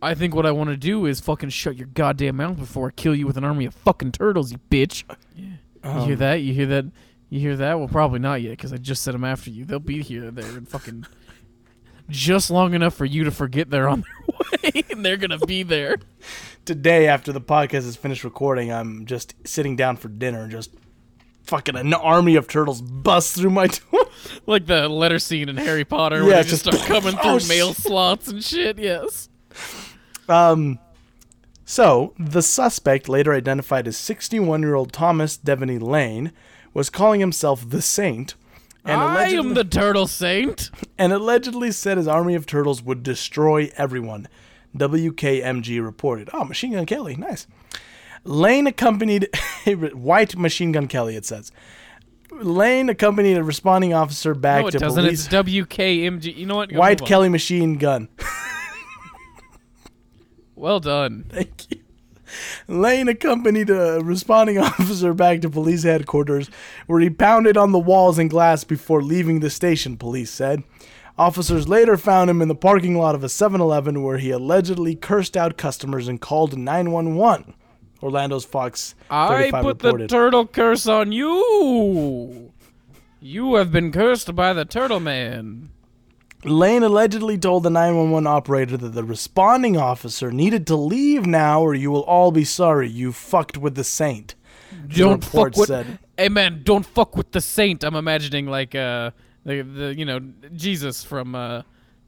[0.00, 2.90] I think what I want to do is fucking shut your goddamn mouth before I
[2.90, 5.04] kill you with an army of fucking turtles, you bitch.
[5.36, 5.52] you
[5.84, 6.34] Um, hear that?
[6.36, 6.86] You hear that?
[7.30, 7.78] You hear that?
[7.78, 9.64] Well, probably not yet, because I just sent them after you.
[9.64, 11.06] They'll be here, there, and fucking
[12.08, 15.62] just long enough for you to forget they're on their way, and they're gonna be
[15.62, 15.96] there.
[16.64, 20.74] Today, after the podcast is finished recording, I'm just sitting down for dinner and just
[21.44, 24.00] fucking an army of turtles bust through my door.
[24.46, 27.30] Like the letter scene in Harry Potter, Yeah, where they just just- start coming through
[27.44, 28.78] Oh, mail slots and shit.
[28.78, 29.28] Yes.
[30.28, 30.78] Um,
[31.64, 36.32] so the suspect, later identified as 61-year-old Thomas Devaney Lane,
[36.74, 38.34] was calling himself the Saint,
[38.84, 40.70] and I am the Turtle Saint.
[40.98, 44.28] and allegedly said his army of turtles would destroy everyone.
[44.76, 46.30] WKMG reported.
[46.32, 47.46] Oh, Machine Gun Kelly, nice.
[48.24, 49.28] Lane accompanied
[49.66, 51.16] a White Machine Gun Kelly.
[51.16, 51.50] It says.
[52.30, 55.04] Lane accompanied a responding officer back No, it to doesn't.
[55.04, 55.26] police.
[55.26, 56.34] It's WKMG.
[56.36, 56.70] You know what?
[56.70, 57.08] Go White move on.
[57.08, 58.08] Kelly machine gun.
[60.54, 61.24] Well done.
[61.28, 61.80] Thank you.
[62.68, 66.48] Lane accompanied a responding officer back to police headquarters,
[66.86, 70.62] where he pounded on the walls and glass before leaving the station, police said.
[71.18, 74.94] Officers later found him in the parking lot of a 7 Eleven where he allegedly
[74.94, 77.54] cursed out customers and called 911.
[78.02, 80.08] Orlando's Fox I put reported.
[80.08, 82.52] the turtle curse on you.
[83.20, 85.70] You have been cursed by the turtle man.
[86.44, 91.72] Lane allegedly told the 911 operator that the responding officer needed to leave now or
[91.74, 92.88] you will all be sorry.
[92.88, 94.34] You fucked with the saint.
[94.88, 95.68] the Don't report fuck with.
[95.68, 95.98] said.
[96.18, 97.84] Hey man, don't fuck with the saint.
[97.84, 99.12] I'm imagining like uh
[99.44, 100.18] the the you know
[100.56, 101.62] Jesus from uh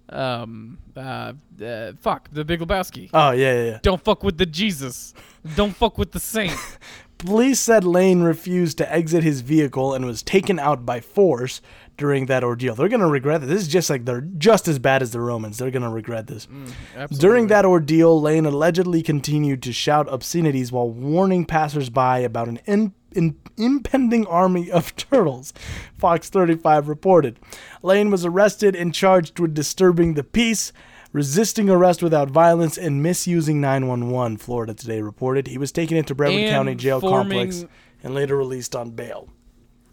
[0.08, 1.32] um uh,
[1.62, 3.10] uh fuck the Big Lebowski.
[3.12, 3.78] Oh, yeah, yeah, yeah.
[3.82, 5.14] Don't fuck with the Jesus.
[5.56, 6.52] Don't fuck with the saint.
[7.24, 11.62] Police said Lane refused to exit his vehicle and was taken out by force
[11.96, 12.74] during that ordeal.
[12.74, 13.50] They're going to regret this.
[13.50, 15.58] This is just like they're just as bad as the Romans.
[15.58, 16.46] They're going to regret this.
[16.94, 17.18] Absolutely.
[17.18, 22.92] During that ordeal, Lane allegedly continued to shout obscenities while warning passersby about an in,
[23.12, 25.54] in, impending army of turtles.
[25.96, 27.38] Fox 35 reported.
[27.82, 30.72] Lane was arrested and charged with disturbing the peace,
[31.14, 34.36] resisting arrest without violence, and misusing 911.
[34.36, 37.64] Florida Today reported he was taken into Brevard And County Jail forming- complex
[38.02, 39.30] and later released on bail.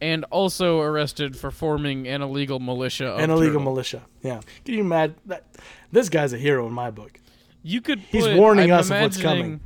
[0.01, 3.05] and also arrested for forming an illegal militia.
[3.09, 3.71] Of An illegal turtle.
[3.71, 4.01] militia.
[4.23, 4.41] Yeah.
[4.65, 5.45] Can you imagine that?
[5.91, 7.19] This guy's a hero in my book.
[7.61, 7.99] You could.
[7.99, 9.59] He's put- warning I'm us of what's coming.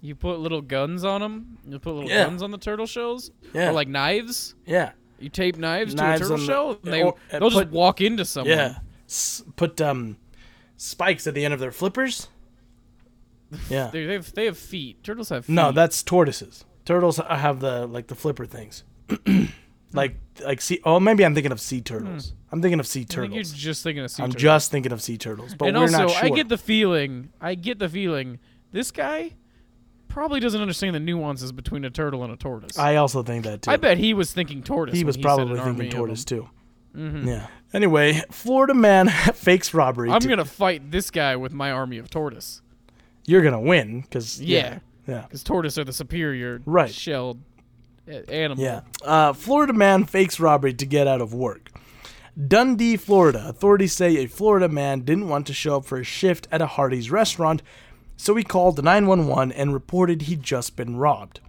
[0.00, 1.58] You put little guns on them.
[1.68, 2.24] You put little Yeah.
[2.24, 3.30] guns on the turtle shells.
[3.54, 3.68] Yeah.
[3.70, 4.56] Or like knives.
[4.66, 4.90] Yeah.
[5.20, 6.78] You tape knives, Knives to a turtle the- shell.
[6.82, 8.58] And they or- uh, they'll just walk into someone.
[8.58, 8.78] Yeah.
[9.08, 10.16] S- put um
[10.78, 12.28] spikes at the end of their flippers.
[13.70, 13.88] Yeah.
[13.90, 15.02] They, they have they have feet.
[15.02, 15.54] Turtles have feet.
[15.54, 16.66] No, that's tortoises.
[16.84, 18.84] Turtles have the like the flipper things.
[19.94, 22.34] like like sea oh maybe I'm thinking of sea turtles.
[22.52, 23.20] I'm thinking of sea Hmm.
[23.20, 23.52] I think you're turtles.
[23.54, 24.42] just thinking of sea I'm turtles.
[24.42, 26.24] just thinking of sea turtles, but and we're also, not sure.
[26.26, 27.30] I get the feeling.
[27.40, 28.38] I get the feeling.
[28.70, 29.32] This guy
[30.08, 32.78] probably doesn't understand the nuances between a turtle and a tortoise.
[32.78, 33.70] I also think that too.
[33.70, 34.94] I bet he was thinking tortoise.
[34.94, 36.50] he when was said probably an army thinking of tortoise them.
[36.94, 37.26] too.
[37.30, 37.46] Yeah.
[37.72, 40.10] Anyway, Florida man fakes robbery.
[40.10, 42.62] I'm to- gonna fight this guy with my army of tortoise.
[43.26, 44.78] You're gonna win because Yeah.
[45.06, 45.22] yeah.
[45.22, 46.92] Because tortoise are the superior Right.
[46.92, 47.40] shelled
[48.10, 48.64] uh, animal.
[48.64, 48.80] Yeah.
[49.04, 51.70] Uh, Florida man fakes robbery to get out of work.
[52.46, 53.44] Dundee, Florida.
[53.48, 56.66] Authorities say a Florida man didn't want to show up for a shift at a
[56.66, 57.62] Hardee's restaurant,
[58.16, 61.40] so he called 911 and reported he'd just been robbed.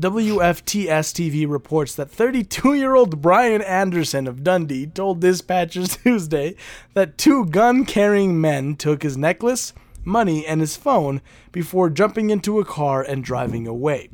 [0.00, 6.54] WFTS TV reports that 32 year old Brian Anderson of Dundee told dispatchers Tuesday
[6.94, 9.72] that two gun carrying men took his necklace,
[10.04, 11.20] money, and his phone
[11.50, 14.08] before jumping into a car and driving away.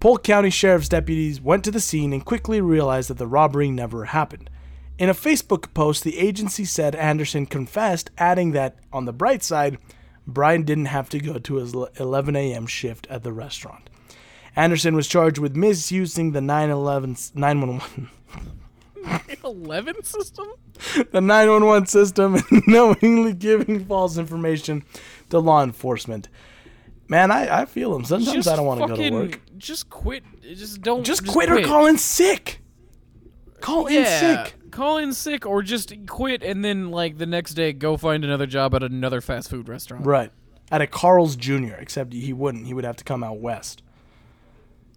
[0.00, 4.06] Polk County Sheriff's deputies went to the scene and quickly realized that the robbery never
[4.06, 4.50] happened.
[4.98, 9.78] In a Facebook post, the agency said Anderson confessed, adding that, on the bright side,
[10.26, 12.66] Brian didn't have to go to his 11 a.m.
[12.66, 13.90] shift at the restaurant.
[14.56, 18.10] Anderson was charged with misusing the 911 911
[19.44, 20.46] Eleven system.
[21.12, 24.84] the 911 system and knowingly giving false information
[25.30, 26.28] to law enforcement.
[27.06, 28.04] Man, I, I feel him.
[28.04, 29.40] Sometimes just I don't want to go to work.
[29.58, 30.24] Just quit.
[30.42, 31.04] Just don't.
[31.04, 32.60] Just, quit, or call in sick.
[33.60, 34.54] Call in sick.
[34.70, 38.46] call in sick or just quit and then like the next day go find another
[38.46, 40.04] job at another fast food restaurant.
[40.04, 40.30] Right.
[40.70, 42.66] At a Carl's Jr., except he wouldn't.
[42.66, 43.82] He would have to come out west.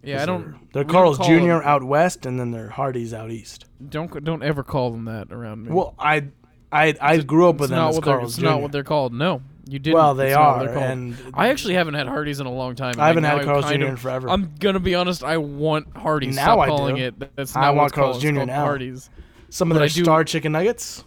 [0.02, 0.56] Yeah, I don't.
[0.72, 1.34] They're don't Carl's Jr.
[1.34, 3.64] them- out west, and then they're Hardee's out east.
[3.88, 5.72] Don't don't ever call them that around me.
[5.72, 6.24] Well, I
[6.70, 8.02] I I grew up it's with them as they're.
[8.02, 8.44] Carl's It's Jr.
[8.44, 9.12] not what they're called.
[9.12, 9.94] No, you didn't.
[9.96, 12.94] Well, they It's they're and I actually haven't had Hardee's in a long time.
[12.98, 13.84] I haven't like, had Carl's Jr.
[13.86, 14.30] in forever.
[14.30, 15.24] I'm gonna be honest.
[15.24, 16.36] I want Hardee's.
[16.36, 17.02] Now Stop I calling do.
[17.02, 17.36] it.
[17.36, 18.22] That's I not want what it's Carl's.
[18.22, 18.44] Jr.
[18.44, 18.64] now.
[18.64, 19.10] Hardee's.
[19.50, 21.04] Some of but their I do- star chicken nuggets.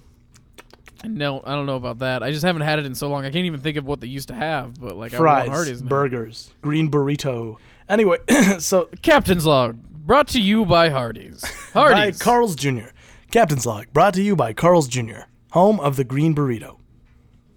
[1.03, 2.21] No, I don't know about that.
[2.21, 3.25] I just haven't had it in so long.
[3.25, 4.79] I can't even think of what they used to have.
[4.79, 5.81] But like I fries, want Hardee's.
[5.81, 5.87] now.
[5.89, 7.57] burgers, green burrito.
[7.91, 8.17] Anyway,
[8.59, 11.43] so Captain's log brought to you by Hardee's.
[11.73, 12.87] by Carl's Jr.
[13.31, 16.77] Captain's Log, brought to you by Carl's Jr., home of the green burrito.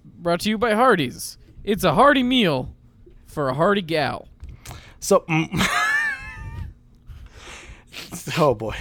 [0.05, 1.39] brought to you by Hardee's.
[1.63, 2.75] It's a hearty meal
[3.27, 4.29] for a hearty gal.
[5.01, 5.49] So, mm,
[8.39, 8.77] oh boy,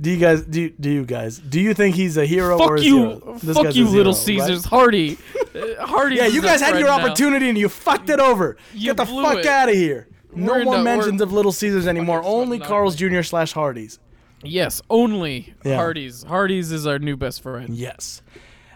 [0.00, 2.58] do you guys do you, do you guys do you think he's a hero or
[2.58, 3.38] Fuck a you, zero?
[3.42, 4.46] This fuck guy's you, a Little zero, right?
[4.48, 4.64] Caesars.
[4.64, 5.18] Hardy,
[5.54, 6.16] uh, Hardy.
[6.16, 8.56] Yeah, you guys had your opportunity and you fucked it over.
[8.74, 9.46] You Get the fuck it.
[9.46, 10.08] out of here.
[10.34, 12.22] No We're more not- mentions of Little Caesars anymore.
[12.24, 12.96] Only Carl's.
[12.96, 13.22] Jr.
[13.22, 13.98] slash Hardee's.
[14.44, 15.76] Yes, only Yeah.
[15.76, 16.24] Hardee's.
[16.24, 17.74] Hardee's is our new best friend.
[17.74, 18.22] Yes.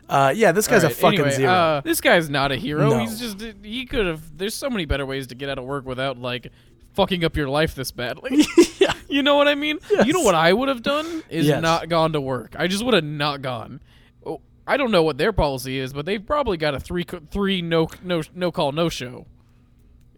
[0.08, 1.50] Uh, yeah, this guy's right, a fucking anyway, zero.
[1.50, 2.90] Uh, this guy's not a hero.
[2.90, 2.98] No.
[3.00, 4.38] He's just he could have.
[4.38, 6.52] There's so many better ways to get out of work without like
[6.94, 8.44] fucking up your life this badly.
[8.78, 8.92] yeah.
[9.08, 9.80] You know what I mean?
[10.04, 11.60] You know what I would have done is Yes.
[11.60, 12.54] not gone to work.
[12.56, 13.80] I just would have not gone.
[14.24, 17.60] Oh, I don't know what their policy is, but they've probably got a three three
[17.60, 19.26] no no no call no show.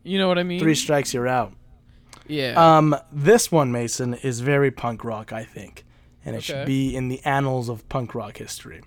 [0.08, 0.58] You know what I mean?
[0.60, 1.52] Three strikes, you're out.
[2.26, 2.54] yeah.
[2.56, 5.84] Um, this one, Mason, is very punk rock, I think,
[6.24, 6.46] and it Okay.
[6.46, 8.82] should be in the annals of punk rock history.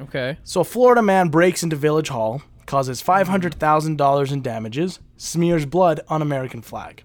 [0.00, 0.38] okay.
[0.44, 5.00] So, a Florida man breaks into Village Hall, causes five hundred thousand dollars in damages,
[5.16, 7.02] smears blood on American flag.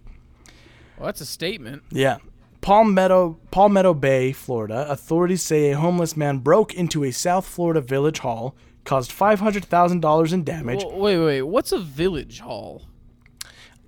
[0.98, 1.84] Well, that's a statement.
[1.90, 2.18] Yeah.
[2.62, 4.86] Palmetto, Palmetto Bay, Florida.
[4.88, 8.56] Authorities say a homeless man broke into a South Florida village hall,
[8.86, 10.84] caused five hundred thousand dollars in damage.
[10.86, 11.42] Wait, wait.
[11.42, 12.84] What's a village hall?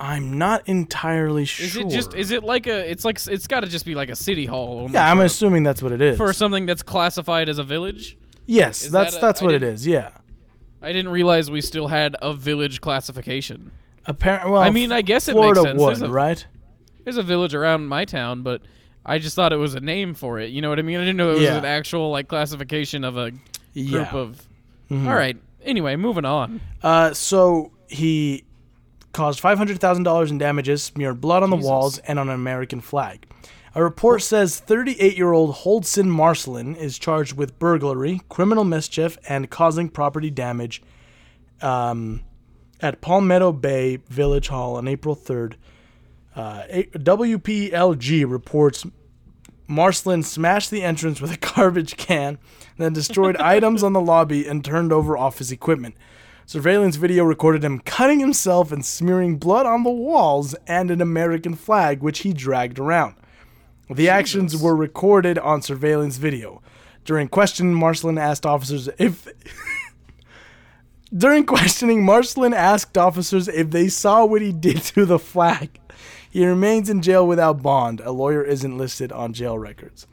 [0.04, 1.66] I'm not entirely sure.
[1.66, 2.14] Is it just?
[2.14, 2.90] Is it like a?
[2.92, 4.90] It's like it's got to just be like a city hall.
[4.92, 6.18] yeah, I'm for- assuming that's what it is.
[6.18, 8.18] for something that's classified as a village.
[8.46, 9.88] yes, is that's that a- that's I what it is.
[9.88, 10.10] Yeah.
[10.82, 13.72] I didn't realize we still had a village classification.
[14.06, 15.80] Apparently, well, I mean, I guess it Florida makes sense.
[15.80, 16.48] would, There's a- right?
[17.06, 18.62] There's a village around my town, but
[19.06, 20.52] I just thought it was a name for it.
[20.52, 20.98] You know what I mean?
[20.98, 21.58] I didn't know it was Yeah.
[21.58, 23.42] an actual like classification of a group
[23.74, 24.12] Yeah.
[24.14, 24.46] of.
[24.92, 25.08] Mhm.
[25.08, 25.38] All right.
[25.64, 26.60] Anyway, moving on.
[26.82, 28.44] Uh, so he
[29.14, 32.36] caused five hundred thousand dollars in damages, smeared blood on the walls and on an
[32.36, 33.26] American flag.
[33.76, 40.30] A report says 38-year-old Holdson Marcelin is charged with burglary, criminal mischief, and causing property
[40.30, 40.84] damage
[41.62, 42.22] um,
[42.82, 45.56] at Palmetto Bay Village Hall on April 3rd.
[46.36, 48.86] Uh, A- WPLG reports
[49.68, 52.38] Marcelin smashed the entrance with a garbage can,
[52.78, 55.96] then destroyed items on the lobby and turned over office equipment.
[56.46, 61.56] Surveillance video recorded him cutting himself and smearing blood on the walls and an American
[61.56, 63.16] flag, which he dragged around.
[63.90, 66.62] The actions were recorded on surveillance video.
[67.06, 69.28] During questioning, Marcelin asked officers if.
[71.16, 75.80] During questioning, Marcelin asked officers if they saw what he did to the flag.
[76.32, 78.00] He remains in jail without bond.
[78.00, 80.08] A lawyer isn't listed on jail records.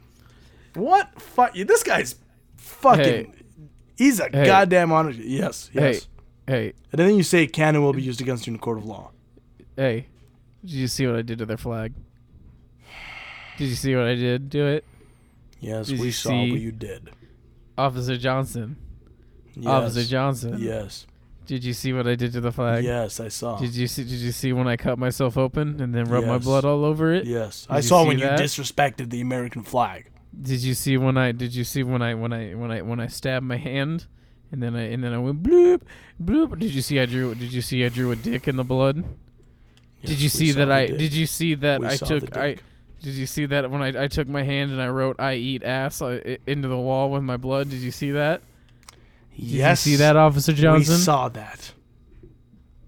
[0.75, 1.19] What?
[1.19, 1.65] Fuck you.
[1.65, 2.15] This guy's
[2.57, 3.03] fucking.
[3.03, 3.31] Hey.
[3.97, 4.45] He's a Hey.
[4.45, 5.17] goddamn honest.
[5.19, 6.03] Yes, yes.
[6.03, 6.07] Hey,
[6.47, 8.85] hey, Anything you say can and will be used against you in a court of
[8.85, 9.11] law.
[9.75, 10.07] hey!
[10.63, 11.93] Did you see what I did to their flag?
[13.57, 14.85] Did you see what I did to it,
[15.59, 17.11] Yes, Did we saw what you did.
[17.77, 18.77] Officer Johnson?
[19.55, 19.67] Yes.
[19.67, 20.57] Officer Johnson.
[20.59, 21.05] Yes.
[21.45, 22.83] Did you see what I did to the flag?
[22.83, 23.57] Yes, I saw.
[23.57, 24.03] Did you see?
[24.03, 27.11] Did you see when I cut myself open and then rubbed my blood all over
[27.13, 27.25] it?
[27.25, 28.39] Yes, Did I saw when that?
[28.39, 30.09] you disrespected the American flag.
[30.39, 31.31] Did you see when I?
[31.31, 32.13] Did you see when I?
[32.13, 32.53] When I?
[32.53, 32.81] When I?
[32.81, 34.05] When I stabbed my hand,
[34.51, 35.81] and then I and then I went bloop
[36.21, 36.59] bloop.
[36.59, 37.33] Did you see I drew?
[37.35, 38.97] Did you see I drew a dick in the blood?
[40.01, 40.87] Yes, did you see that I?
[40.87, 40.97] dick.
[40.97, 42.35] Did you see that We I took?
[42.37, 42.57] I.
[43.03, 45.63] Did you see that when I, I took my hand and I wrote "I eat
[45.63, 47.69] ass" uh, i- into the wall with my blood?
[47.69, 48.41] Did you see that?
[49.35, 50.93] Did yes, you see that, Officer Johnson?
[50.95, 51.73] We saw that.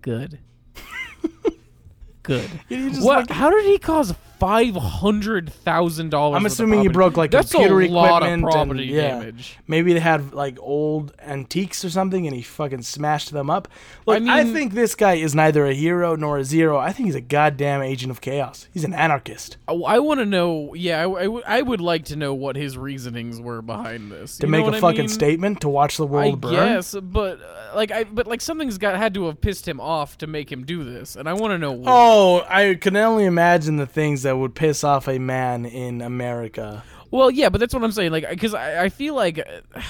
[0.02, 0.38] Good.
[2.24, 2.50] Good.
[2.70, 3.22] What?
[3.22, 4.14] fucking- How did he cause
[4.44, 6.38] five hundred thousand dollars.
[6.38, 9.08] I'm assuming he broke like That's computer a lot of property and, yeah.
[9.20, 9.58] damage.
[9.68, 13.68] Maybe they had like old antiques or something, and he fucking smashed them up.
[14.06, 16.78] Look, I, mean- think this guy is neither a hero nor a zero.
[16.78, 18.68] I think he's a goddamn agent of chaos.
[18.74, 20.74] He's an anarchist Oh, I, want to know.
[20.74, 24.38] Yeah, I, I, w- I would like to know what his reasonings were behind this.
[24.40, 25.08] to You make a I fucking mean?
[25.10, 26.54] statement to watch the world I burn.
[26.54, 30.18] Yes, but uh, like I, but like something's got had to have pissed him off
[30.18, 31.72] to make him do this, and I want to know.
[31.72, 31.90] What.
[31.90, 36.84] Oh, I can only imagine the things that would piss off a man in America.
[37.12, 38.12] Well, yeah, but that's what I'm saying.
[38.12, 39.40] Like, because I, I feel like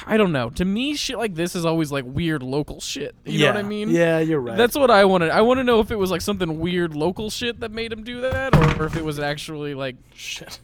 [0.06, 0.50] I don't know.
[0.52, 3.16] To me, shit like this is always like weird local shit.
[3.24, 3.48] You yeah.
[3.48, 3.90] know what I mean?
[3.92, 4.58] Yeah, you're right.
[4.58, 5.30] That's what I wanted.
[5.30, 8.04] I want to know if it was like something weird local shit that made him
[8.04, 9.96] do that, or if it was actually like.
[10.14, 10.60] shit.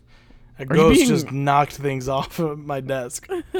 [0.57, 3.27] A ghost being- just knocked things off of my desk.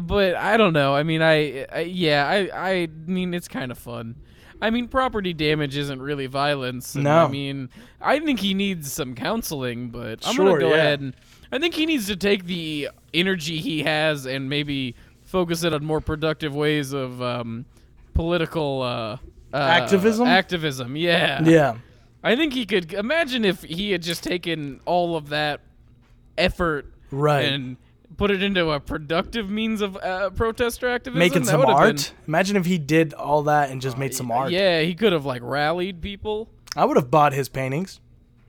[0.00, 0.94] But I don't know.
[0.94, 4.16] I mean, I, I yeah, I I mean it's kind of fun.
[4.64, 6.94] I mean, property damage isn't really violence.
[6.94, 7.26] and No.
[7.26, 7.68] I mean,
[8.00, 10.76] I think he needs some counseling, but I'm Sure, gonna go yeah.
[10.76, 11.14] ahead and
[11.52, 15.84] I think he needs to take the energy he has and maybe focus it on
[15.84, 17.64] more productive ways of um,
[18.14, 19.18] political uh,
[19.52, 20.26] uh, Activism?
[20.26, 21.42] Activism, yeah.
[21.44, 21.76] Yeah.
[22.22, 25.60] I think he could imagine if he had just taken all of that
[26.38, 27.44] effort Right.
[27.44, 27.76] and
[28.16, 31.18] put it into a productive means of uh, protest or activism.
[31.18, 32.12] Making that some art.
[32.26, 34.50] Imagine if he did all that and just made some art.
[34.52, 36.48] Yeah, he could have like rallied people.
[36.76, 38.00] I would have bought his paintings.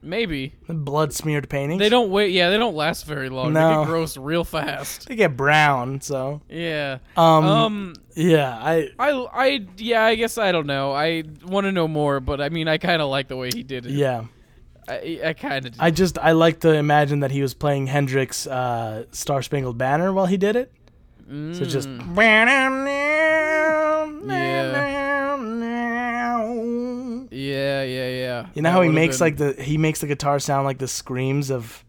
[0.02, 1.80] Maybe blood smeared paintings.
[1.80, 2.32] they don't wait.
[2.32, 3.54] Yeah, they don't last very long.
[3.54, 3.80] They No.
[3.80, 5.08] get gross real fast.
[5.08, 7.00] They get brown, so Yeah.
[7.18, 7.94] um, Um.
[8.16, 9.12] yeah, I I.
[9.34, 9.66] I.
[9.78, 10.04] Yeah.
[10.04, 10.92] I guess I don't know.
[10.94, 13.64] I want to know more, but I mean, I kind of like the way he
[13.64, 13.94] did it.
[13.94, 14.26] yeah.
[14.88, 15.20] I.
[15.26, 15.76] I kind of.
[15.80, 20.12] I just I like to imagine that he was playing Hendrix uh Star Spangled Banner
[20.14, 20.72] while he did it.
[21.28, 21.90] So just
[27.32, 27.84] Yeah.
[27.84, 28.10] Yeah.
[28.10, 28.48] Yeah.
[28.54, 30.78] You know That how he makes been- like the he makes the guitar sound like
[30.78, 31.84] the screams of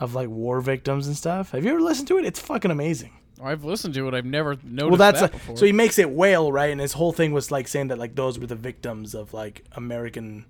[0.00, 1.52] of like war victims and stuff.
[1.52, 2.24] Have you ever listened to it?
[2.24, 3.12] It's fucking amazing.
[3.42, 4.14] I've listened to it.
[4.14, 5.56] I've never noticed well, that's that a, before.
[5.58, 8.14] so he makes it wail right, and his whole thing was like saying that like
[8.14, 10.46] those were the victims of like American,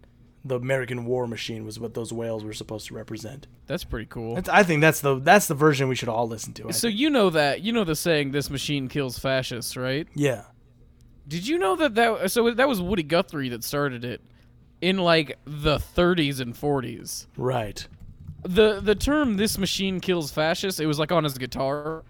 [0.47, 3.47] the American war machine was what those wails were supposed to represent.
[3.67, 4.35] that's pretty cool.
[4.37, 6.69] That's, I think that's the that's the version we should all listen to.
[6.69, 6.99] I So think.
[7.01, 10.07] you know that you know the saying "this machine kills fascists," right?
[10.15, 10.43] yeah,
[11.27, 14.21] Did you know that that so that was Woody Guthrie that started it
[14.81, 17.27] in like the 30s and 40s.
[17.37, 17.87] right.
[18.43, 22.05] The the term "this machine kills fascists" it was like on his guitar.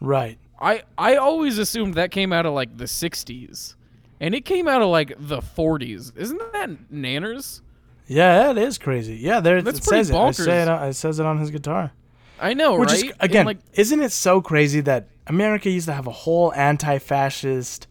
[0.00, 0.38] Right.
[0.60, 3.75] I I always assumed that came out of like the 60s,
[4.20, 6.16] and it came out of like the 40s.
[6.16, 7.60] Isn't that nanners?
[8.06, 9.16] Yeah, that is crazy.
[9.16, 10.16] Yeah, there That's it says it.
[10.16, 10.68] I say it.
[10.68, 11.92] on- It says it on his guitar.
[12.38, 12.96] I know, Which right?
[12.96, 16.52] is And, again, like isn't it so crazy that America used to have a whole
[16.54, 17.86] anti-fascist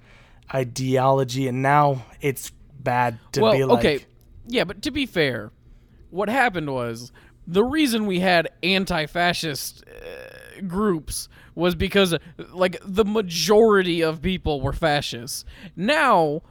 [0.53, 4.06] ideology, and now it's bad to well, be like, okay,
[4.47, 5.52] yeah, but to be fair,
[6.11, 7.11] what happened was
[7.47, 12.15] the reason we had anti-fascist uh, groups was because
[12.53, 15.45] like the majority of people were fascists.
[15.76, 16.41] Now,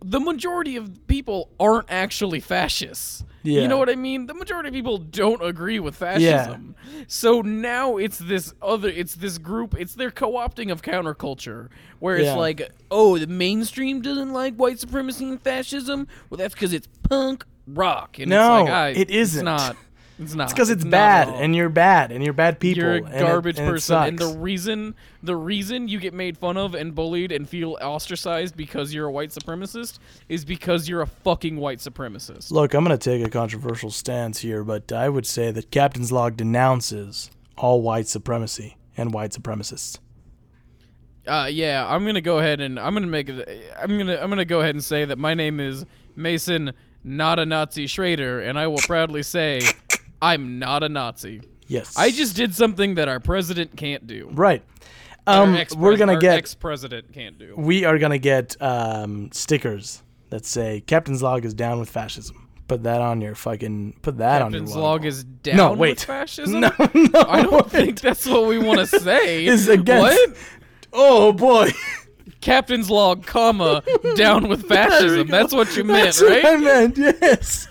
[0.00, 3.24] the majority of people aren't actually fascists.
[3.42, 3.60] Yeah.
[3.62, 4.26] You know what I mean?
[4.26, 6.74] The majority of people don't agree with fascism.
[6.96, 7.04] Yeah.
[7.08, 11.68] So now it's this other it's this group, it's their co-opting of counterculture
[11.98, 12.36] where it's Yeah.
[12.36, 17.44] like, "Oh, the mainstream doesn't like white supremacy and fascism." Well, that's cuz it's punk
[17.66, 18.18] rock.
[18.18, 19.40] And No, it's like, I, it isn't.
[19.40, 19.76] It's not.
[20.18, 20.44] It's not.
[20.44, 22.84] it's because it's, not bad, and you're bad, and you're bad people.
[22.84, 26.38] You're a and it- garbage and person, and the reason the reason you get made
[26.38, 31.00] fun of and bullied and feel ostracized because you're a white supremacist is because you're
[31.00, 32.50] a fucking white supremacist.
[32.50, 36.12] Look, I'm going to take a controversial stance here, but I would say that Captain's
[36.12, 39.98] Log denounces all white supremacy and white supremacists.
[41.26, 43.72] Uh, yeah, I'm gonna go ahead and I'm gonna make it.
[43.80, 45.86] I'm gonna I'm gonna go ahead and say that my name is
[46.16, 46.72] Mason,
[47.02, 49.62] not a Nazi Schrader, and I will proudly say
[50.24, 51.42] I'm not a Nazi.
[51.66, 51.94] Yes.
[51.96, 54.28] I just did something that our president can't do.
[54.32, 54.62] right.
[55.26, 57.54] Um, we're gonna our get ex-president can't do.
[57.56, 62.46] we are gonna get um, stickers that say Captain's Log is down with fascism.
[62.68, 64.00] Put that on your fucking.
[64.02, 64.60] Put that on your.
[64.60, 66.00] Captain's log is down No, with wait.
[66.00, 66.60] fascism.
[66.60, 67.24] No, no.
[67.26, 69.46] I don't think that's what we want to say.
[69.46, 70.36] Is against- What?
[70.92, 71.70] Oh boy.
[72.40, 73.82] Captain's log, comma,
[74.16, 75.28] down with fascism.
[75.28, 76.98] That's what you meant, That's what I meant.
[76.98, 77.68] Yes.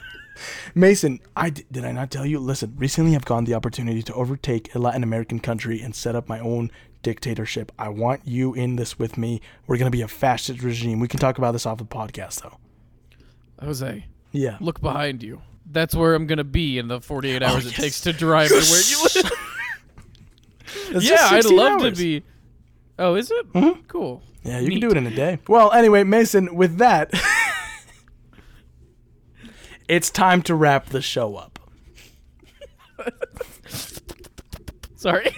[0.75, 2.39] Mason, I d- did I not tell you?
[2.39, 6.27] Listen, recently I've gotten the opportunity to overtake a Latin American country and set up
[6.27, 6.71] my own
[7.03, 7.71] dictatorship.
[7.77, 9.41] I want you in this with me.
[9.67, 10.99] We're gonna be a fascist regime.
[10.99, 12.57] We can talk about this off the podcast, though.
[13.61, 14.57] Jose, Yeah.
[14.59, 15.41] look behind you.
[15.71, 17.79] That's where I'm gonna be in the 48 hours it Oh, yes.
[17.79, 19.03] takes to drive to where you
[20.93, 21.03] live.
[21.03, 21.97] Yeah, I'd love hours.
[21.97, 22.23] to be.
[22.99, 23.53] Oh, is it?
[23.53, 23.81] Mm-hmm.
[23.87, 24.21] Cool.
[24.43, 24.79] Yeah, you Neat.
[24.81, 25.39] can do it in a day.
[25.47, 27.11] Well, anyway, Mason, with that,
[29.87, 31.59] it's time to wrap the show up.
[34.95, 35.35] Sorry.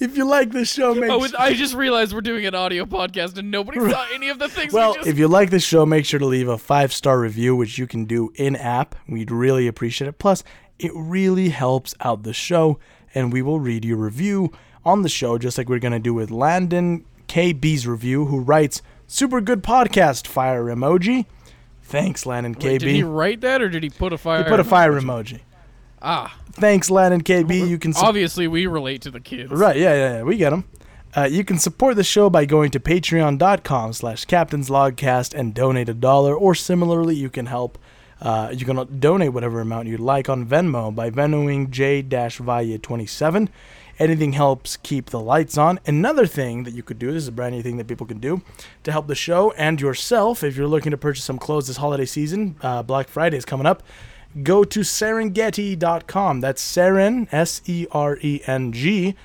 [0.00, 2.84] If you like this show, make oh, sure- I just realized we're doing an audio
[2.86, 4.72] podcast and nobody saw any of the things.
[4.72, 7.20] well, we just- if you like this show, make sure to leave a five star
[7.20, 8.96] review, which you can do in app.
[9.08, 10.18] We'd really appreciate it.
[10.18, 10.42] Plus,
[10.78, 12.78] it really helps out the show,
[13.14, 14.50] and we will read your review
[14.84, 19.40] on the show, just like we're gonna do with Landon KB's review, who writes super
[19.40, 21.26] good podcast fire emoji.
[21.90, 22.62] Thanks, Landon KB.
[22.64, 24.44] Wait, did he write that or did he put a fire?
[24.44, 25.40] He put a fire emoji.
[26.00, 27.68] Ah, Thanks, Landon KB.
[27.68, 29.50] You can su- obviously we relate to the kids.
[29.50, 30.22] Right, yeah, yeah, yeah.
[30.22, 30.64] We get them.
[31.16, 35.94] Uh, you can support the show by going to patreon.com slash captainslogcast and donate a
[35.94, 37.76] dollar, or similarly, you can help.
[38.20, 43.48] Uh, you can donate whatever amount you'd like on Venmo by Venmoing J-Valle27.
[44.00, 45.78] Anything helps keep the lights on.
[45.84, 48.18] Another thing that you could do, this is a brand new thing that people can
[48.18, 48.40] do
[48.82, 52.06] to help the show and yourself if you're looking to purchase some clothes this holiday
[52.06, 52.56] season.
[52.62, 53.82] Uh, Black Friday is coming up.
[54.42, 56.40] Go to Serengetee.com.
[56.40, 59.16] That's Seren, S E R E N G,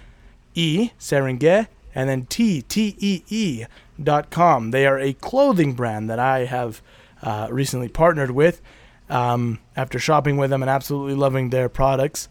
[0.55, 3.63] E, Serengeti, and then T, T E E
[4.03, 4.71] dot com.
[4.71, 6.81] They are a clothing brand that I have
[7.23, 8.61] uh, recently partnered with
[9.09, 12.27] um, after shopping with them and absolutely loving their products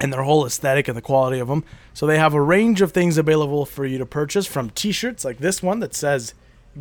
[0.00, 1.62] and their whole aesthetic and the quality of them.
[1.92, 5.38] So they have a range of things available for you to purchase from t-shirts like
[5.38, 6.34] this one that says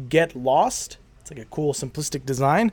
[0.07, 2.71] "Get Lost." It's like a cool, simplistic design,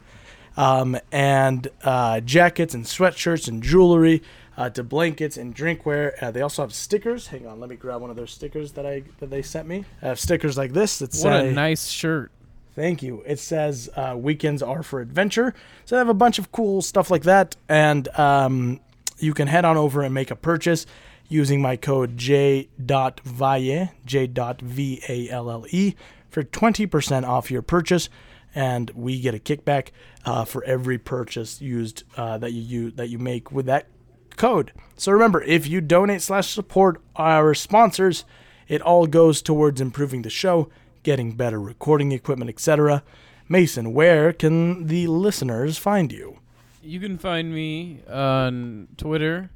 [0.57, 4.23] um, and uh, jackets and sweatshirts and jewelry.
[4.59, 6.13] Uh, to blankets and drinkware.
[6.23, 7.27] Uh, they also have stickers.
[7.27, 9.85] Hang on, let me grab one of their stickers that I that they sent me.
[10.01, 12.33] I have stickers like this that What say a nice shirt.
[12.75, 13.23] Thank you.
[13.27, 15.53] It says uh, weekends are for adventure.
[15.85, 18.81] So they have a bunch of cool stuff like that, and um,
[19.19, 20.87] you can head on over and make a purchase
[21.29, 25.95] using my code J.Valle, J.V-A-L-L-E,
[26.31, 28.09] for 20% off your purchase,
[28.55, 29.89] and we get a kickback
[30.25, 33.89] uh, for every purchase used uh, that you use, that you make with that
[34.37, 34.73] code.
[34.97, 38.25] So remember, if you donate slash support our sponsors,
[38.69, 40.69] it all goes towards improving the show,
[41.03, 43.03] getting better recording equipment, etc.
[43.49, 46.39] Mason, where can the listeners find you?
[46.87, 49.51] You can find me on Twitter.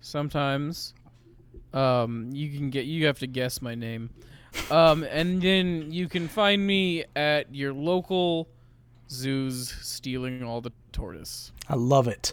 [0.00, 0.94] Sometimes,
[1.74, 2.86] um, you can get.
[2.86, 4.08] You have to guess my name,
[4.70, 8.48] um, and then you can find me at your local
[9.10, 11.52] zoos stealing all the tortoise.
[11.68, 12.32] I love it.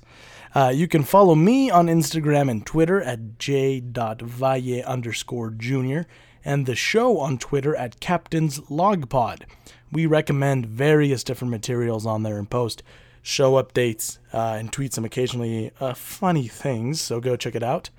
[0.56, 6.08] Uh, you can follow me on Instagram and Twitter at j.valle underscore junior
[6.46, 9.46] and the show on Twitter at Captain's Log Pod.
[9.92, 12.82] We recommend various different materials on there and post
[13.28, 17.90] show updates uh, and tweet some occasionally uh, funny things, so go check it out.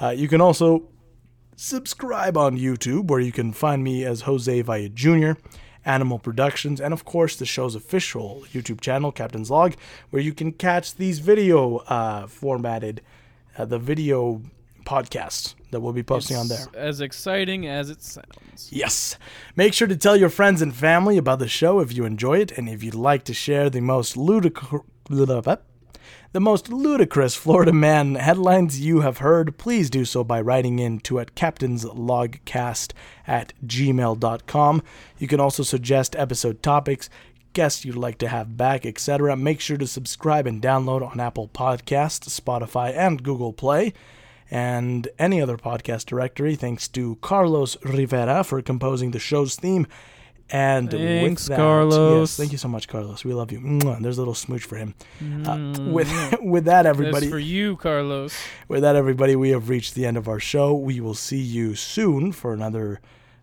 [0.00, 0.88] Uh, you can also
[1.56, 5.32] subscribe on YouTube, where you can find me as Jose Valle Jr.,
[5.84, 9.74] Animal Productions, and of course the show's official YouTube channel, Captain's Log,
[10.10, 13.02] where you can catch these video uh, formatted,
[13.58, 14.40] uh, the video
[14.86, 16.66] podcasts that we'll be posting on there.
[16.74, 18.70] As exciting as it sounds.
[18.70, 19.18] Yes.
[19.54, 22.52] Make sure to tell your friends and family about the show if you enjoy it,
[22.52, 24.82] and if you'd like to share the most ludicrous.
[25.08, 30.98] The most ludicrous Florida man headlines you have heard, please do so by writing in
[31.00, 32.92] to at captainslogcast
[33.26, 34.82] at gmail.com.
[35.18, 37.08] You can also suggest episode topics,
[37.52, 39.36] guests you'd like to have back, etc.
[39.36, 43.94] Make sure to subscribe and download on Apple Podcasts, Spotify, and Google Play
[44.50, 46.54] and any other podcast directory.
[46.54, 49.86] Thanks to Carlos Rivera for composing the show's theme.
[50.48, 52.30] And Thanks, with that, Carlos.
[52.30, 53.24] Yes, thank you so much, Carlos.
[53.24, 53.80] We love you.
[54.00, 54.94] There's a little smooch for him.
[55.44, 56.08] Uh, with
[56.40, 57.28] with that, That's everybody.
[57.28, 58.32] for you, Carlos.
[58.68, 60.72] With that, everybody, we have reached the end of our show.
[60.72, 63.00] We will see you soon for another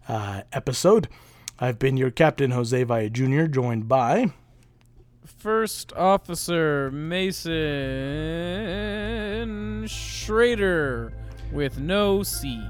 [0.07, 1.09] uh, episode.
[1.59, 4.31] I've been your captain, Jose Valle Jr., joined by.
[5.43, 7.51] First Officer Mason
[9.87, 11.11] Schrader
[11.51, 12.65] with no C.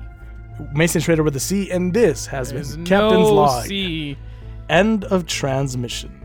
[0.73, 3.65] Mason Schrader with a C, and this has There's been Captain's no Log.
[3.67, 4.17] C.
[4.69, 6.19] End of transmission.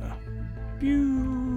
[0.80, 1.47] Pew.